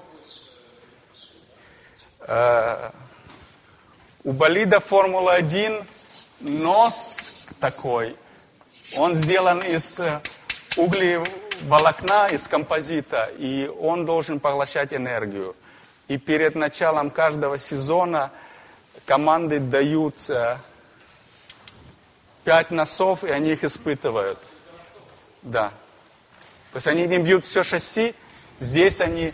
Э, 2.21 2.91
у 4.23 4.31
болида 4.31 4.79
Формулы-1 4.79 5.85
нос 6.39 7.49
такой, 7.59 8.15
он 8.97 9.17
сделан 9.17 9.61
из 9.61 9.99
э, 9.99 10.21
углеволокна, 10.77 12.29
из 12.29 12.47
композита, 12.47 13.29
и 13.37 13.67
он 13.81 14.07
должен 14.07 14.39
поглощать 14.39 14.93
энергию. 14.93 15.57
И 16.07 16.17
перед 16.17 16.55
началом 16.55 17.11
каждого 17.11 17.59
сезона 17.59 18.31
команды 19.05 19.59
дают 19.59 20.15
э, 20.29 20.59
пять 22.45 22.71
носов, 22.71 23.25
и 23.25 23.31
они 23.31 23.53
их 23.53 23.65
испытывают. 23.65 24.39
Да. 25.43 25.71
То 26.73 26.77
есть 26.77 26.87
они 26.87 27.07
не 27.07 27.19
бьют 27.19 27.45
все 27.45 27.65
шасси, 27.65 28.15
здесь 28.61 29.01
они 29.01 29.33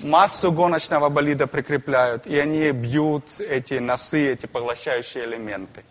массу 0.00 0.52
гоночного 0.52 1.08
болида 1.08 1.46
прикрепляют, 1.46 2.26
и 2.26 2.38
они 2.38 2.70
бьют 2.72 3.40
эти 3.40 3.74
носы, 3.74 4.32
эти 4.32 4.46
поглощающие 4.46 5.24
элементы. 5.24 5.84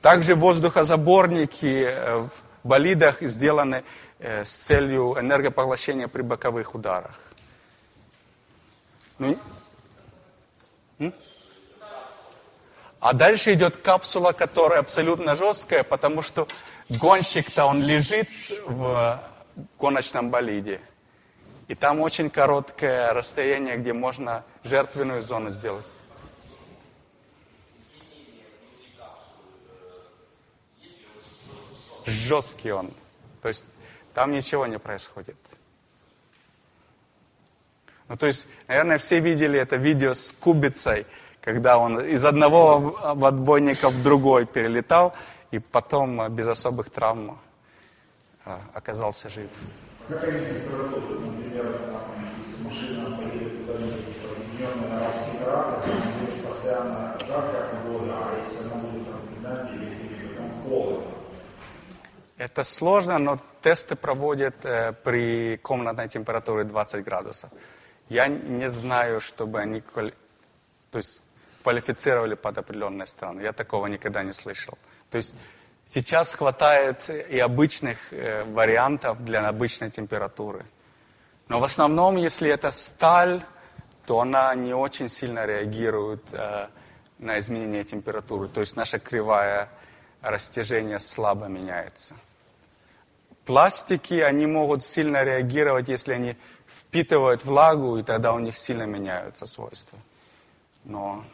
Также 0.00 0.34
воздухозаборники 0.34 1.84
э, 1.86 2.16
в 2.18 2.30
болидах 2.64 3.20
сделаны 3.20 3.84
э, 4.18 4.44
с 4.44 4.52
целью 4.52 5.16
энергопоглощения 5.18 6.08
при 6.08 6.22
боковых 6.22 6.74
ударах. 6.74 7.18
Ну, 9.18 9.38
а 13.02 13.14
дальше 13.14 13.54
идет 13.54 13.78
капсула, 13.78 14.30
которая 14.30 14.78
абсолютно 14.78 15.34
жесткая, 15.34 15.82
потому 15.82 16.22
что 16.22 16.46
гонщик-то 16.88 17.64
он 17.64 17.82
лежит 17.82 18.28
в 18.64 19.20
гоночном 19.80 20.30
болиде. 20.30 20.80
И 21.66 21.74
там 21.74 21.98
очень 21.98 22.30
короткое 22.30 23.12
расстояние, 23.12 23.76
где 23.76 23.92
можно 23.92 24.44
жертвенную 24.62 25.20
зону 25.20 25.50
сделать. 25.50 25.84
Жесткий 32.06 32.70
он. 32.70 32.92
То 33.42 33.48
есть 33.48 33.64
там 34.14 34.30
ничего 34.30 34.64
не 34.68 34.78
происходит. 34.78 35.36
Ну, 38.06 38.16
то 38.16 38.28
есть, 38.28 38.46
наверное, 38.68 38.98
все 38.98 39.18
видели 39.18 39.58
это 39.58 39.74
видео 39.74 40.14
с 40.14 40.30
кубицей, 40.30 41.04
когда 41.42 41.76
он 41.76 42.00
из 42.00 42.24
одного 42.24 42.96
отбойника 43.02 43.90
в 43.90 44.02
другой 44.02 44.46
перелетал, 44.46 45.12
и 45.50 45.58
потом 45.58 46.20
а, 46.20 46.28
без 46.28 46.46
особых 46.46 46.90
травм 46.90 47.38
а, 48.44 48.60
оказался 48.72 49.28
жив. 49.28 49.50
Это 62.38 62.64
сложно, 62.64 63.18
но 63.18 63.38
тесты 63.62 63.94
проводят 63.94 64.64
э, 64.64 64.92
при 65.04 65.58
комнатной 65.62 66.08
температуре 66.08 66.64
20 66.64 67.04
градусов. 67.04 67.50
Я 68.08 68.26
не 68.26 68.68
знаю, 68.68 69.20
чтобы 69.20 69.60
они... 69.60 69.80
То 70.90 70.98
есть 70.98 71.24
квалифицировали 71.62 72.34
под 72.34 72.58
определенные 72.58 73.06
страны. 73.06 73.42
Я 73.42 73.52
такого 73.52 73.86
никогда 73.86 74.22
не 74.22 74.32
слышал. 74.32 74.76
То 75.10 75.18
есть 75.18 75.34
сейчас 75.84 76.34
хватает 76.34 77.08
и 77.10 77.38
обычных 77.38 77.98
э, 78.12 78.44
вариантов 78.44 79.24
для 79.24 79.48
обычной 79.48 79.90
температуры. 79.90 80.64
Но 81.48 81.60
в 81.60 81.64
основном, 81.64 82.16
если 82.16 82.48
это 82.50 82.70
сталь, 82.70 83.42
то 84.06 84.20
она 84.20 84.54
не 84.54 84.74
очень 84.74 85.08
сильно 85.08 85.46
реагирует 85.46 86.22
э, 86.32 86.68
на 87.18 87.38
изменение 87.38 87.84
температуры. 87.84 88.48
То 88.48 88.60
есть 88.60 88.76
наша 88.76 88.98
кривая 88.98 89.68
растяжения 90.20 90.98
слабо 90.98 91.46
меняется. 91.46 92.14
Пластики, 93.44 94.14
они 94.14 94.46
могут 94.46 94.84
сильно 94.84 95.24
реагировать, 95.24 95.88
если 95.88 96.12
они 96.12 96.36
впитывают 96.66 97.44
влагу, 97.44 97.98
и 97.98 98.02
тогда 98.02 98.32
у 98.32 98.38
них 98.38 98.56
сильно 98.56 98.84
меняются 98.84 99.46
свойства. 99.46 99.98
Но 100.84 101.24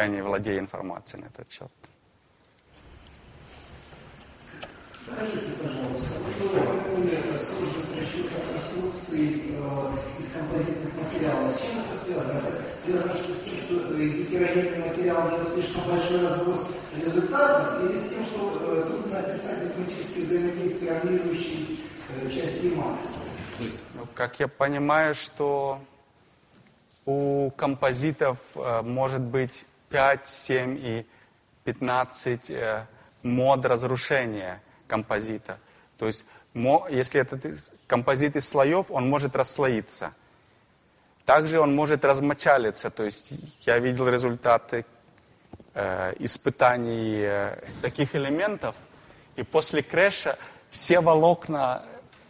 я 0.00 0.06
не 0.08 0.22
владею 0.22 0.60
информацией 0.60 1.22
на 1.22 1.26
этот 1.26 1.50
счет. 1.50 1.70
Скажите, 5.02 5.52
пожалуйста, 5.62 6.08
такое 6.38 7.38
сложность 7.38 7.96
расчета 7.98 8.36
конструкций 8.50 9.42
э, 9.48 10.20
из 10.20 10.32
композитных 10.32 10.94
материалов, 10.94 11.52
с 11.52 11.60
чем 11.60 11.80
это 11.80 11.96
связано? 11.96 12.38
Это 12.38 12.80
связано 12.80 13.14
с 13.14 13.42
тем, 13.44 13.56
что 13.56 13.74
э, 13.94 14.08
гетерогенный 14.08 14.88
материал 14.88 15.30
дает 15.30 15.46
слишком 15.46 15.82
большой 15.88 16.22
разброс 16.22 16.70
результатов, 16.96 17.82
или 17.84 17.96
с 17.96 18.08
тем, 18.08 18.24
что 18.24 18.58
э, 18.60 18.84
трудно 18.86 19.18
описать 19.18 19.64
математические 19.64 20.24
взаимодействия 20.24 20.92
армирующей 20.96 21.80
э, 22.22 22.30
части 22.30 22.66
матрицы? 22.68 23.28
Ну, 23.94 24.06
как 24.14 24.40
я 24.40 24.48
понимаю, 24.48 25.14
что 25.14 25.80
у 27.04 27.50
композитов 27.56 28.38
э, 28.54 28.82
может 28.82 29.22
быть 29.22 29.64
5, 29.90 30.26
7 30.26 30.78
и 30.80 31.06
15 31.64 32.50
э, 32.50 32.86
мод 33.22 33.66
разрушения 33.66 34.62
композита. 34.86 35.58
То 35.98 36.06
есть, 36.06 36.24
если 36.54 37.20
это 37.20 37.38
композит 37.86 38.36
из 38.36 38.48
слоев, 38.48 38.90
он 38.90 39.08
может 39.08 39.36
расслоиться. 39.36 40.12
Также 41.26 41.60
он 41.60 41.74
может 41.74 42.04
размочалиться. 42.04 42.90
То 42.90 43.04
есть, 43.04 43.32
я 43.62 43.78
видел 43.78 44.08
результаты 44.08 44.86
э, 45.74 46.14
испытаний 46.20 47.20
э, 47.22 47.58
таких 47.82 48.14
элементов, 48.14 48.74
и 49.36 49.42
после 49.42 49.82
крэша 49.82 50.38
все 50.70 51.00
волокна 51.00 51.82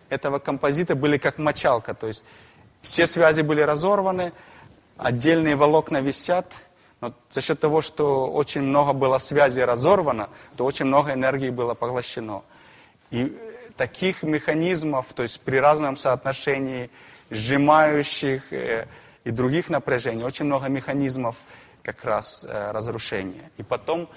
этого 0.09 0.39
композита 0.39 0.95
были 0.95 1.19
как 1.19 1.39
мочалка. 1.39 1.95
То 1.95 2.07
есть, 2.07 2.24
все 2.81 3.07
связи 3.07 3.43
были 3.43 3.61
разорваны, 3.61 4.32
отдельные 4.97 5.57
волокна 5.57 6.01
висят– 6.01 6.55
но 7.01 7.15
за 7.31 7.41
счет 7.41 7.59
того, 7.61 7.81
что 7.81 8.31
очень 8.31 8.63
много 8.63 8.93
было 8.93 9.19
связи 9.19 9.61
разорвано, 9.61 10.29
то 10.57 10.65
очень 10.65 10.87
много 10.87 11.13
энергии 11.13 11.51
было 11.51 11.75
поглощено. 11.75 12.43
И 13.11 13.37
таких 13.77 14.23
механизмов, 14.23 15.07
то 15.15 15.23
есть 15.23 15.41
при 15.41 15.57
разном 15.57 15.97
соотношении 15.97 16.91
сжимающих 17.31 18.53
э, 18.53 18.87
и 19.25 19.31
других 19.31 19.71
напряжений, 19.71 20.25
очень 20.25 20.45
много 20.45 20.69
механизмов 20.69 21.37
как 21.83 22.05
раз 22.05 22.47
э, 22.49 22.71
разрушения. 22.73 23.51
И 23.57 23.63
потом 23.63 24.09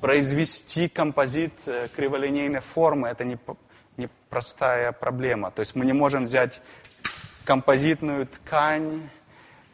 произвести 0.00 0.88
композит 0.88 1.52
э, 1.66 1.88
криволинейной 1.96 2.60
формы, 2.60 3.08
это 3.08 3.24
не, 3.24 3.38
не 3.96 4.08
проблема. 5.00 5.50
То 5.50 5.60
есть 5.60 5.74
мы 5.74 5.84
не 5.84 5.92
можем 5.92 6.24
взять 6.24 6.62
композитную 7.44 8.26
ткань, 8.26 9.08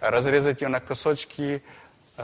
разрезать 0.00 0.62
ее 0.62 0.68
на 0.68 0.80
кусочки, 0.80 1.62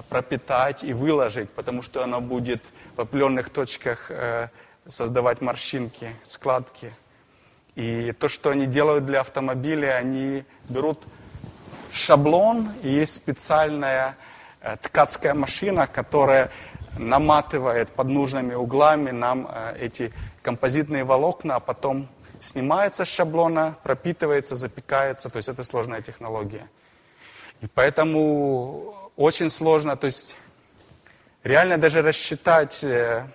пропитать 0.09 0.85
и 0.85 0.93
выложить, 0.93 1.51
потому 1.51 1.83
что 1.83 2.05
она 2.05 2.21
будет 2.21 2.63
в 2.97 3.01
определенных 3.01 3.51
точках 3.51 4.11
э, 4.11 4.49
создавать 4.87 5.41
морщинки, 5.41 6.11
складки. 6.23 6.93
И 7.75 8.13
то, 8.13 8.29
что 8.29 8.51
они 8.51 8.67
делают 8.67 9.07
для 9.07 9.21
автомобиля, 9.21 9.97
они 9.97 10.45
берут 10.69 11.03
шаблон, 11.93 12.71
и 12.83 12.91
есть 12.91 13.15
специальная 13.15 14.17
э, 14.61 14.77
ткацкая 14.81 15.35
машина, 15.35 15.87
которая 15.87 16.51
наматывает 16.99 17.91
под 17.91 18.09
нужными 18.09 18.55
углами 18.55 19.11
нам 19.11 19.49
э, 19.51 19.77
эти 19.81 20.13
композитные 20.43 21.05
волокна, 21.05 21.57
а 21.57 21.61
потом 21.61 22.09
снимается 22.41 23.05
с 23.05 23.09
шаблона, 23.09 23.77
пропитывается, 23.83 24.55
запекается. 24.55 25.31
То 25.31 25.37
есть 25.37 25.49
это 25.49 25.63
сложная 25.63 26.01
технология. 26.01 26.69
И 27.61 27.67
поэтому 27.67 29.10
очень 29.21 29.51
сложно, 29.51 29.99
то 29.99 30.07
есть 30.07 30.35
реально 31.45 31.77
даже 31.77 32.01
рассчитать 32.01 32.83
э, 32.83 33.27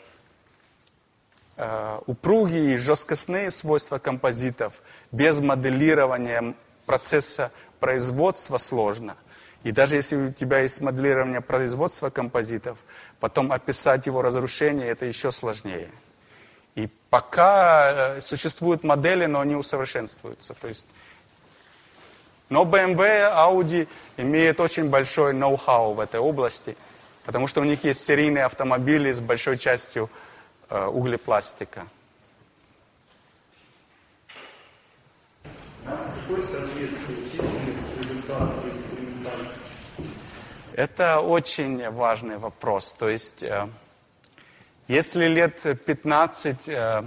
э, 1.58 2.00
упругие 2.08 2.74
и 2.74 2.78
жесткостные 2.78 3.52
свойства 3.52 4.00
композитов 4.00 4.82
без 5.12 5.40
моделирования 5.40 6.56
процесса 6.88 7.52
производства 7.80 8.58
сложно. 8.58 9.16
И 9.62 9.72
даже 9.72 9.96
если 9.96 10.16
у 10.16 10.34
тебя 10.34 10.62
есть 10.62 10.82
моделирование 10.82 11.42
производства 11.42 12.10
композитов, 12.10 12.80
потом 13.20 13.52
описать 13.52 14.08
его 14.08 14.24
разрушение, 14.24 14.88
это 14.88 15.06
еще 15.06 15.32
сложнее. 15.32 15.92
И 16.74 16.90
пока 17.12 18.16
э, 18.16 18.22
существуют 18.22 18.84
модели, 18.84 19.28
но 19.28 19.40
они 19.40 19.54
усовершенствуются. 19.54 20.56
То 20.56 20.68
есть, 20.68 20.88
но 22.50 22.64
BMW, 22.64 23.32
Audi 23.34 23.88
имеют 24.18 24.60
очень 24.60 24.90
большой 24.90 25.34
ноу-хау 25.34 25.94
в 25.94 26.00
этой 26.00 26.20
области, 26.20 26.78
потому 27.26 27.48
что 27.48 27.62
у 27.62 27.64
них 27.64 27.84
есть 27.84 28.06
серийные 28.06 28.46
автомобили 28.46 29.12
с 29.12 29.20
большой 29.20 29.58
частью 29.58 30.10
э, 30.70 30.86
углепластика. 30.86 31.88
Это 40.74 41.22
очень 41.22 41.90
важный 41.90 42.38
вопрос. 42.38 42.92
То 42.94 43.10
есть 43.10 43.44
э, 43.44 43.68
если 44.88 45.26
лет 45.26 45.62
15 45.86 46.68
э, 46.68 47.04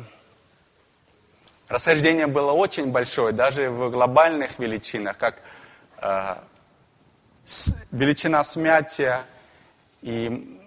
расхождение 1.69 2.27
было 2.27 2.53
очень 2.53 2.91
большое, 2.91 3.33
даже 3.33 3.71
в 3.71 3.91
глобальных 3.91 4.59
величинах, 4.59 5.19
как 5.19 5.43
э, 5.99 6.37
с, 7.45 7.77
величина 7.93 8.43
смятия, 8.43 9.25
и, 10.03 10.61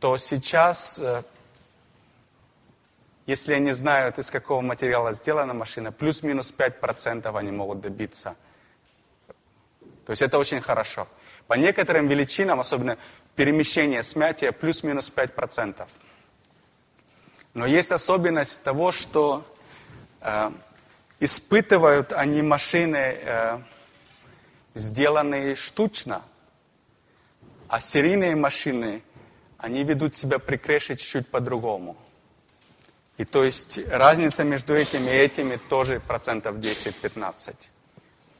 то 0.00 0.16
сейчас, 0.16 0.98
э, 0.98 1.22
если 3.26 3.54
они 3.54 3.72
знают, 3.72 4.18
из 4.18 4.30
какого 4.30 4.60
материала 4.60 5.12
сделана 5.12 5.54
машина, 5.54 5.92
плюс-минус 5.92 6.52
5% 6.56 7.38
они 7.38 7.52
могут 7.52 7.80
добиться. 7.80 8.34
То 10.04 10.10
есть 10.10 10.22
это 10.22 10.38
очень 10.38 10.60
хорошо. 10.60 11.06
По 11.46 11.54
некоторым 11.54 12.08
величинам, 12.08 12.58
особенно 12.58 12.98
перемещение 13.36 14.02
смятия, 14.02 14.52
плюс-минус 14.52 15.12
5%. 15.14 15.86
Но 17.54 17.66
есть 17.66 17.92
особенность 17.92 18.62
того, 18.62 18.92
что 18.92 19.44
испытывают 21.20 22.12
они 22.12 22.42
машины, 22.42 22.96
э, 22.96 23.58
сделанные 24.74 25.54
штучно, 25.54 26.22
а 27.68 27.80
серийные 27.80 28.34
машины, 28.34 29.02
они 29.56 29.84
ведут 29.84 30.16
себя 30.16 30.38
при 30.38 30.56
креше 30.56 30.96
чуть-чуть 30.96 31.28
по-другому. 31.28 31.96
И 33.18 33.24
то 33.24 33.44
есть 33.44 33.78
разница 33.88 34.42
между 34.42 34.74
этими 34.74 35.10
и 35.10 35.14
этими 35.14 35.56
тоже 35.68 36.00
процентов 36.00 36.56
10-15. 36.56 37.52
То 37.52 37.56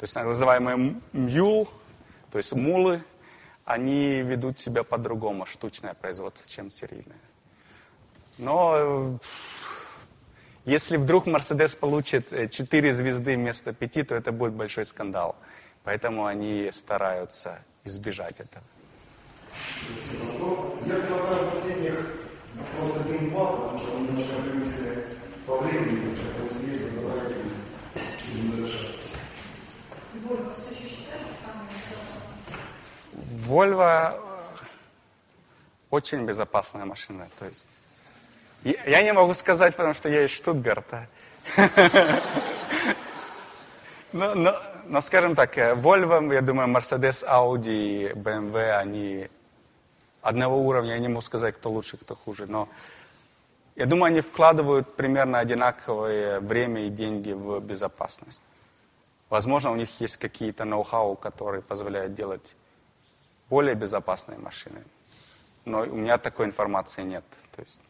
есть 0.00 0.14
так 0.14 0.24
называемые 0.24 0.96
мюл, 1.12 1.68
то 2.32 2.38
есть 2.38 2.52
мулы, 2.52 3.04
они 3.64 4.22
ведут 4.22 4.58
себя 4.58 4.82
по-другому, 4.82 5.46
штучное 5.46 5.94
производство, 5.94 6.44
чем 6.48 6.72
серийное. 6.72 7.20
Но 8.38 8.74
э, 8.74 9.18
если 10.64 10.96
вдруг 10.96 11.26
Мерседес 11.26 11.74
получит 11.74 12.50
4 12.50 12.88
э, 12.88 12.92
звезды 12.92 13.36
вместо 13.36 13.72
5, 13.72 14.08
то 14.08 14.14
это 14.14 14.32
будет 14.32 14.52
большой 14.52 14.84
скандал. 14.84 15.36
Поэтому 15.84 16.26
они 16.26 16.70
стараются 16.72 17.58
избежать 17.84 18.40
этого. 18.40 18.64
Спасибо. 19.84 20.78
Я 20.86 20.94
предлагаю 21.00 21.46
последних 21.46 21.94
вопрос 22.54 23.04
один-два, 23.04 23.52
потому 23.52 23.78
что 23.78 23.96
мы 23.96 24.06
немножко 24.06 24.34
превысили 24.42 25.06
по 25.46 25.58
времени, 25.58 26.16
поэтому 26.16 26.66
если 26.68 26.88
задавайте 26.88 27.34
и 28.34 28.46
завершать. 28.48 28.96
Вольво 30.14 30.54
все 30.54 30.74
еще 30.74 30.88
считается 30.88 31.34
самым 31.44 31.66
безопасным? 31.90 32.38
Вольво 33.12 34.20
очень 35.90 36.24
безопасная 36.24 36.84
машина. 36.84 37.28
То 37.38 37.46
есть 37.46 37.68
я 38.64 39.02
не 39.02 39.12
могу 39.12 39.34
сказать, 39.34 39.76
потому 39.76 39.94
что 39.94 40.08
я 40.08 40.24
из 40.24 40.30
Штутгарта. 40.30 41.08
Но, 44.12 44.34
но, 44.34 44.54
но, 44.84 45.00
скажем 45.00 45.34
так, 45.34 45.56
э, 45.56 45.72
Volvo, 45.72 46.34
я 46.34 46.42
думаю, 46.42 46.68
Mercedes, 46.68 47.24
Audi, 47.26 48.12
BMW, 48.12 48.72
они 48.72 49.30
одного 50.20 50.58
уровня, 50.58 50.92
я 50.92 50.98
не 50.98 51.08
могу 51.08 51.22
сказать, 51.22 51.54
кто 51.54 51.70
лучше, 51.70 51.96
кто 51.96 52.14
хуже, 52.14 52.46
но 52.46 52.68
я 53.74 53.86
думаю, 53.86 54.10
они 54.12 54.20
вкладывают 54.20 54.96
примерно 54.96 55.38
одинаковое 55.38 56.40
время 56.40 56.86
и 56.86 56.90
деньги 56.90 57.32
в 57.32 57.60
безопасность. 57.60 58.42
Возможно, 59.30 59.72
у 59.72 59.76
них 59.76 59.88
есть 59.98 60.18
какие-то 60.18 60.66
ноу-хау, 60.66 61.16
которые 61.16 61.62
позволяют 61.62 62.14
делать 62.14 62.54
более 63.48 63.74
безопасные 63.74 64.38
машины. 64.38 64.84
Но 65.64 65.80
у 65.80 65.96
меня 65.96 66.18
такой 66.18 66.44
информации 66.44 67.02
нет. 67.02 67.24
То 67.56 67.62
есть 67.62 67.80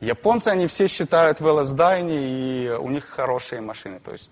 Японцы, 0.00 0.48
они 0.48 0.66
все 0.66 0.88
считают 0.88 1.40
в 1.40 1.46
ЛСДайне, 1.46 2.18
и 2.18 2.70
у 2.70 2.90
них 2.90 3.06
хорошие 3.06 3.60
машины. 3.60 4.00
То 4.00 4.12
есть, 4.12 4.30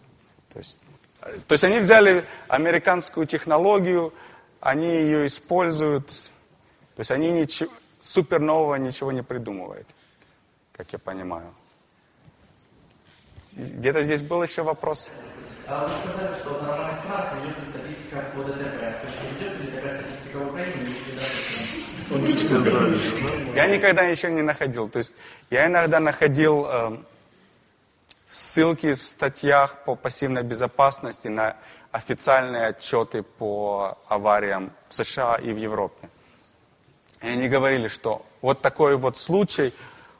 то, 0.52 0.58
есть, 0.58 0.80
то 1.20 1.52
есть 1.52 1.64
они 1.64 1.78
взяли 1.78 2.24
американскую 2.48 3.26
технологию, 3.26 4.12
они 4.60 4.86
ее 4.86 5.26
используют. 5.26 6.08
То 6.94 7.00
есть 7.00 7.10
они 7.10 7.30
ничего, 7.30 7.70
супер 8.00 8.40
нового 8.40 8.74
ничего 8.76 9.12
не 9.12 9.22
придумывают, 9.22 9.86
как 10.72 10.92
я 10.92 10.98
понимаю. 10.98 11.54
Где-то 13.52 14.02
здесь 14.02 14.22
был 14.22 14.42
еще 14.42 14.62
вопрос. 14.62 15.10
А 15.68 15.86
вы 15.86 15.90
сказали, 15.90 16.34
что 16.40 16.54
в 16.54 16.62
нормальных 16.62 16.98
странах 16.98 17.34
ведется 17.42 17.64
статистика 17.70 18.24
по 18.34 18.42
ДТП. 18.42 18.96
Скажите, 18.98 19.34
ведется 19.38 19.62
ли 19.62 19.70
такая 19.72 20.00
статистика 20.00 20.36
в 20.38 20.48
Украине, 20.48 20.90
если 20.90 21.12
да, 21.12 21.22
я 23.54 23.66
никогда 23.66 24.02
еще 24.02 24.30
не 24.30 24.42
находил. 24.42 24.88
То 24.88 24.98
есть 24.98 25.14
я 25.50 25.66
иногда 25.66 26.00
находил 26.00 26.66
э, 26.68 26.98
ссылки 28.28 28.92
в 28.92 29.02
статьях 29.02 29.84
по 29.84 29.94
пассивной 29.94 30.42
безопасности 30.42 31.28
на 31.28 31.56
официальные 31.90 32.66
отчеты 32.66 33.22
по 33.22 33.98
авариям 34.08 34.72
в 34.88 34.94
США 34.94 35.36
и 35.36 35.52
в 35.52 35.56
Европе. 35.56 36.08
И 37.22 37.28
они 37.28 37.48
говорили, 37.48 37.88
что 37.88 38.24
вот 38.40 38.60
такой 38.60 38.96
вот 38.96 39.16
случай, 39.16 39.72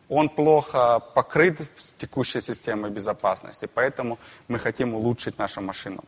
он 0.09 0.29
плохо 0.29 1.01
покрыт 1.15 1.61
с 1.77 1.95
текущей 1.95 2.41
системой 2.41 2.91
безопасности, 2.91 3.69
поэтому 3.73 4.19
мы 4.49 4.59
хотим 4.59 4.95
улучшить 4.95 5.39
нашу 5.39 5.63
машину. 5.63 6.05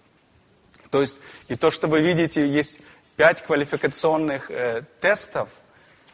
То 0.90 1.00
есть, 1.00 1.18
и 1.48 1.56
то, 1.56 1.70
что 1.70 1.88
вы 1.88 2.00
видите, 2.00 2.46
есть 2.46 2.80
пять 3.16 3.42
квалификационных 3.42 4.50
э, 4.50 4.82
тестов– 5.00 5.48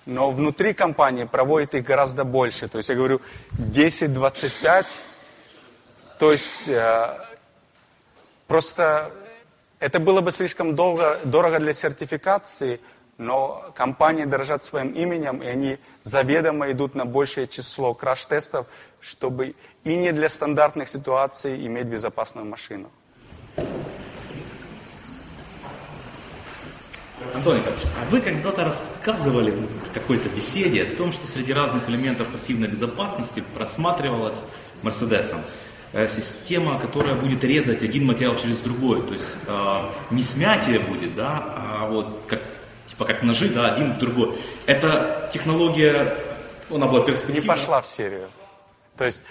но 0.06 0.31
внутри 0.31 0.72
компании 0.74 1.24
проводят 1.24 1.74
их 1.74 1.85
гораздо 1.85 2.24
больше. 2.24 2.68
То 2.68 2.78
есть 2.78 2.89
я 2.89 2.94
говорю 2.94 3.20
10-25. 3.52 4.86
То 6.18 6.32
есть 6.32 6.68
э, 6.68 7.18
просто 8.47 9.12
это 9.78 9.98
было 9.98 10.20
бы 10.20 10.31
слишком 10.31 10.77
долго, 10.77 11.18
дорого 11.24 11.59
для 11.59 11.72
сертификации, 11.72 12.81
но 13.16 13.72
компании 13.74 14.24
дорожат 14.24 14.64
своим 14.64 14.93
именем, 14.93 15.43
и 15.43 15.47
они 15.47 15.78
заведомо 16.02 16.70
идут 16.70 16.94
на 16.94 17.06
большее 17.06 17.47
число 17.47 17.94
краш-тестов, 17.94 18.66
чтобы 19.01 19.55
и 19.85 19.97
не 19.97 20.12
для 20.12 20.28
стандартных 20.28 20.89
ситуаций 20.89 21.66
иметь 21.66 21.86
безопасную 21.86 22.47
машину. 22.47 22.90
Антон 27.34 27.59
Николаевич, 27.59 27.86
а 28.01 28.10
вы 28.10 28.20
когда-то 28.20 28.64
рассказывали 28.64 29.51
в 29.51 29.92
какой-то 29.92 30.28
беседе 30.30 30.82
о 30.82 30.97
том, 30.97 31.12
что 31.12 31.26
среди 31.26 31.52
разных 31.52 31.88
элементов 31.88 32.28
пассивной 32.28 32.68
безопасности 32.68 33.42
просматривалась 33.55 34.34
Мерседесом 34.82 35.42
э, 35.92 36.09
система, 36.09 36.78
которая 36.80 37.14
будет 37.14 37.44
резать 37.44 37.82
один 37.82 38.06
материал 38.06 38.36
через 38.36 38.59
другой. 38.59 39.02
То 39.06 39.14
есть 39.14 39.36
э, 39.47 39.82
не 40.10 40.24
смятие 40.24 40.80
будет, 40.80 41.14
да, 41.14 41.44
а 41.56 41.86
вот 41.88 42.22
как, 42.26 42.40
типа 42.88 43.05
как 43.05 43.22
ножи, 43.22 43.48
да, 43.48 43.74
один 43.74 43.92
в 43.92 43.98
другой. 43.98 44.40
Эта 44.66 45.30
технология 45.32 46.14
Она 46.70 46.86
была 46.86 47.01
не 47.01 47.06
перспективна. 47.06 47.55
пошла 47.55 47.80
в 47.80 47.86
серию. 47.86 48.28
То 48.97 49.05
есть 49.05 49.24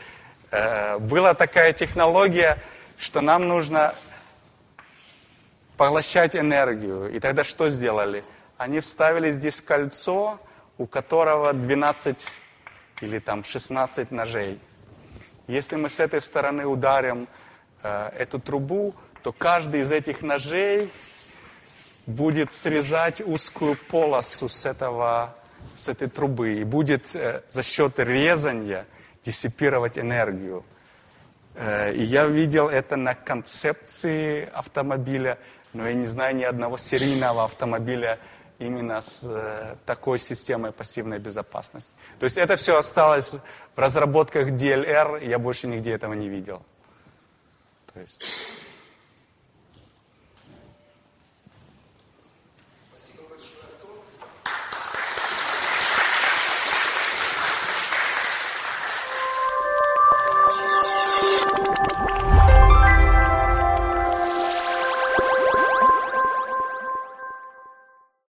э, 0.51 0.97
была 0.99 1.33
такая 1.33 1.73
технология, 1.73 2.57
что 2.97 3.21
нам 3.21 3.47
нужно 3.47 3.93
поглощать 5.79 6.35
энергию. 6.35 7.09
И 7.09 7.21
тогда 7.21 7.45
что 7.45 7.69
сделали? 7.69 8.21
Они 8.57 8.81
вставили 8.81 9.31
здесь 9.31 9.61
кольцо, 9.61 10.37
у 10.77 10.85
которого 10.85 11.53
12 11.53 12.17
или 12.99 13.19
там 13.19 13.45
16 13.45 14.11
ножей. 14.11 14.59
Если 15.47 15.77
мы 15.77 15.87
с 15.87 16.01
этой 16.01 16.19
стороны 16.19 16.65
ударим 16.65 17.29
э, 17.81 18.09
эту 18.17 18.39
трубу, 18.39 18.93
то 19.23 19.31
каждый 19.31 19.79
из 19.79 19.93
этих 19.93 20.21
ножей 20.21 20.91
будет 22.05 22.51
срезать 22.51 23.21
узкую 23.21 23.77
полосу 23.77 24.49
с, 24.49 24.65
этого, 24.65 25.33
с 25.77 25.87
этой 25.87 26.09
трубы 26.09 26.55
и 26.55 26.65
будет 26.65 27.15
э, 27.15 27.41
за 27.51 27.63
счет 27.63 27.99
резания 27.99 28.85
диссипировать 29.23 29.97
энергию. 29.97 30.65
Э, 31.55 31.93
и 31.93 32.03
я 32.03 32.25
видел 32.25 32.67
это 32.67 32.97
на 32.97 33.15
концепции 33.15 34.49
автомобиля, 34.53 35.37
но 35.73 35.87
я 35.87 35.93
не 35.93 36.07
знаю 36.07 36.35
ни 36.35 36.43
одного 36.43 36.77
серийного 36.77 37.43
автомобиля 37.43 38.19
именно 38.59 39.01
с 39.01 39.23
э, 39.23 39.75
такой 39.85 40.19
системой 40.19 40.71
пассивной 40.71 41.19
безопасности. 41.19 41.93
То 42.19 42.25
есть 42.25 42.37
это 42.37 42.55
все 42.55 42.77
осталось 42.77 43.37
в 43.75 43.79
разработках 43.79 44.49
DLR, 44.49 45.25
я 45.27 45.39
больше 45.39 45.67
нигде 45.67 45.93
этого 45.93 46.13
не 46.13 46.27
видел. 46.27 46.61
То 47.93 48.01
есть 48.01 48.23